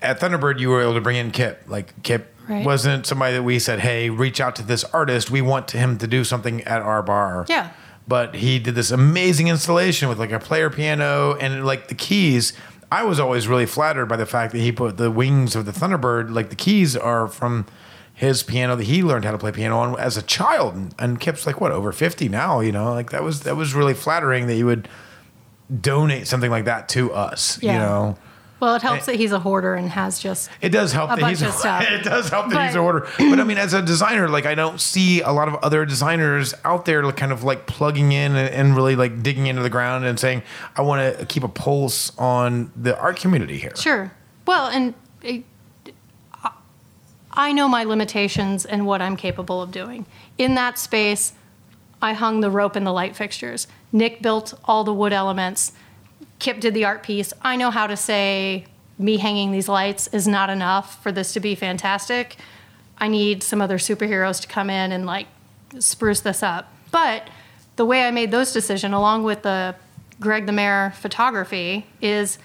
at 0.02 0.20
Thunderbird, 0.20 0.60
you 0.60 0.70
were 0.70 0.82
able 0.82 0.94
to 0.96 1.02
bring 1.02 1.18
in 1.18 1.32
Kip. 1.32 1.64
Like 1.68 2.02
Kip 2.04 2.28
Right. 2.48 2.66
wasn't 2.66 3.06
somebody 3.06 3.34
that 3.36 3.44
we 3.44 3.60
said, 3.60 3.80
"Hey, 3.80 4.10
reach 4.10 4.42
out 4.42 4.56
to 4.58 4.64
this 4.64 4.84
artist. 4.86 5.30
We 5.30 5.42
want 5.42 5.72
him 5.72 5.98
to 6.00 6.08
do 6.08 6.24
something 6.24 6.62
at 6.64 6.82
our 6.82 7.04
bar." 7.04 7.46
Yeah. 7.48 7.70
But 8.08 8.36
he 8.36 8.60
did 8.60 8.76
this 8.76 8.92
amazing 8.92 9.48
installation 9.48 10.10
with 10.10 10.20
like 10.20 10.32
a 10.32 10.40
player 10.40 10.70
piano 10.70 11.36
and 11.36 11.66
like 11.66 11.88
the 11.88 11.96
keys. 11.96 12.54
I 12.92 13.04
was 13.04 13.20
always 13.20 13.48
really 13.48 13.66
flattered 13.66 14.08
by 14.08 14.18
the 14.18 14.26
fact 14.26 14.52
that 14.52 14.60
he 14.60 14.72
put 14.72 14.98
the 14.98 15.10
wings 15.10 15.56
of 15.56 15.66
the 15.66 15.72
Thunderbird, 15.72 16.34
like 16.34 16.50
the 16.50 16.56
keys 16.56 16.98
are 16.98 17.28
from 17.28 17.66
his 18.14 18.44
piano 18.44 18.76
that 18.76 18.84
he 18.84 19.02
learned 19.02 19.24
how 19.26 19.32
to 19.32 19.38
play 19.38 19.52
piano 19.52 19.78
on 19.80 20.00
as 20.00 20.18
a 20.18 20.22
child. 20.22 20.76
And, 20.76 20.96
and 21.00 21.20
Kip's 21.20 21.48
like 21.48 21.62
what 21.62 21.72
over 21.72 21.92
fifty 21.92 22.28
now, 22.28 22.60
you 22.60 22.72
know, 22.72 22.94
like 22.94 23.12
that 23.12 23.24
was 23.24 23.42
that 23.42 23.56
was 23.56 23.74
really 23.74 23.94
flattering 23.94 24.48
that 24.48 24.56
you 24.56 24.66
would 24.66 24.90
donate 25.80 26.28
something 26.28 26.52
like 26.52 26.66
that 26.66 26.90
to 26.90 27.14
us. 27.14 27.62
You 27.64 27.80
know, 27.80 28.18
well, 28.62 28.76
it 28.76 28.84
helps 28.84 29.08
eh. 29.08 29.12
that 29.12 29.16
he's 29.18 29.32
a 29.32 29.40
hoarder 29.40 29.74
and 29.74 29.90
has 29.90 30.20
just 30.20 30.50
it 30.62 30.70
does 30.70 30.94
help 30.94 31.10
A 31.12 31.16
that 31.16 31.22
bunch 31.22 31.40
he's 31.40 31.48
of 31.48 31.54
stuff. 31.56 31.84
it 31.90 32.04
does 32.04 32.30
help 32.30 32.50
that 32.52 32.68
he's 32.68 32.76
a 32.76 32.80
order. 32.80 33.08
But 33.18 33.40
I 33.40 33.44
mean, 33.44 33.58
as 33.58 33.74
a 33.74 33.82
designer, 33.82 34.30
like 34.30 34.46
I 34.46 34.54
don't 34.54 34.80
see 34.80 35.22
a 35.22 35.32
lot 35.32 35.48
of 35.48 35.56
other 35.56 35.84
designers 35.84 36.54
out 36.64 36.86
there, 36.86 37.04
like 37.04 37.18
kind 37.18 37.32
of 37.32 37.44
like 37.44 37.66
plugging 37.66 38.12
in 38.12 38.36
and, 38.36 38.54
and 38.54 38.76
really 38.76 38.96
like 38.96 39.24
digging 39.24 39.48
into 39.48 39.64
the 39.64 39.70
ground 39.70 40.06
and 40.06 40.20
saying, 40.20 40.44
I 40.78 40.84
want 40.84 41.18
to 41.18 41.26
keep 41.26 41.44
a 41.44 41.48
pulse 41.48 42.16
on 42.20 42.72
the 42.76 42.98
art 43.00 43.18
community 43.18 43.58
here. 43.58 43.76
Sure. 43.76 44.12
Well, 44.46 44.68
and 44.68 44.94
it, 45.24 45.44
I 47.34 47.54
know 47.54 47.68
my 47.68 47.84
limitations 47.84 48.66
and 48.66 48.86
what 48.86 49.02
I'm 49.02 49.16
capable 49.16 49.62
of 49.62 49.72
doing. 49.72 50.06
In 50.38 50.54
that 50.56 50.78
space, 50.78 51.34
I 52.00 52.14
hung 52.14 52.42
the 52.42 52.52
rope 52.52 52.76
and 52.76 52.86
the 52.86 52.92
light 52.92 53.16
fixtures. 53.16 53.68
Nick 53.92 54.22
built 54.22 54.54
all 54.66 54.84
the 54.84 54.94
wood 54.94 55.14
elements. 55.14 55.72
Kip 56.42 56.60
did 56.60 56.74
the 56.74 56.86
art 56.86 57.04
piece. 57.04 57.34
I 57.44 57.56
know 57.56 57.70
how 57.70 57.86
to 57.86 57.96
say 57.96 58.66
me 58.98 59.18
hanging 59.18 59.52
these 59.52 59.70
lights 59.70 60.08
is 60.08 60.28
not 60.28 60.50
enough 60.50 61.02
for 61.04 61.12
this 61.12 61.34
to 61.34 61.40
be 61.40 61.54
fantastic. 61.54 62.36
I 62.98 63.10
need 63.10 63.44
some 63.44 63.62
other 63.62 63.78
superheroes 63.78 64.42
to 64.42 64.48
come 64.48 64.68
in 64.72 64.92
and 64.92 65.06
like 65.06 65.28
spruce 65.78 66.22
this 66.22 66.42
up. 66.42 66.74
But 66.90 67.30
the 67.76 67.86
way 67.86 68.08
I 68.08 68.12
made 68.12 68.32
those 68.32 68.52
decisions, 68.52 68.92
along 68.92 69.22
with 69.22 69.44
the 69.44 69.76
Greg 70.20 70.48
the 70.48 70.52
Mayor 70.52 70.94
photography, 71.00 71.86
is 72.02 72.40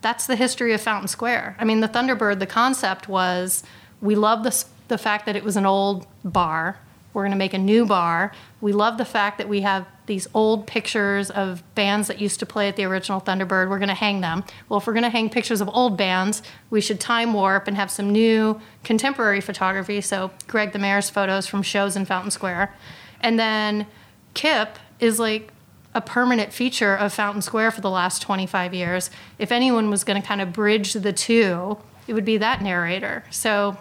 that's 0.00 0.28
the 0.28 0.36
history 0.36 0.72
of 0.72 0.80
Fountain 0.80 1.08
Square. 1.08 1.56
I 1.58 1.64
mean, 1.64 1.80
the 1.80 1.88
Thunderbird, 1.88 2.38
the 2.38 2.46
concept 2.46 3.08
was 3.08 3.64
we 4.00 4.14
love 4.14 4.44
the, 4.44 4.64
the 4.86 4.96
fact 4.96 5.26
that 5.26 5.34
it 5.34 5.42
was 5.42 5.56
an 5.56 5.66
old 5.66 6.06
bar. 6.24 6.78
We're 7.12 7.22
going 7.22 7.32
to 7.32 7.36
make 7.36 7.52
a 7.54 7.58
new 7.58 7.84
bar. 7.84 8.30
We 8.60 8.70
love 8.70 8.96
the 8.96 9.04
fact 9.04 9.38
that 9.38 9.48
we 9.48 9.62
have 9.62 9.86
these 10.08 10.26
old 10.34 10.66
pictures 10.66 11.30
of 11.30 11.62
bands 11.76 12.08
that 12.08 12.20
used 12.20 12.40
to 12.40 12.46
play 12.46 12.68
at 12.68 12.74
the 12.74 12.84
original 12.84 13.20
Thunderbird. 13.20 13.70
We're 13.70 13.78
going 13.78 13.88
to 13.88 13.94
hang 13.94 14.20
them. 14.20 14.42
Well, 14.68 14.80
if 14.80 14.86
we're 14.86 14.92
going 14.92 15.04
to 15.04 15.10
hang 15.10 15.30
pictures 15.30 15.60
of 15.60 15.68
old 15.72 15.96
bands, 15.96 16.42
we 16.70 16.80
should 16.80 16.98
time 16.98 17.32
warp 17.32 17.68
and 17.68 17.76
have 17.76 17.90
some 17.90 18.10
new 18.10 18.60
contemporary 18.82 19.40
photography. 19.40 20.00
So, 20.00 20.32
Greg 20.48 20.72
the 20.72 20.80
Mayor's 20.80 21.08
photos 21.08 21.46
from 21.46 21.62
shows 21.62 21.94
in 21.94 22.04
Fountain 22.04 22.32
Square. 22.32 22.74
And 23.20 23.38
then 23.38 23.86
Kip 24.34 24.78
is 24.98 25.20
like 25.20 25.52
a 25.94 26.00
permanent 26.00 26.52
feature 26.52 26.96
of 26.96 27.12
Fountain 27.12 27.42
Square 27.42 27.70
for 27.70 27.80
the 27.80 27.90
last 27.90 28.20
25 28.20 28.74
years. 28.74 29.10
If 29.38 29.52
anyone 29.52 29.90
was 29.90 30.02
going 30.02 30.20
to 30.20 30.26
kind 30.26 30.40
of 30.40 30.52
bridge 30.52 30.92
the 30.94 31.12
two, 31.12 31.78
it 32.08 32.14
would 32.14 32.24
be 32.24 32.38
that 32.38 32.62
narrator. 32.62 33.24
So, 33.30 33.76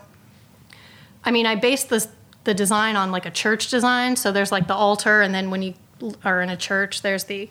I 1.24 1.32
mean, 1.32 1.46
I 1.46 1.56
based 1.56 1.90
this 1.90 2.08
the 2.48 2.54
design 2.54 2.96
on 2.96 3.12
like 3.12 3.26
a 3.26 3.30
church 3.30 3.70
design. 3.70 4.16
So 4.16 4.32
there's 4.32 4.54
like 4.54 4.68
the 4.68 4.74
altar, 4.74 5.22
and 5.22 5.36
then 5.36 5.52
when 5.52 5.62
you 5.62 5.74
are 6.24 6.42
in 6.42 6.50
a 6.50 6.58
church, 6.58 7.02
there's 7.02 7.26
the 7.26 7.50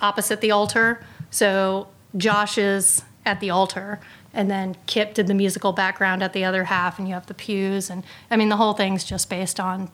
opposite 0.00 0.40
the 0.40 0.50
altar. 0.50 1.04
So 1.30 1.88
Josh 2.16 2.58
is 2.58 3.02
at 3.24 3.40
the 3.40 3.50
altar, 3.50 4.00
and 4.32 4.50
then 4.50 4.76
Kip 4.86 5.14
did 5.14 5.26
the 5.26 5.34
musical 5.34 5.72
background 5.72 6.22
at 6.22 6.32
the 6.32 6.44
other 6.44 6.64
half, 6.64 6.98
and 6.98 7.08
you 7.08 7.14
have 7.14 7.26
the 7.26 7.34
pews, 7.34 7.90
and 7.90 8.04
I 8.30 8.36
mean 8.36 8.48
the 8.48 8.56
whole 8.56 8.72
thing's 8.72 9.04
just 9.04 9.28
based 9.28 9.60
on, 9.60 9.90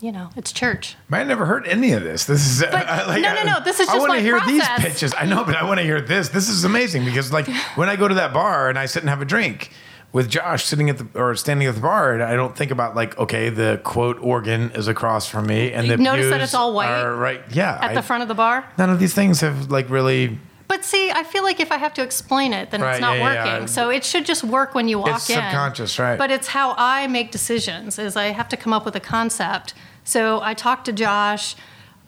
you 0.00 0.12
know, 0.12 0.30
it's 0.36 0.52
church. 0.52 0.96
I 1.10 1.24
never 1.24 1.46
heard 1.46 1.66
any 1.66 1.92
of 1.92 2.02
this. 2.02 2.24
This 2.24 2.46
is 2.46 2.62
I, 2.72 3.18
no, 3.20 3.34
no, 3.34 3.44
no, 3.44 3.60
this 3.64 3.80
is 3.80 3.88
I 3.88 3.94
just 3.94 4.08
want 4.08 4.18
to 4.18 4.24
hear 4.24 4.40
these 4.46 4.66
pitches. 4.78 5.14
I 5.16 5.26
know, 5.26 5.44
but 5.44 5.56
I 5.56 5.64
want 5.64 5.78
to 5.78 5.84
hear 5.84 6.00
this. 6.00 6.28
This 6.28 6.48
is 6.48 6.64
amazing 6.64 7.04
because, 7.04 7.32
like, 7.32 7.48
when 7.76 7.88
I 7.88 7.96
go 7.96 8.08
to 8.08 8.14
that 8.14 8.32
bar 8.32 8.68
and 8.68 8.78
I 8.78 8.86
sit 8.86 9.02
and 9.02 9.10
have 9.10 9.22
a 9.22 9.26
drink 9.26 9.70
with 10.12 10.28
Josh 10.30 10.64
sitting 10.64 10.88
at 10.90 10.98
the 10.98 11.06
or 11.14 11.34
standing 11.36 11.68
at 11.68 11.74
the 11.74 11.80
bar, 11.80 12.20
I 12.22 12.34
don't 12.34 12.56
think 12.56 12.70
about 12.70 12.94
like, 12.96 13.18
okay, 13.18 13.50
the 13.50 13.80
quote 13.84 14.18
organ 14.20 14.70
is 14.72 14.88
across 14.88 15.28
from 15.28 15.46
me, 15.46 15.72
and 15.72 15.88
the 15.90 15.96
Notice 15.96 16.30
that 16.30 16.40
it's 16.40 16.54
all 16.54 16.72
white 16.72 16.88
are 16.90 17.14
right. 17.14 17.42
Yeah, 17.52 17.78
At 17.80 17.90
I- 17.90 17.94
the 17.94 18.02
front 18.02 18.22
of 18.22 18.28
the 18.28 18.34
bar. 18.34 18.64
None 18.78 18.90
of 18.90 18.98
these 18.98 19.14
things 19.14 19.40
have 19.40 19.70
like 19.70 19.90
really. 19.90 20.38
But 20.66 20.84
see, 20.84 21.10
I 21.10 21.22
feel 21.22 21.42
like 21.44 21.60
if 21.60 21.72
I 21.72 21.78
have 21.78 21.94
to 21.94 22.02
explain 22.02 22.52
it, 22.52 22.70
then 22.70 22.82
Right, 22.82 22.92
it's 22.92 23.00
not 23.00 23.16
yeah, 23.16 23.32
yeah, 23.32 23.44
working. 23.44 23.60
yeah. 23.62 23.66
So 23.66 23.88
it 23.88 24.04
should 24.04 24.26
just 24.26 24.44
work 24.44 24.74
when 24.74 24.86
you 24.86 24.98
walk 24.98 25.16
It's 25.16 25.30
in. 25.30 25.36
subconscious, 25.36 25.98
right. 25.98 26.18
But 26.18 26.30
it's 26.30 26.48
how 26.48 26.74
I 26.76 27.06
make 27.06 27.30
decisions. 27.30 27.98
Is 27.98 28.16
I 28.16 28.26
have 28.26 28.48
to 28.50 28.56
come 28.56 28.72
up 28.74 28.84
with 28.84 28.94
a 28.94 29.00
concept. 29.00 29.72
So 30.04 30.40
I 30.42 30.52
talk 30.54 30.84
to 30.84 30.92
Josh. 30.92 31.54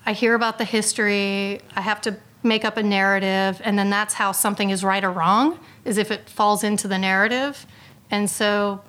I 0.05 0.13
hear 0.13 0.33
about 0.35 0.57
the 0.59 0.65
history. 0.65 1.61
I 1.75 1.81
have 1.81 2.01
to 2.01 2.17
make 2.43 2.63
up 2.65 2.77
a 2.77 2.83
narrative, 2.83 3.61
and 3.63 3.77
then 3.79 3.89
that's 3.91 4.15
how 4.15 4.31
something 4.31 4.69
is 4.71 4.83
right 4.83 5.03
or 5.03 5.11
wrong. 5.11 5.59
Is 5.85 5.97
if 5.97 6.11
it 6.11 6.29
falls 6.29 6.63
into 6.63 6.87
the 6.87 6.97
narrative. 6.99 7.65
And 8.11 8.29
so 8.29 8.81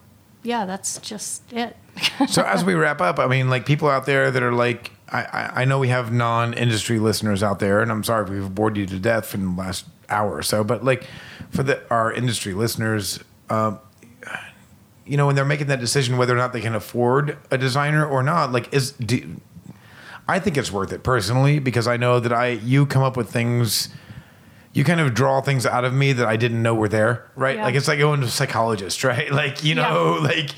yeah, 0.42 0.64
that's 0.64 0.98
just 0.98 1.50
it. 1.52 1.76
so 2.28 2.42
as 2.42 2.64
we 2.64 2.74
wrap 2.74 3.00
up, 3.00 3.18
I 3.18 3.26
mean, 3.26 3.48
like 3.48 3.66
people 3.66 3.88
out 3.88 4.06
there 4.06 4.30
that 4.30 4.42
are 4.42 4.52
like, 4.52 4.92
I, 5.08 5.50
I, 5.56 5.64
know 5.66 5.78
we 5.78 5.88
have 5.88 6.10
non-industry 6.10 6.98
listeners 6.98 7.42
out 7.42 7.58
there, 7.58 7.82
and 7.82 7.92
I'm 7.92 8.02
sorry 8.02 8.24
if 8.24 8.30
we've 8.30 8.54
bored 8.54 8.78
you 8.78 8.86
to 8.86 8.98
death 8.98 9.34
in 9.34 9.54
the 9.54 9.60
last 9.60 9.84
hour 10.08 10.34
or 10.34 10.42
so, 10.42 10.64
but 10.64 10.84
like 10.84 11.06
for 11.50 11.62
the 11.62 11.82
our 11.90 12.10
industry 12.12 12.54
listeners, 12.54 13.20
um, 13.50 13.78
you 15.04 15.16
know, 15.18 15.26
when 15.26 15.36
they're 15.36 15.44
making 15.44 15.66
that 15.66 15.80
decision 15.80 16.16
whether 16.16 16.32
or 16.32 16.38
not 16.38 16.54
they 16.54 16.62
can 16.62 16.74
afford 16.74 17.36
a 17.50 17.58
designer 17.58 18.06
or 18.06 18.22
not, 18.22 18.52
like 18.52 18.72
is 18.72 18.92
do, 18.92 19.38
I 20.26 20.38
think 20.38 20.56
it's 20.56 20.72
worth 20.72 20.92
it 20.92 21.02
personally 21.02 21.58
because 21.58 21.86
I 21.86 21.98
know 21.98 22.18
that 22.18 22.32
I 22.32 22.48
you 22.48 22.86
come 22.86 23.02
up 23.02 23.16
with 23.16 23.30
things 23.30 23.90
you 24.72 24.84
kind 24.84 25.00
of 25.00 25.14
draw 25.14 25.40
things 25.40 25.66
out 25.66 25.84
of 25.84 25.92
me 25.92 26.12
that 26.14 26.26
I 26.26 26.36
didn't 26.36 26.62
know 26.62 26.74
were 26.74 26.88
there, 26.88 27.30
right? 27.36 27.56
Yeah. 27.56 27.64
Like 27.64 27.74
it's 27.74 27.88
like 27.88 27.98
going 27.98 28.20
to 28.20 28.26
a 28.26 28.30
psychologist, 28.30 29.04
right? 29.12 29.30
Like, 29.30 29.62
you 29.64 29.74
know, 29.74 30.16
Yeah. 30.16 30.22
like 30.22 30.50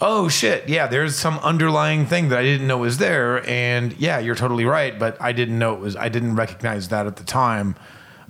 oh 0.00 0.28
shit, 0.28 0.68
yeah, 0.68 0.88
there's 0.88 1.14
some 1.16 1.38
underlying 1.40 2.06
thing 2.06 2.28
that 2.30 2.38
I 2.38 2.42
didn't 2.42 2.66
know 2.66 2.78
was 2.78 2.98
there 2.98 3.48
and 3.48 3.92
yeah, 3.98 4.18
you're 4.18 4.34
totally 4.34 4.64
right, 4.64 4.98
but 4.98 5.16
I 5.20 5.30
didn't 5.32 5.58
know 5.58 5.74
it 5.74 5.80
was 5.80 5.94
I 5.96 6.08
didn't 6.08 6.34
recognize 6.34 6.88
that 6.88 7.06
at 7.06 7.16
the 7.16 7.24
time. 7.24 7.76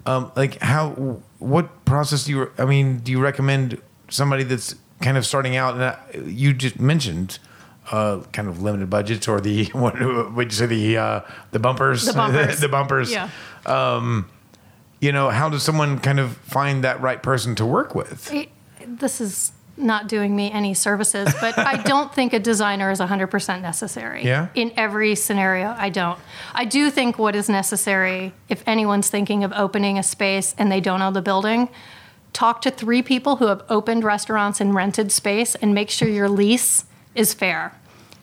Um, 0.05 0.33
like 0.37 0.59
how 0.61 0.91
what 1.39 1.85
process 1.87 2.24
do 2.24 2.33
you 2.33 2.51
I 2.59 2.64
mean, 2.66 2.99
do 2.99 3.11
you 3.12 3.20
recommend 3.20 3.80
somebody 4.11 4.43
that's 4.45 4.74
kind 5.01 5.16
of 5.16 5.24
starting 5.24 5.57
out 5.57 5.74
and 5.74 5.83
uh, 5.83 5.97
you 6.28 6.53
just 6.53 6.78
mentioned 6.78 7.39
uh, 7.91 8.20
kind 8.33 8.49
of 8.49 8.62
limited 8.62 8.91
budgets 8.91 9.26
or 9.26 9.41
the 9.41 9.64
what 9.72 9.95
would 10.35 10.53
you 10.53 10.57
say 10.59 10.66
the 10.66 10.97
uh, 10.99 11.20
the 11.53 11.59
bumpers 11.59 12.05
The 12.05 12.12
bumpers. 12.12 12.61
the 12.64 12.68
bumpers 12.68 13.11
Yeah. 13.11 13.30
You 15.03 15.12
know 15.12 15.28
how 15.30 15.48
does 15.50 15.62
someone 15.62 15.98
kind 15.98 16.18
of 16.20 16.36
find 16.38 16.84
that 16.84 17.00
right 17.03 17.22
person 17.22 17.55
to 17.57 17.66
work 17.66 17.94
with 17.94 18.32
It- 18.32 18.48
this 18.86 19.20
is 19.20 19.53
not 19.76 20.07
doing 20.07 20.36
me 20.36 20.50
any 20.53 20.74
services, 20.74 21.32
but 21.40 21.59
I 21.59 21.76
don't 21.92 22.14
think 22.14 22.32
a 22.34 22.38
designer 22.38 22.90
is 22.90 23.00
100% 23.00 23.62
necessary. 23.62 24.22
Yeah? 24.22 24.48
In 24.55 24.70
every 24.76 25.14
scenario, 25.14 25.74
I 25.78 25.88
don't. 25.88 26.18
I 26.55 26.66
do 26.66 26.90
think 26.90 27.18
what 27.18 27.34
is 27.34 27.48
necessary, 27.48 28.34
if 28.50 28.62
anyone's 28.66 29.09
thinking 29.09 29.44
of 29.44 29.53
opening 29.55 29.98
a 29.98 30.03
space 30.03 30.55
and 30.59 30.70
they 30.70 30.80
don't 30.80 31.00
know 31.00 31.11
the 31.11 31.22
building, 31.22 31.68
talk 32.34 32.61
to 32.62 32.70
three 32.70 33.03
people 33.03 33.36
who 33.36 33.46
have 33.46 33.62
opened 33.70 34.05
restaurants 34.05 34.61
and 34.61 34.74
rented 34.74 35.11
space 35.11 35.55
and 35.57 35.74
make 35.74 35.88
sure 35.90 36.07
your 36.09 36.28
lease 36.28 36.84
is 37.14 37.32
fair. 37.32 37.72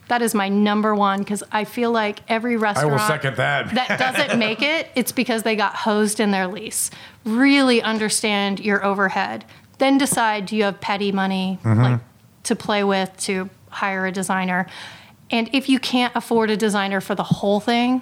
That 0.10 0.22
is 0.22 0.36
my 0.36 0.50
number 0.50 0.94
one 0.94 1.20
because 1.20 1.44
I 1.52 1.64
feel 1.64 1.92
like 1.92 2.20
every 2.28 2.58
restaurant 2.58 3.02
second 3.02 3.38
that. 3.38 3.74
that 3.74 3.98
doesn't 4.00 4.38
make 4.38 4.62
it, 4.62 4.90
it's 4.96 5.12
because 5.12 5.44
they 5.44 5.56
got 5.56 5.76
hosed 5.76 6.20
in 6.20 6.32
their 6.32 6.48
lease. 6.48 6.92
Really 7.26 7.82
understand 7.82 8.60
your 8.60 8.84
overhead. 8.84 9.46
Then 9.78 9.98
decide 9.98 10.48
do 10.48 10.56
you 10.58 10.64
have 10.64 10.82
petty 10.82 11.12
money 11.12 11.60
Mm-hmm. 11.64 11.82
like 11.82 12.00
to 12.44 12.56
play 12.56 12.84
with 12.84 13.16
to 13.18 13.50
hire 13.70 14.08
a 14.08 14.12
designer. 14.12 14.66
And 15.30 15.50
if 15.54 15.70
you 15.70 15.78
can't 15.80 16.16
afford 16.16 16.50
a 16.50 16.58
designer 16.58 17.02
for 17.02 17.14
the 17.14 17.24
whole 17.24 17.60
thing, 17.60 18.02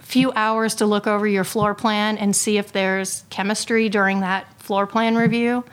a 0.00 0.02
few 0.02 0.32
hours 0.32 0.74
to 0.76 0.86
look 0.86 1.06
over 1.06 1.26
your 1.26 1.44
floor 1.44 1.72
plan 1.74 2.18
and 2.18 2.34
see 2.34 2.58
if 2.58 2.72
there's 2.72 3.22
chemistry 3.30 3.88
during 3.88 4.20
that 4.20 4.60
floor 4.60 4.86
plan 4.88 5.14
review. 5.14 5.64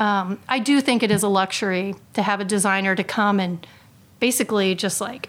Um, 0.00 0.40
I 0.48 0.58
do 0.58 0.80
think 0.80 1.02
it 1.04 1.10
is 1.12 1.22
a 1.22 1.28
luxury 1.28 1.94
to 2.14 2.22
have 2.22 2.40
a 2.40 2.44
designer 2.44 2.96
to 2.96 3.04
come 3.04 3.38
and 3.38 3.64
basically 4.20 4.74
just 4.74 5.00
like 5.00 5.28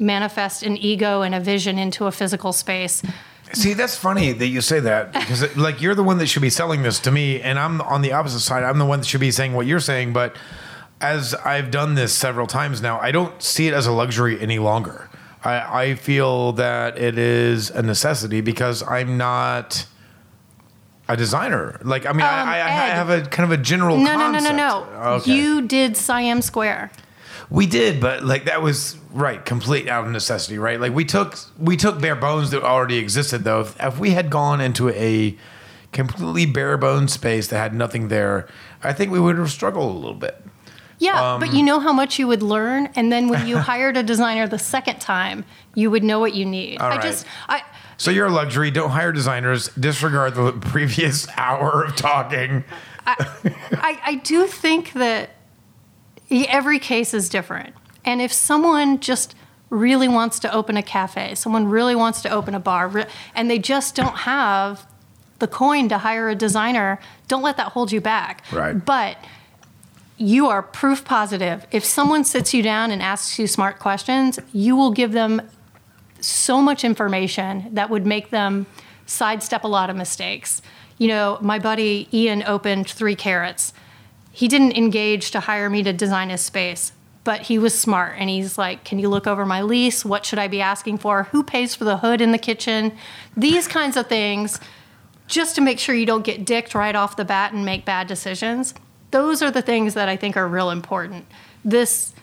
manifest 0.00 0.62
an 0.62 0.76
ego 0.76 1.22
and 1.22 1.34
a 1.34 1.40
vision 1.40 1.78
into 1.78 2.06
a 2.06 2.12
physical 2.12 2.52
space. 2.52 3.02
See, 3.52 3.74
that's 3.74 3.96
funny 3.96 4.32
that 4.32 4.46
you 4.46 4.60
say 4.60 4.78
that 4.80 5.12
because, 5.12 5.42
it, 5.42 5.56
like, 5.66 5.82
you're 5.82 5.94
the 5.96 6.04
one 6.04 6.18
that 6.18 6.26
should 6.26 6.40
be 6.42 6.50
selling 6.50 6.82
this 6.82 7.00
to 7.00 7.10
me, 7.10 7.40
and 7.40 7.58
I'm 7.58 7.80
on 7.80 8.00
the 8.00 8.12
opposite 8.12 8.40
side. 8.40 8.62
I'm 8.62 8.78
the 8.78 8.84
one 8.86 9.00
that 9.00 9.06
should 9.06 9.20
be 9.20 9.32
saying 9.32 9.54
what 9.54 9.66
you're 9.66 9.80
saying. 9.80 10.12
But 10.12 10.36
as 11.00 11.34
I've 11.34 11.70
done 11.72 11.96
this 11.96 12.12
several 12.14 12.46
times 12.46 12.80
now, 12.80 13.00
I 13.00 13.10
don't 13.10 13.42
see 13.42 13.66
it 13.66 13.74
as 13.74 13.86
a 13.86 13.92
luxury 13.92 14.40
any 14.40 14.58
longer. 14.60 15.10
I, 15.42 15.82
I 15.82 15.94
feel 15.96 16.52
that 16.52 16.96
it 16.96 17.18
is 17.18 17.70
a 17.70 17.82
necessity 17.82 18.40
because 18.40 18.82
I'm 18.86 19.16
not 19.18 19.84
a 21.08 21.16
designer. 21.16 21.80
Like, 21.82 22.06
I 22.06 22.12
mean, 22.12 22.22
I, 22.22 22.42
Um, 22.42 22.48
I, 22.48 22.52
I 22.58 22.60
Ed. 22.60 22.94
have 22.94 23.10
a 23.10 23.20
kind 23.22 23.52
of 23.52 23.58
a 23.58 23.62
general 23.62 23.96
No, 23.98 24.12
no, 24.16 24.30
no, 24.30 24.38
no, 24.38 24.48
concept. 24.50 24.56
no. 24.56 24.84
Okay. 25.14 25.34
You 25.34 25.62
did 25.62 25.96
Siam 25.96 26.40
Square. 26.40 26.92
We 27.50 27.66
did, 27.66 28.00
but 28.00 28.22
like 28.24 28.44
that 28.44 28.62
was 28.62 28.96
right, 29.12 29.44
complete 29.44 29.88
out 29.88 30.06
of 30.06 30.12
necessity, 30.12 30.58
right? 30.58 30.80
Like 30.80 30.94
we 30.94 31.04
took 31.04 31.36
we 31.58 31.76
took 31.76 32.00
bare 32.00 32.14
bones 32.16 32.50
that 32.52 32.62
already 32.62 32.96
existed 32.98 33.42
though. 33.44 33.60
If, 33.62 33.76
if 33.80 33.98
we 33.98 34.10
had 34.12 34.30
gone 34.30 34.60
into 34.60 34.88
a 34.90 35.36
completely 35.92 36.46
bare 36.46 36.76
bones 36.76 37.12
space 37.12 37.48
that 37.48 37.58
had 37.58 37.74
nothing 37.74 38.06
there, 38.08 38.48
I 38.82 38.92
think 38.92 39.10
we 39.10 39.18
would 39.18 39.36
have 39.36 39.50
struggled 39.50 39.94
a 39.94 39.98
little 39.98 40.14
bit. 40.14 40.40
Yeah, 41.00 41.34
Um, 41.34 41.40
but 41.40 41.54
you 41.54 41.62
know 41.62 41.80
how 41.80 41.92
much 41.94 42.18
you 42.18 42.26
would 42.28 42.42
learn, 42.42 42.90
and 42.94 43.10
then 43.10 43.28
when 43.28 43.46
you 43.46 43.56
hired 43.70 43.96
a 43.96 44.02
designer 44.02 44.46
the 44.46 44.58
second 44.58 45.00
time, 45.00 45.44
you 45.74 45.90
would 45.90 46.04
know 46.04 46.20
what 46.20 46.34
you 46.34 46.44
need. 46.44 46.78
All 46.78 46.88
I 46.88 46.96
right. 46.96 47.02
just, 47.02 47.26
I, 47.48 47.62
So 47.96 48.10
you're 48.10 48.26
a 48.26 48.30
luxury. 48.30 48.70
Don't 48.70 48.90
hire 48.90 49.10
designers. 49.10 49.68
Disregard 49.70 50.34
the 50.34 50.52
previous 50.60 51.26
hour 51.38 51.84
of 51.84 51.96
talking. 51.96 52.64
I, 53.06 53.98
I 54.04 54.14
do 54.22 54.46
think 54.46 54.92
that 54.92 55.30
every 56.30 56.78
case 56.78 57.12
is 57.14 57.28
different. 57.28 57.74
And 58.04 58.20
if 58.22 58.32
someone 58.32 59.00
just 59.00 59.34
really 59.68 60.08
wants 60.08 60.38
to 60.40 60.52
open 60.52 60.76
a 60.76 60.82
cafe, 60.82 61.34
someone 61.34 61.68
really 61.68 61.94
wants 61.94 62.22
to 62.22 62.30
open 62.30 62.54
a 62.54 62.60
bar, 62.60 63.06
and 63.34 63.50
they 63.50 63.58
just 63.58 63.94
don't 63.94 64.18
have 64.18 64.86
the 65.38 65.46
coin 65.46 65.88
to 65.88 65.98
hire 65.98 66.28
a 66.28 66.34
designer, 66.34 66.98
don't 67.28 67.42
let 67.42 67.56
that 67.56 67.72
hold 67.72 67.92
you 67.92 68.00
back. 68.00 68.44
Right. 68.52 68.84
But 68.84 69.16
you 70.18 70.48
are 70.48 70.62
proof 70.62 71.04
positive. 71.04 71.66
If 71.70 71.84
someone 71.84 72.24
sits 72.24 72.52
you 72.52 72.62
down 72.62 72.90
and 72.90 73.02
asks 73.02 73.38
you 73.38 73.46
smart 73.46 73.78
questions, 73.78 74.38
you 74.52 74.76
will 74.76 74.90
give 74.90 75.12
them 75.12 75.40
so 76.20 76.60
much 76.60 76.84
information 76.84 77.68
that 77.72 77.88
would 77.88 78.04
make 78.04 78.30
them 78.30 78.66
sidestep 79.06 79.64
a 79.64 79.68
lot 79.68 79.88
of 79.88 79.96
mistakes. 79.96 80.60
You 80.98 81.08
know, 81.08 81.38
my 81.40 81.58
buddy 81.58 82.08
Ian 82.12 82.42
opened 82.42 82.88
Three 82.88 83.16
Carrots. 83.16 83.72
He 84.40 84.48
didn't 84.48 84.72
engage 84.74 85.32
to 85.32 85.40
hire 85.40 85.68
me 85.68 85.82
to 85.82 85.92
design 85.92 86.30
his 86.30 86.40
space, 86.40 86.92
but 87.24 87.42
he 87.42 87.58
was 87.58 87.78
smart 87.78 88.14
and 88.16 88.30
he's 88.30 88.56
like, 88.56 88.84
Can 88.84 88.98
you 88.98 89.10
look 89.10 89.26
over 89.26 89.44
my 89.44 89.60
lease? 89.60 90.02
What 90.02 90.24
should 90.24 90.38
I 90.38 90.48
be 90.48 90.62
asking 90.62 90.96
for? 90.96 91.24
Who 91.24 91.42
pays 91.42 91.74
for 91.74 91.84
the 91.84 91.98
hood 91.98 92.22
in 92.22 92.32
the 92.32 92.38
kitchen? 92.38 92.92
These 93.36 93.68
kinds 93.68 93.98
of 93.98 94.06
things, 94.06 94.58
just 95.26 95.56
to 95.56 95.60
make 95.60 95.78
sure 95.78 95.94
you 95.94 96.06
don't 96.06 96.24
get 96.24 96.46
dicked 96.46 96.74
right 96.74 96.96
off 96.96 97.16
the 97.16 97.24
bat 97.26 97.52
and 97.52 97.66
make 97.66 97.84
bad 97.84 98.06
decisions. 98.06 98.72
Those 99.10 99.42
are 99.42 99.50
the 99.50 99.60
things 99.60 99.92
that 99.92 100.08
I 100.08 100.16
think 100.16 100.38
are 100.38 100.48
real 100.48 100.70
important. 100.70 101.26
This, 101.62 102.14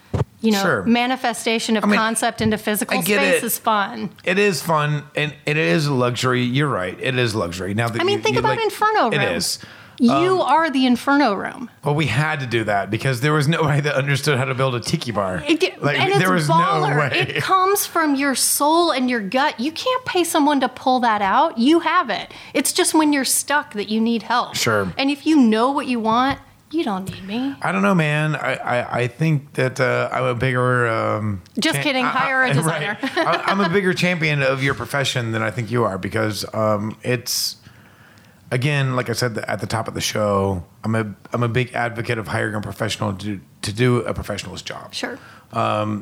you 0.42 0.50
know, 0.54 0.64
Sure. 0.64 0.84
manifestation 0.86 1.78
of 1.78 1.84
I 1.84 1.88
mean, 1.88 2.00
concept 2.00 2.42
into 2.42 2.58
physical 2.58 3.00
space 3.04 3.36
it. 3.36 3.44
is 3.44 3.60
fun. 3.60 4.10
It 4.24 4.40
is 4.40 4.64
fun 4.64 5.04
and 5.16 5.36
it 5.46 5.58
is 5.58 5.86
a 5.86 5.94
luxury. 5.94 6.42
You're 6.42 6.68
right. 6.68 6.98
It 7.00 7.16
is 7.20 7.36
luxury. 7.36 7.76
Now 7.76 7.90
that 7.90 8.02
I 8.02 8.04
mean, 8.04 8.18
you- 8.18 8.24
think 8.24 8.34
you, 8.34 8.40
about 8.40 8.56
like- 8.58 8.64
Inferno 8.64 9.12
Room. 9.12 9.14
It 9.22 9.36
is. 9.38 9.60
You 10.00 10.42
are 10.42 10.70
the 10.70 10.86
Inferno 10.86 11.34
Room. 11.34 11.70
Well, 11.84 11.96
we 11.96 12.06
had 12.08 12.40
to 12.42 12.46
do 12.46 12.64
that 12.66 12.90
because 12.90 13.22
there 13.22 13.34
was 13.34 13.48
nobody 13.48 13.82
that 13.88 13.96
understood 13.96 14.38
how 14.38 14.46
to 14.46 14.54
build 14.56 14.76
a 14.76 14.80
tiki 14.80 15.12
bar. 15.12 15.44
It, 15.48 15.82
like 15.82 16.00
and 16.00 16.10
it's 16.10 16.20
there 16.20 16.32
was 16.32 16.48
baller. 16.48 16.90
no 16.92 16.98
way. 17.00 17.20
It 17.38 17.42
comes 17.44 17.86
from 17.86 18.16
your 18.16 18.36
soul 18.36 18.92
and 18.92 19.10
your 19.10 19.22
gut. 19.22 19.60
You 19.60 19.72
can't 19.72 20.06
pay 20.06 20.24
someone 20.24 20.60
to 20.62 20.70
pull 20.70 21.00
that 21.02 21.22
out. 21.22 21.58
You 21.58 21.80
have 21.82 22.10
it. 22.10 22.32
It's 22.54 22.74
just 22.74 22.94
when 22.94 23.14
you're 23.14 23.26
stuck 23.26 23.74
that 23.74 23.90
you 23.90 24.00
need 24.02 24.24
help. 24.24 24.56
Sure. 24.56 24.92
And 24.98 25.10
if 25.10 25.26
you 25.26 25.38
know 25.38 25.72
what 25.72 25.88
you 25.88 26.00
want, 26.00 26.40
you 26.70 26.84
don't 26.84 27.10
need 27.10 27.24
me. 27.26 27.56
I 27.62 27.72
don't 27.72 27.82
know, 27.82 27.96
man. 27.96 28.36
I, 28.36 28.56
I, 28.56 29.00
I 29.00 29.08
think 29.08 29.54
that 29.54 29.80
uh, 29.80 30.10
I'm 30.12 30.26
a 30.26 30.36
bigger. 30.36 30.86
Um, 30.88 31.42
Just 31.58 31.80
kidding. 31.80 32.04
I- 32.04 32.10
I- 32.10 32.12
Hire 32.12 32.42
a 32.44 32.48
right. 32.48 32.54
designer. 32.54 32.98
I, 33.02 33.44
I'm 33.48 33.62
a 33.62 33.70
bigger 33.70 33.94
champion 33.94 34.44
of 34.44 34.62
your 34.62 34.74
profession 34.74 35.32
than 35.32 35.42
I 35.42 35.50
think 35.50 35.72
you 35.72 35.86
are 35.86 35.98
because 35.98 36.46
um, 36.54 36.98
it's, 37.04 37.56
again, 38.52 38.96
like 38.96 39.10
I 39.10 39.14
said 39.14 39.38
at 39.40 39.60
the 39.60 39.68
top 39.68 39.88
of 39.88 39.94
the 39.94 40.02
show, 40.02 40.64
I'm 40.84 40.96
a 40.96 41.14
I'm 41.34 41.44
a 41.44 41.50
big 41.50 41.74
advocate 41.74 42.18
of 42.18 42.28
hiring 42.28 42.56
a 42.56 42.62
professional 42.62 43.14
to 43.14 43.40
to 43.62 43.74
do 43.74 43.98
a 44.00 44.14
professional's 44.14 44.62
job. 44.62 44.94
Sure. 44.94 45.18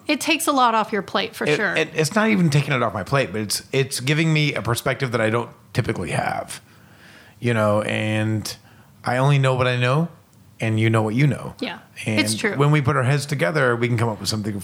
it 0.07 0.19
takes 0.21 0.47
a 0.47 0.51
lot 0.51 0.73
off 0.75 0.91
your 0.91 1.01
plate 1.03 1.35
for 1.35 1.45
Um, 1.45 1.49
It- 1.53 1.55
sure. 1.55 1.75
it- 1.75 1.91
it's 1.93 2.15
not 2.15 2.29
even 2.29 2.49
taking 2.49 2.73
it 2.73 2.81
off 2.81 2.93
my 2.93 3.03
plate, 3.03 3.31
but 3.31 3.41
it's 3.41 3.63
it's 3.71 3.99
giving 3.99 4.33
me 4.33 4.53
a 4.53 4.61
perspective 4.61 5.11
that 5.11 5.21
I 5.21 5.29
don't 5.29 5.49
typically 5.73 6.11
have. 6.11 6.61
You 7.39 7.53
know, 7.53 7.81
and 7.81 8.55
I 9.03 9.17
only 9.17 9.37
know 9.37 9.53
what 9.55 9.67
I 9.67 9.75
know, 9.77 10.07
and 10.59 10.79
you 10.79 10.89
know 10.89 11.01
what 11.03 11.13
you 11.15 11.27
know. 11.27 11.53
Yeah, 11.59 11.79
and 12.05 12.19
it's 12.19 12.33
true. 12.35 12.55
When 12.55 12.71
we 12.71 12.81
put 12.81 12.95
our 12.95 13.03
heads 13.03 13.25
together, 13.25 13.75
we 13.75 13.87
can 13.87 13.97
come 13.97 14.09
up 14.09 14.19
with 14.19 14.29
something 14.29 14.63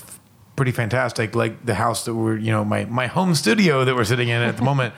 pretty 0.55 0.71
fantastic, 0.71 1.35
like 1.35 1.65
the 1.65 1.75
house 1.75 2.05
that 2.05 2.13
we're, 2.15 2.37
you 2.37 2.51
know, 2.51 2.63
my 2.63 2.85
my 2.85 3.07
home 3.07 3.35
studio 3.35 3.83
that 3.85 3.93
we're 3.95 4.03
sitting 4.05 4.29
in 4.29 4.41
at 4.41 4.55
the 4.57 4.63
moment, 4.71 4.93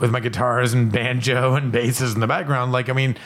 with 0.00 0.10
my 0.10 0.20
guitars 0.20 0.72
and 0.72 0.92
banjo 0.92 1.54
and 1.54 1.72
basses 1.72 2.14
in 2.14 2.20
the 2.20 2.26
background. 2.26 2.72
Like, 2.72 2.88
I 2.88 2.92
mean, 2.92 3.16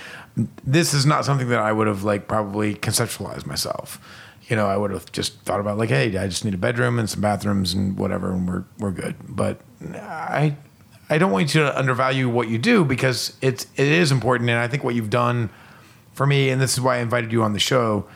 this 0.65 0.95
is 0.95 1.05
not 1.07 1.25
something 1.25 1.49
that 1.49 1.59
I 1.59 1.73
would 1.73 1.87
have 1.87 2.05
like 2.05 2.29
probably 2.29 2.75
conceptualized 2.75 3.47
myself. 3.47 4.01
You 4.49 4.57
know, 4.57 4.67
I 4.67 4.77
would 4.77 4.91
have 4.91 5.11
just 5.13 5.41
thought 5.43 5.61
about 5.61 5.79
like, 5.79 5.91
hey, 5.91 6.17
I 6.17 6.27
just 6.27 6.45
need 6.45 6.55
a 6.55 6.59
bedroom 6.59 6.99
and 6.99 7.09
some 7.09 7.21
bathrooms 7.21 7.73
and 7.73 7.97
whatever, 7.99 8.33
and 8.33 8.49
we're 8.49 8.65
we're 8.79 8.91
good. 8.91 9.15
But 9.29 9.61
I 9.95 10.57
I 11.09 11.19
don't 11.19 11.31
want 11.31 11.55
you 11.55 11.61
to 11.63 11.79
undervalue 11.79 12.29
what 12.29 12.49
you 12.49 12.59
do 12.59 12.85
because 12.85 13.37
it's 13.41 13.67
it 13.77 13.87
is 13.87 14.11
important, 14.11 14.51
and 14.51 14.59
I 14.59 14.69
think 14.69 14.83
what 14.85 14.95
you've 14.95 15.11
done 15.11 15.51
for 16.13 16.27
me, 16.27 16.51
and 16.51 16.61
this 16.61 16.73
is 16.75 16.81
why 16.81 16.97
I 16.97 16.99
invited 17.01 17.33
you 17.33 17.43
on 17.43 17.53
the 17.53 17.59
show, 17.59 18.07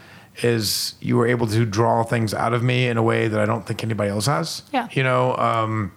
is 0.42 0.94
you 1.00 1.16
were 1.16 1.26
able 1.26 1.46
to 1.46 1.64
draw 1.64 2.02
things 2.02 2.34
out 2.34 2.52
of 2.52 2.62
me 2.62 2.86
in 2.88 2.96
a 2.96 3.02
way 3.02 3.28
that 3.28 3.40
I 3.40 3.46
don't 3.46 3.66
think 3.66 3.82
anybody 3.82 4.10
else 4.10 4.26
has. 4.26 4.62
Yeah. 4.72 4.88
You 4.92 5.02
know, 5.02 5.36
um, 5.36 5.92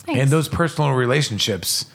Thanks. 0.00 0.20
and 0.20 0.30
those 0.30 0.48
personal 0.48 0.92
relationships, 0.92 1.86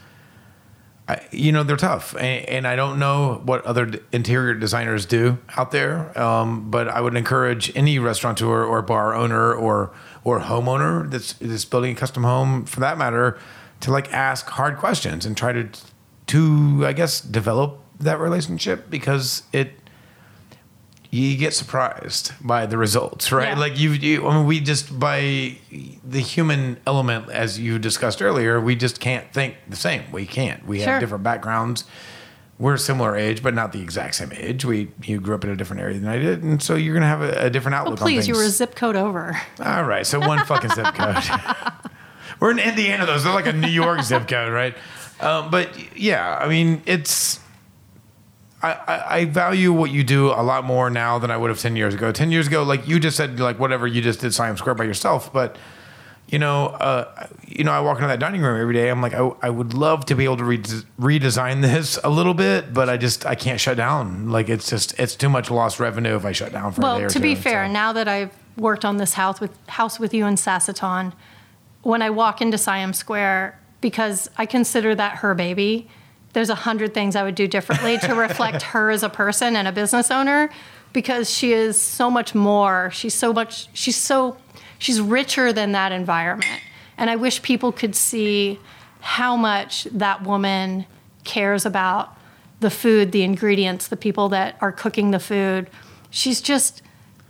I, 1.09 1.25
you 1.31 1.51
know, 1.51 1.63
they're 1.63 1.75
tough. 1.75 2.13
And, 2.13 2.47
and 2.47 2.67
I 2.67 2.75
don't 2.75 2.99
know 2.99 3.41
what 3.43 3.65
other 3.65 3.91
interior 4.11 4.53
designers 4.53 5.07
do 5.07 5.39
out 5.57 5.71
there, 5.71 6.17
um, 6.17 6.69
but 6.69 6.87
I 6.87 7.01
would 7.01 7.17
encourage 7.17 7.75
any 7.75 7.97
restaurateur 7.97 8.63
or 8.63 8.83
bar 8.83 9.15
owner 9.15 9.51
or 9.53 9.91
or 10.23 10.41
homeowner 10.41 11.09
that's, 11.09 11.33
that's 11.33 11.65
building 11.65 11.93
a 11.93 11.95
custom 11.95 12.23
home, 12.23 12.65
for 12.65 12.81
that 12.81 12.97
matter, 12.97 13.39
to 13.79 13.91
like 13.91 14.13
ask 14.13 14.47
hard 14.49 14.77
questions 14.77 15.25
and 15.25 15.35
try 15.35 15.51
to 15.51 15.67
to 16.27 16.83
I 16.85 16.93
guess 16.93 17.19
develop 17.19 17.79
that 17.99 18.19
relationship 18.19 18.89
because 18.89 19.43
it 19.51 19.71
you 21.11 21.37
get 21.37 21.53
surprised 21.55 22.33
by 22.39 22.65
the 22.67 22.77
results, 22.77 23.31
right? 23.31 23.49
Yeah. 23.49 23.59
Like 23.59 23.79
you, 23.79 23.91
you, 23.91 24.27
I 24.27 24.37
mean, 24.37 24.45
we 24.45 24.59
just 24.59 24.99
by 24.99 25.57
the 26.03 26.19
human 26.19 26.77
element, 26.85 27.29
as 27.31 27.59
you 27.59 27.79
discussed 27.79 28.21
earlier, 28.21 28.61
we 28.61 28.75
just 28.75 28.99
can't 28.99 29.31
think 29.33 29.55
the 29.67 29.75
same. 29.75 30.03
We 30.11 30.25
can't. 30.27 30.65
We 30.67 30.79
Sure. 30.79 30.87
have 30.93 30.99
different 30.99 31.23
backgrounds. 31.23 31.85
We're 32.59 32.73
a 32.73 32.79
similar 32.79 33.15
age, 33.15 33.41
but 33.41 33.53
not 33.53 33.71
the 33.71 33.81
exact 33.81 34.15
same 34.15 34.33
age. 34.35 34.65
We 34.65 34.91
you 35.01 35.19
grew 35.21 35.33
up 35.33 35.43
in 35.45 35.49
a 35.49 35.55
different 35.55 35.81
area 35.81 35.97
than 35.97 36.09
I 36.09 36.19
did, 36.19 36.43
and 36.43 36.61
so 36.61 36.75
you're 36.75 36.93
gonna 36.93 37.07
have 37.07 37.21
a, 37.21 37.45
a 37.45 37.49
different 37.49 37.73
well, 37.75 37.83
outlook. 37.83 38.01
on 38.01 38.05
please, 38.05 38.27
you 38.27 38.35
were 38.35 38.43
a 38.43 38.49
zip 38.49 38.75
code 38.75 38.97
over. 38.97 39.39
All 39.63 39.83
right, 39.85 40.05
so 40.05 40.19
one 40.19 40.45
fucking 40.45 40.71
zip 40.71 40.85
code. 40.93 41.23
We're 42.39 42.51
in 42.51 42.59
Indiana, 42.59 43.05
though. 43.05 43.17
So 43.17 43.25
they're 43.25 43.33
like 43.33 43.47
a 43.47 43.53
New 43.53 43.69
York 43.69 44.01
zip 44.03 44.27
code, 44.27 44.51
right? 44.51 44.75
Um, 45.21 45.49
but 45.49 45.69
yeah, 45.97 46.37
I 46.37 46.47
mean, 46.49 46.81
it's. 46.85 47.39
I, 48.61 49.03
I, 49.09 49.25
value 49.25 49.71
what 49.71 49.89
you 49.89 50.03
do 50.03 50.27
a 50.27 50.43
lot 50.43 50.65
more 50.65 50.89
now 50.89 51.17
than 51.17 51.31
I 51.31 51.37
would 51.37 51.49
have 51.49 51.59
ten 51.59 51.75
years 51.75 51.93
ago. 51.93 52.11
Ten 52.11 52.31
years 52.31 52.47
ago, 52.47 52.63
like 52.63 52.87
you 52.87 52.99
just 52.99 53.15
said, 53.15 53.39
like 53.39 53.57
whatever 53.57 53.87
you 53.87 54.01
just 54.01 54.19
did, 54.19 54.33
Siam 54.33 54.57
Square 54.57 54.75
by 54.75 54.83
yourself. 54.83 55.31
But 55.31 55.57
you 56.27 56.39
know, 56.39 56.67
uh, 56.67 57.27
you 57.47 57.63
know, 57.63 57.71
I 57.71 57.79
walk 57.79 57.97
into 57.97 58.07
that 58.07 58.19
dining 58.19 58.41
room 58.41 58.59
every 58.59 58.73
day. 58.73 58.89
I'm 58.89 59.01
like, 59.01 59.13
I, 59.13 59.31
I 59.41 59.49
would 59.49 59.73
love 59.73 60.05
to 60.05 60.15
be 60.15 60.25
able 60.25 60.37
to 60.37 60.43
rede- 60.43 60.83
redesign 60.99 61.61
this 61.61 61.97
a 62.03 62.09
little 62.09 62.33
bit, 62.33 62.73
but 62.73 62.89
I 62.89 62.97
just 62.97 63.25
I 63.25 63.35
can't 63.35 63.59
shut 63.59 63.77
down. 63.77 64.29
Like 64.29 64.49
it's 64.49 64.69
just 64.69 64.97
it's 64.99 65.15
too 65.15 65.29
much 65.29 65.49
lost 65.49 65.79
revenue 65.79 66.15
if 66.15 66.25
I 66.25 66.31
shut 66.31 66.51
down 66.51 66.73
for 66.73 66.81
a 66.81 66.83
day 66.83 66.87
Well, 66.87 67.01
or 67.03 67.09
to 67.09 67.19
be 67.19 67.35
two, 67.35 67.41
fair, 67.41 67.65
so. 67.65 67.71
now 67.71 67.93
that 67.93 68.07
I've 68.07 68.31
worked 68.57 68.83
on 68.83 68.97
this 68.97 69.13
house 69.13 69.39
with 69.39 69.57
house 69.67 69.99
with 69.99 70.13
you 70.13 70.25
in 70.25 70.35
Sassaton, 70.35 71.13
when 71.83 72.01
I 72.01 72.09
walk 72.09 72.41
into 72.41 72.57
Siam 72.57 72.93
Square, 72.93 73.57
because 73.81 74.29
I 74.37 74.45
consider 74.45 74.93
that 74.95 75.17
her 75.17 75.33
baby, 75.33 75.89
there's 76.33 76.49
a 76.49 76.55
hundred 76.55 76.93
things 76.93 77.15
I 77.15 77.23
would 77.23 77.35
do 77.35 77.47
differently 77.47 77.97
to 77.99 78.13
reflect 78.15 78.61
her 78.63 78.91
as 78.91 79.03
a 79.03 79.09
person 79.09 79.55
and 79.55 79.67
a 79.67 79.71
business 79.71 80.11
owner, 80.11 80.49
because 80.93 81.29
she 81.29 81.53
is 81.53 81.79
so 81.79 82.09
much 82.09 82.35
more. 82.35 82.91
She's 82.91 83.13
so 83.13 83.33
much. 83.33 83.67
She's 83.73 83.95
so. 83.95 84.37
She's 84.77 85.01
richer 85.01 85.51
than 85.51 85.73
that 85.73 85.91
environment, 85.91 86.61
and 86.97 87.09
I 87.09 87.15
wish 87.15 87.41
people 87.41 87.71
could 87.71 87.95
see 87.95 88.59
how 89.01 89.35
much 89.35 89.85
that 89.85 90.23
woman 90.23 90.85
cares 91.23 91.65
about 91.65 92.15
the 92.59 92.69
food, 92.69 93.11
the 93.11 93.23
ingredients, 93.23 93.87
the 93.87 93.97
people 93.97 94.29
that 94.29 94.57
are 94.61 94.71
cooking 94.71 95.11
the 95.11 95.19
food. 95.19 95.69
She's 96.09 96.41
just. 96.41 96.81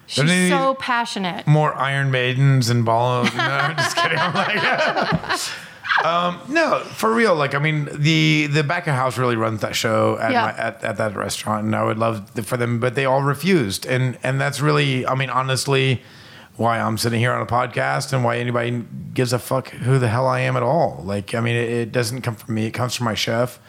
She's 0.07 0.49
so 0.49 0.73
passionate. 0.73 1.45
more 1.45 1.71
Iron 1.75 2.09
Maidens 2.09 2.71
and 2.71 2.83
ball. 2.83 3.25
No, 3.25 3.29
I'm 3.35 3.77
just 3.77 3.95
kidding. 3.95 4.17
I'm 4.17 4.33
like, 4.33 5.39
um, 6.03 6.39
no, 6.49 6.79
for 6.79 7.11
real. 7.13 7.35
Like, 7.35 7.55
I 7.55 7.59
mean, 7.59 7.89
the 7.93 8.47
the 8.47 8.63
back 8.63 8.87
of 8.87 8.95
house 8.95 9.17
really 9.17 9.35
runs 9.35 9.61
that 9.61 9.75
show 9.75 10.17
at, 10.19 10.31
Yeah. 10.31 10.41
my, 10.43 10.49
at 10.51 10.83
at 10.83 10.97
that 10.97 11.15
restaurant, 11.15 11.65
and 11.65 11.75
I 11.75 11.83
would 11.83 11.97
love 11.97 12.29
for 12.45 12.57
them, 12.57 12.79
but 12.79 12.95
they 12.95 13.05
all 13.05 13.21
refused, 13.21 13.85
and 13.85 14.17
and 14.23 14.39
that's 14.39 14.59
really, 14.61 15.05
I 15.05 15.15
mean, 15.15 15.29
honestly. 15.29 16.01
Why 16.55 16.77
I'm 16.77 16.97
sitting 16.97 17.21
here 17.21 17.31
on 17.31 17.41
a 17.41 17.45
podcast 17.45 18.11
and 18.11 18.21
why 18.21 18.37
anybody 18.37 18.83
gives 19.13 19.31
a 19.31 19.39
fuck 19.39 19.69
who 19.69 19.97
the 19.97 20.09
hell 20.09 20.27
I 20.27 20.41
am 20.41 20.57
at 20.57 20.63
all. 20.63 21.01
Like, 21.05 21.33
I 21.33 21.39
mean, 21.39 21.55
it, 21.55 21.69
it 21.69 21.91
doesn't 21.93 22.21
come 22.21 22.35
from 22.35 22.53
me. 22.53 22.65
It 22.65 22.71
comes 22.71 22.95
from 22.95 23.05
my 23.05 23.13
chef 23.13 23.61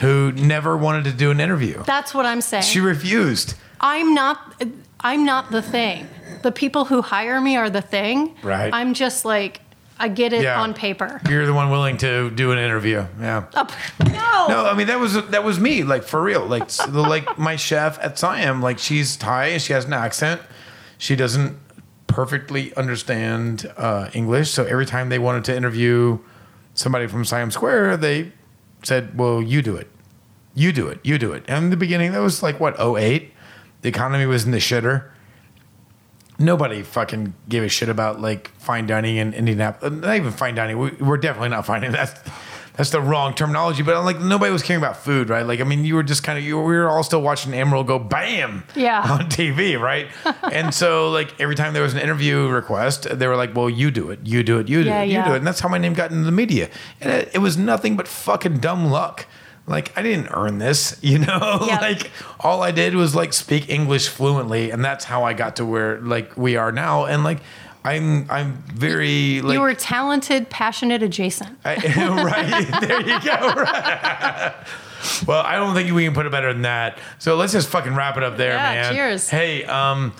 who 0.00 0.32
never 0.32 0.76
wanted 0.76 1.04
to 1.04 1.12
do 1.12 1.30
an 1.30 1.40
interview. 1.40 1.82
That's 1.84 2.12
what 2.12 2.26
I'm 2.26 2.42
saying. 2.42 2.64
She 2.64 2.80
refused. 2.80 3.54
I'm 3.80 4.12
not 4.12 4.62
I'm 5.00 5.24
not 5.24 5.50
the 5.50 5.62
thing. 5.62 6.08
The 6.42 6.52
people 6.52 6.84
who 6.84 7.00
hire 7.00 7.40
me 7.40 7.56
are 7.56 7.70
the 7.70 7.80
thing. 7.80 8.36
Right. 8.42 8.68
I'm 8.70 8.92
just 8.92 9.24
like 9.24 9.62
I 9.98 10.08
get 10.08 10.32
it 10.32 10.42
Yeah. 10.42 10.60
on 10.60 10.74
paper. 10.74 11.20
You're 11.28 11.46
the 11.46 11.54
one 11.54 11.70
willing 11.70 11.96
to 11.98 12.30
do 12.30 12.52
an 12.52 12.58
interview. 12.58 13.06
Yeah. 13.20 13.44
Up. 13.54 13.72
No. 14.04 14.46
No, 14.48 14.66
I 14.66 14.74
mean 14.74 14.86
that 14.88 15.00
was 15.00 15.14
that 15.28 15.42
was 15.44 15.58
me, 15.58 15.82
like 15.82 16.02
for 16.02 16.22
real. 16.22 16.44
Like 16.46 16.68
the, 16.68 17.00
like 17.00 17.38
my 17.38 17.56
chef 17.56 17.98
at 18.00 18.18
Siam, 18.18 18.60
like 18.62 18.78
she's 18.78 19.16
Thai, 19.16 19.58
she 19.58 19.72
has 19.72 19.84
an 19.86 19.92
accent. 19.92 20.40
She 20.98 21.16
doesn't 21.16 21.58
perfectly 22.06 22.74
understand 22.76 23.70
uh, 23.76 24.08
English, 24.14 24.50
so 24.50 24.64
every 24.64 24.86
time 24.86 25.08
they 25.08 25.18
wanted 25.18 25.44
to 25.44 25.56
interview 25.56 26.18
somebody 26.74 27.06
from 27.06 27.24
Siam 27.24 27.50
Square, 27.50 27.96
they 27.98 28.32
said, 28.82 29.18
"Well, 29.18 29.42
you 29.42 29.62
do 29.62 29.76
it, 29.76 29.90
you 30.54 30.72
do 30.72 30.88
it, 30.88 31.00
you 31.02 31.18
do 31.18 31.32
it." 31.32 31.44
And 31.48 31.64
in 31.64 31.70
the 31.70 31.76
beginning, 31.76 32.12
that 32.12 32.20
was 32.20 32.42
like 32.42 32.60
what 32.60 32.78
08? 32.78 33.32
The 33.82 33.88
economy 33.88 34.26
was 34.26 34.44
in 34.44 34.50
the 34.52 34.58
shitter. 34.58 35.10
Nobody 36.38 36.82
fucking 36.82 37.32
gave 37.48 37.62
a 37.62 37.68
shit 37.68 37.88
about 37.88 38.20
like 38.20 38.48
fine 38.58 38.86
dining 38.86 39.16
in 39.16 39.32
Indianapolis. 39.32 39.92
Uh, 39.92 39.96
not 40.06 40.16
even 40.16 40.32
fine 40.32 40.54
dining. 40.54 40.78
We, 40.78 40.90
we're 41.00 41.16
definitely 41.16 41.48
not 41.48 41.64
fine 41.64 41.80
dining. 41.80 41.96
That's 41.96 42.12
that's 42.76 42.90
the 42.90 43.00
wrong 43.00 43.32
terminology. 43.32 43.82
But 43.82 44.04
like 44.04 44.20
nobody 44.20 44.52
was 44.52 44.62
caring 44.62 44.82
about 44.82 44.98
food, 44.98 45.30
right? 45.30 45.46
Like 45.46 45.60
I 45.60 45.64
mean, 45.64 45.86
you 45.86 45.94
were 45.94 46.02
just 46.02 46.22
kind 46.22 46.38
of 46.38 46.44
you. 46.44 46.58
We 46.58 46.74
were 46.76 46.90
all 46.90 47.02
still 47.02 47.22
watching 47.22 47.52
Emeril 47.52 47.86
go 47.86 47.98
bam, 47.98 48.64
Yeah. 48.74 49.00
on 49.10 49.30
TV, 49.30 49.80
right? 49.80 50.08
and 50.52 50.74
so 50.74 51.08
like 51.10 51.40
every 51.40 51.54
time 51.54 51.72
there 51.72 51.82
was 51.82 51.94
an 51.94 52.00
interview 52.00 52.48
request, 52.48 53.04
they 53.18 53.26
were 53.26 53.36
like, 53.36 53.56
"Well, 53.56 53.70
you 53.70 53.90
do 53.90 54.10
it, 54.10 54.20
you 54.24 54.42
do 54.42 54.58
it, 54.58 54.68
you 54.68 54.82
do 54.82 54.90
Yeah, 54.90 55.00
it, 55.02 55.06
you 55.06 55.12
yeah. 55.14 55.24
do 55.28 55.32
it," 55.32 55.38
and 55.38 55.46
that's 55.46 55.60
how 55.60 55.70
my 55.70 55.78
name 55.78 55.94
got 55.94 56.10
into 56.10 56.24
the 56.24 56.32
media. 56.32 56.68
And 57.00 57.10
it, 57.12 57.30
it 57.32 57.38
was 57.38 57.56
nothing 57.56 57.96
but 57.96 58.06
fucking 58.06 58.58
dumb 58.58 58.90
luck. 58.90 59.24
Like 59.66 59.96
I 59.98 60.02
didn't 60.02 60.28
earn 60.32 60.58
this, 60.58 60.96
you 61.02 61.18
know. 61.18 61.64
Yeah. 61.66 61.80
like 61.80 62.10
all 62.40 62.62
I 62.62 62.70
did 62.70 62.94
was 62.94 63.14
like 63.14 63.32
speak 63.32 63.68
English 63.68 64.08
fluently, 64.08 64.70
and 64.70 64.84
that's 64.84 65.04
how 65.04 65.24
I 65.24 65.32
got 65.32 65.56
to 65.56 65.64
where 65.66 66.00
like 66.00 66.36
we 66.36 66.56
are 66.56 66.70
now. 66.72 67.06
And 67.06 67.24
like 67.24 67.38
I'm 67.84 68.30
I'm 68.30 68.62
very 68.74 69.40
like 69.42 69.54
you 69.54 69.60
were 69.60 69.74
talented, 69.74 70.50
passionate, 70.50 71.02
adjacent. 71.02 71.58
I, 71.64 71.74
right 72.24 72.80
there 72.80 73.00
you 73.00 73.20
go. 73.20 73.52
Right. 73.54 74.54
well, 75.26 75.42
I 75.44 75.56
don't 75.56 75.74
think 75.74 75.92
we 75.92 76.04
can 76.04 76.14
put 76.14 76.26
it 76.26 76.32
better 76.32 76.52
than 76.52 76.62
that. 76.62 76.98
So 77.18 77.36
let's 77.36 77.52
just 77.52 77.68
fucking 77.68 77.94
wrap 77.94 78.16
it 78.16 78.22
up 78.22 78.36
there, 78.36 78.54
Yeah, 78.54 78.72
man. 78.74 78.94
cheers. 78.94 79.28
Hey, 79.28 79.64
um, 79.64 80.12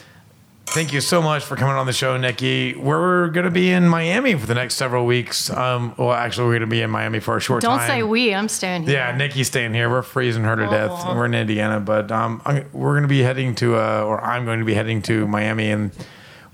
thank 0.67 0.93
you 0.93 1.01
so 1.01 1.23
much 1.23 1.45
for 1.45 1.57
coming 1.57 1.77
on 1.77 1.87
the 1.87 1.93
show, 1.93 2.17
Nikki. 2.17 2.75
We're 2.75 3.29
gonna 3.29 3.51
be 3.51 3.71
in 3.71 3.89
Miami 3.89 4.35
for 4.35 4.47
the 4.47 4.55
next 4.55 4.75
several 4.75 5.07
weeks. 5.07 5.49
Um, 5.51 5.95
well, 5.97 6.13
actually, 6.13 6.49
we're 6.49 6.55
gonna 6.57 6.67
be 6.67 6.83
in 6.83 6.91
Miami 6.91 7.21
for 7.21 7.37
a 7.37 7.41
short 7.41 7.63
time. 7.63 7.79
Don't 7.79 7.87
say 7.87 8.03
we. 8.03 8.35
I'm 8.35 8.49
staying 8.49 8.83
here. 8.85 8.95
Yeah, 8.95 9.17
Nikki's 9.17 9.47
staying 9.47 9.75
here. 9.75 9.89
We're 9.89 10.03
freezing 10.03 10.45
her 10.45 10.57
to 10.57 10.67
death. 10.67 10.91
We're 11.07 11.27
in 11.27 11.35
Indiana, 11.35 11.81
but 11.81 12.11
um, 12.13 12.43
I'm, 12.45 12.69
we're 12.73 12.93
going 12.93 13.03
to 13.03 13.09
be 13.09 13.21
heading 13.21 13.55
to, 13.57 13.77
uh, 13.77 14.03
or 14.03 14.23
I'm 14.23 14.45
going 14.45 14.59
to 14.59 14.65
be 14.65 14.75
heading 14.75 15.03
to 15.03 15.27
Miami, 15.27 15.71
and 15.71 15.91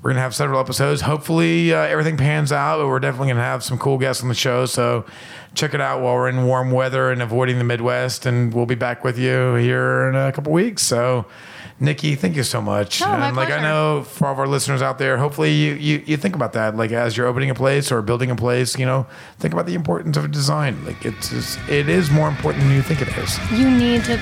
we're 0.02 0.10
going 0.10 0.16
to 0.16 0.22
have 0.22 0.34
several 0.34 0.60
episodes. 0.60 1.00
Hopefully, 1.02 1.72
uh, 1.72 1.78
everything 1.78 2.16
pans 2.16 2.52
out. 2.52 2.78
But 2.78 2.88
we're 2.88 3.00
definitely 3.00 3.28
going 3.28 3.36
to 3.36 3.42
have 3.42 3.62
some 3.62 3.78
cool 3.78 3.98
guests 3.98 4.22
on 4.22 4.28
the 4.28 4.34
show. 4.34 4.66
So 4.66 5.04
check 5.54 5.74
it 5.74 5.80
out 5.80 6.00
while 6.00 6.14
we're 6.14 6.28
in 6.28 6.44
warm 6.44 6.70
weather 6.70 7.10
and 7.10 7.22
avoiding 7.22 7.58
the 7.58 7.64
Midwest, 7.64 8.26
and 8.26 8.52
we'll 8.52 8.66
be 8.66 8.74
back 8.74 9.04
with 9.04 9.18
you 9.18 9.54
here 9.54 10.08
in 10.08 10.14
a 10.14 10.32
couple 10.32 10.52
weeks. 10.52 10.82
So. 10.82 11.26
Nikki, 11.82 12.14
thank 12.14 12.36
you 12.36 12.44
so 12.44 12.62
much. 12.62 13.00
No, 13.00 13.08
my 13.08 13.28
and 13.28 13.36
like 13.36 13.50
I 13.50 13.60
know 13.60 14.04
for 14.04 14.26
all 14.28 14.32
of 14.32 14.38
our 14.38 14.46
listeners 14.46 14.82
out 14.82 14.98
there, 14.98 15.18
hopefully 15.18 15.52
you, 15.52 15.74
you 15.74 16.02
you 16.06 16.16
think 16.16 16.36
about 16.36 16.52
that. 16.52 16.76
Like 16.76 16.92
as 16.92 17.16
you're 17.16 17.26
opening 17.26 17.50
a 17.50 17.54
place 17.54 17.90
or 17.90 18.00
building 18.02 18.30
a 18.30 18.36
place, 18.36 18.78
you 18.78 18.86
know, 18.86 19.04
think 19.40 19.52
about 19.52 19.66
the 19.66 19.74
importance 19.74 20.16
of 20.16 20.30
design. 20.30 20.84
Like 20.84 21.04
it's 21.04 21.30
just, 21.30 21.58
it 21.68 21.88
is 21.88 22.08
more 22.10 22.28
important 22.28 22.64
than 22.64 22.72
you 22.72 22.82
think 22.82 23.02
it 23.02 23.08
is. 23.18 23.36
You 23.50 23.68
need 23.68 24.04
to 24.04 24.14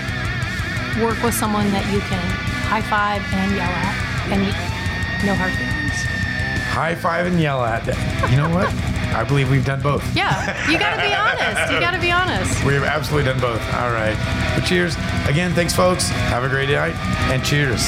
work 1.04 1.22
with 1.22 1.34
someone 1.34 1.70
that 1.72 1.84
you 1.92 2.00
can 2.00 2.24
high 2.64 2.82
five 2.82 3.22
and 3.34 3.52
yell 3.52 3.68
at, 3.68 3.94
and 4.32 5.26
no 5.26 5.34
hard 5.34 5.52
feelings. 5.52 5.79
High 6.80 6.94
five 6.94 7.26
and 7.26 7.38
yell 7.38 7.62
at. 7.62 7.84
You 8.30 8.38
know 8.38 8.48
what? 8.48 8.66
I 9.12 9.22
believe 9.22 9.50
we've 9.50 9.66
done 9.66 9.82
both. 9.82 10.02
Yeah, 10.16 10.32
you 10.70 10.78
got 10.78 10.96
to 10.96 11.02
be 11.02 11.12
honest. 11.26 11.70
You 11.70 11.78
got 11.78 11.90
to 11.90 12.00
be 12.00 12.10
honest. 12.10 12.64
We 12.64 12.72
have 12.72 12.84
absolutely 12.84 13.30
done 13.30 13.38
both. 13.38 13.60
All 13.74 13.90
right. 13.92 14.16
But 14.56 14.64
cheers. 14.64 14.94
Again, 15.28 15.52
thanks, 15.52 15.74
folks. 15.74 16.08
Have 16.08 16.42
a 16.42 16.48
great 16.48 16.70
night 16.70 16.94
and 17.30 17.44
cheers. 17.44 17.84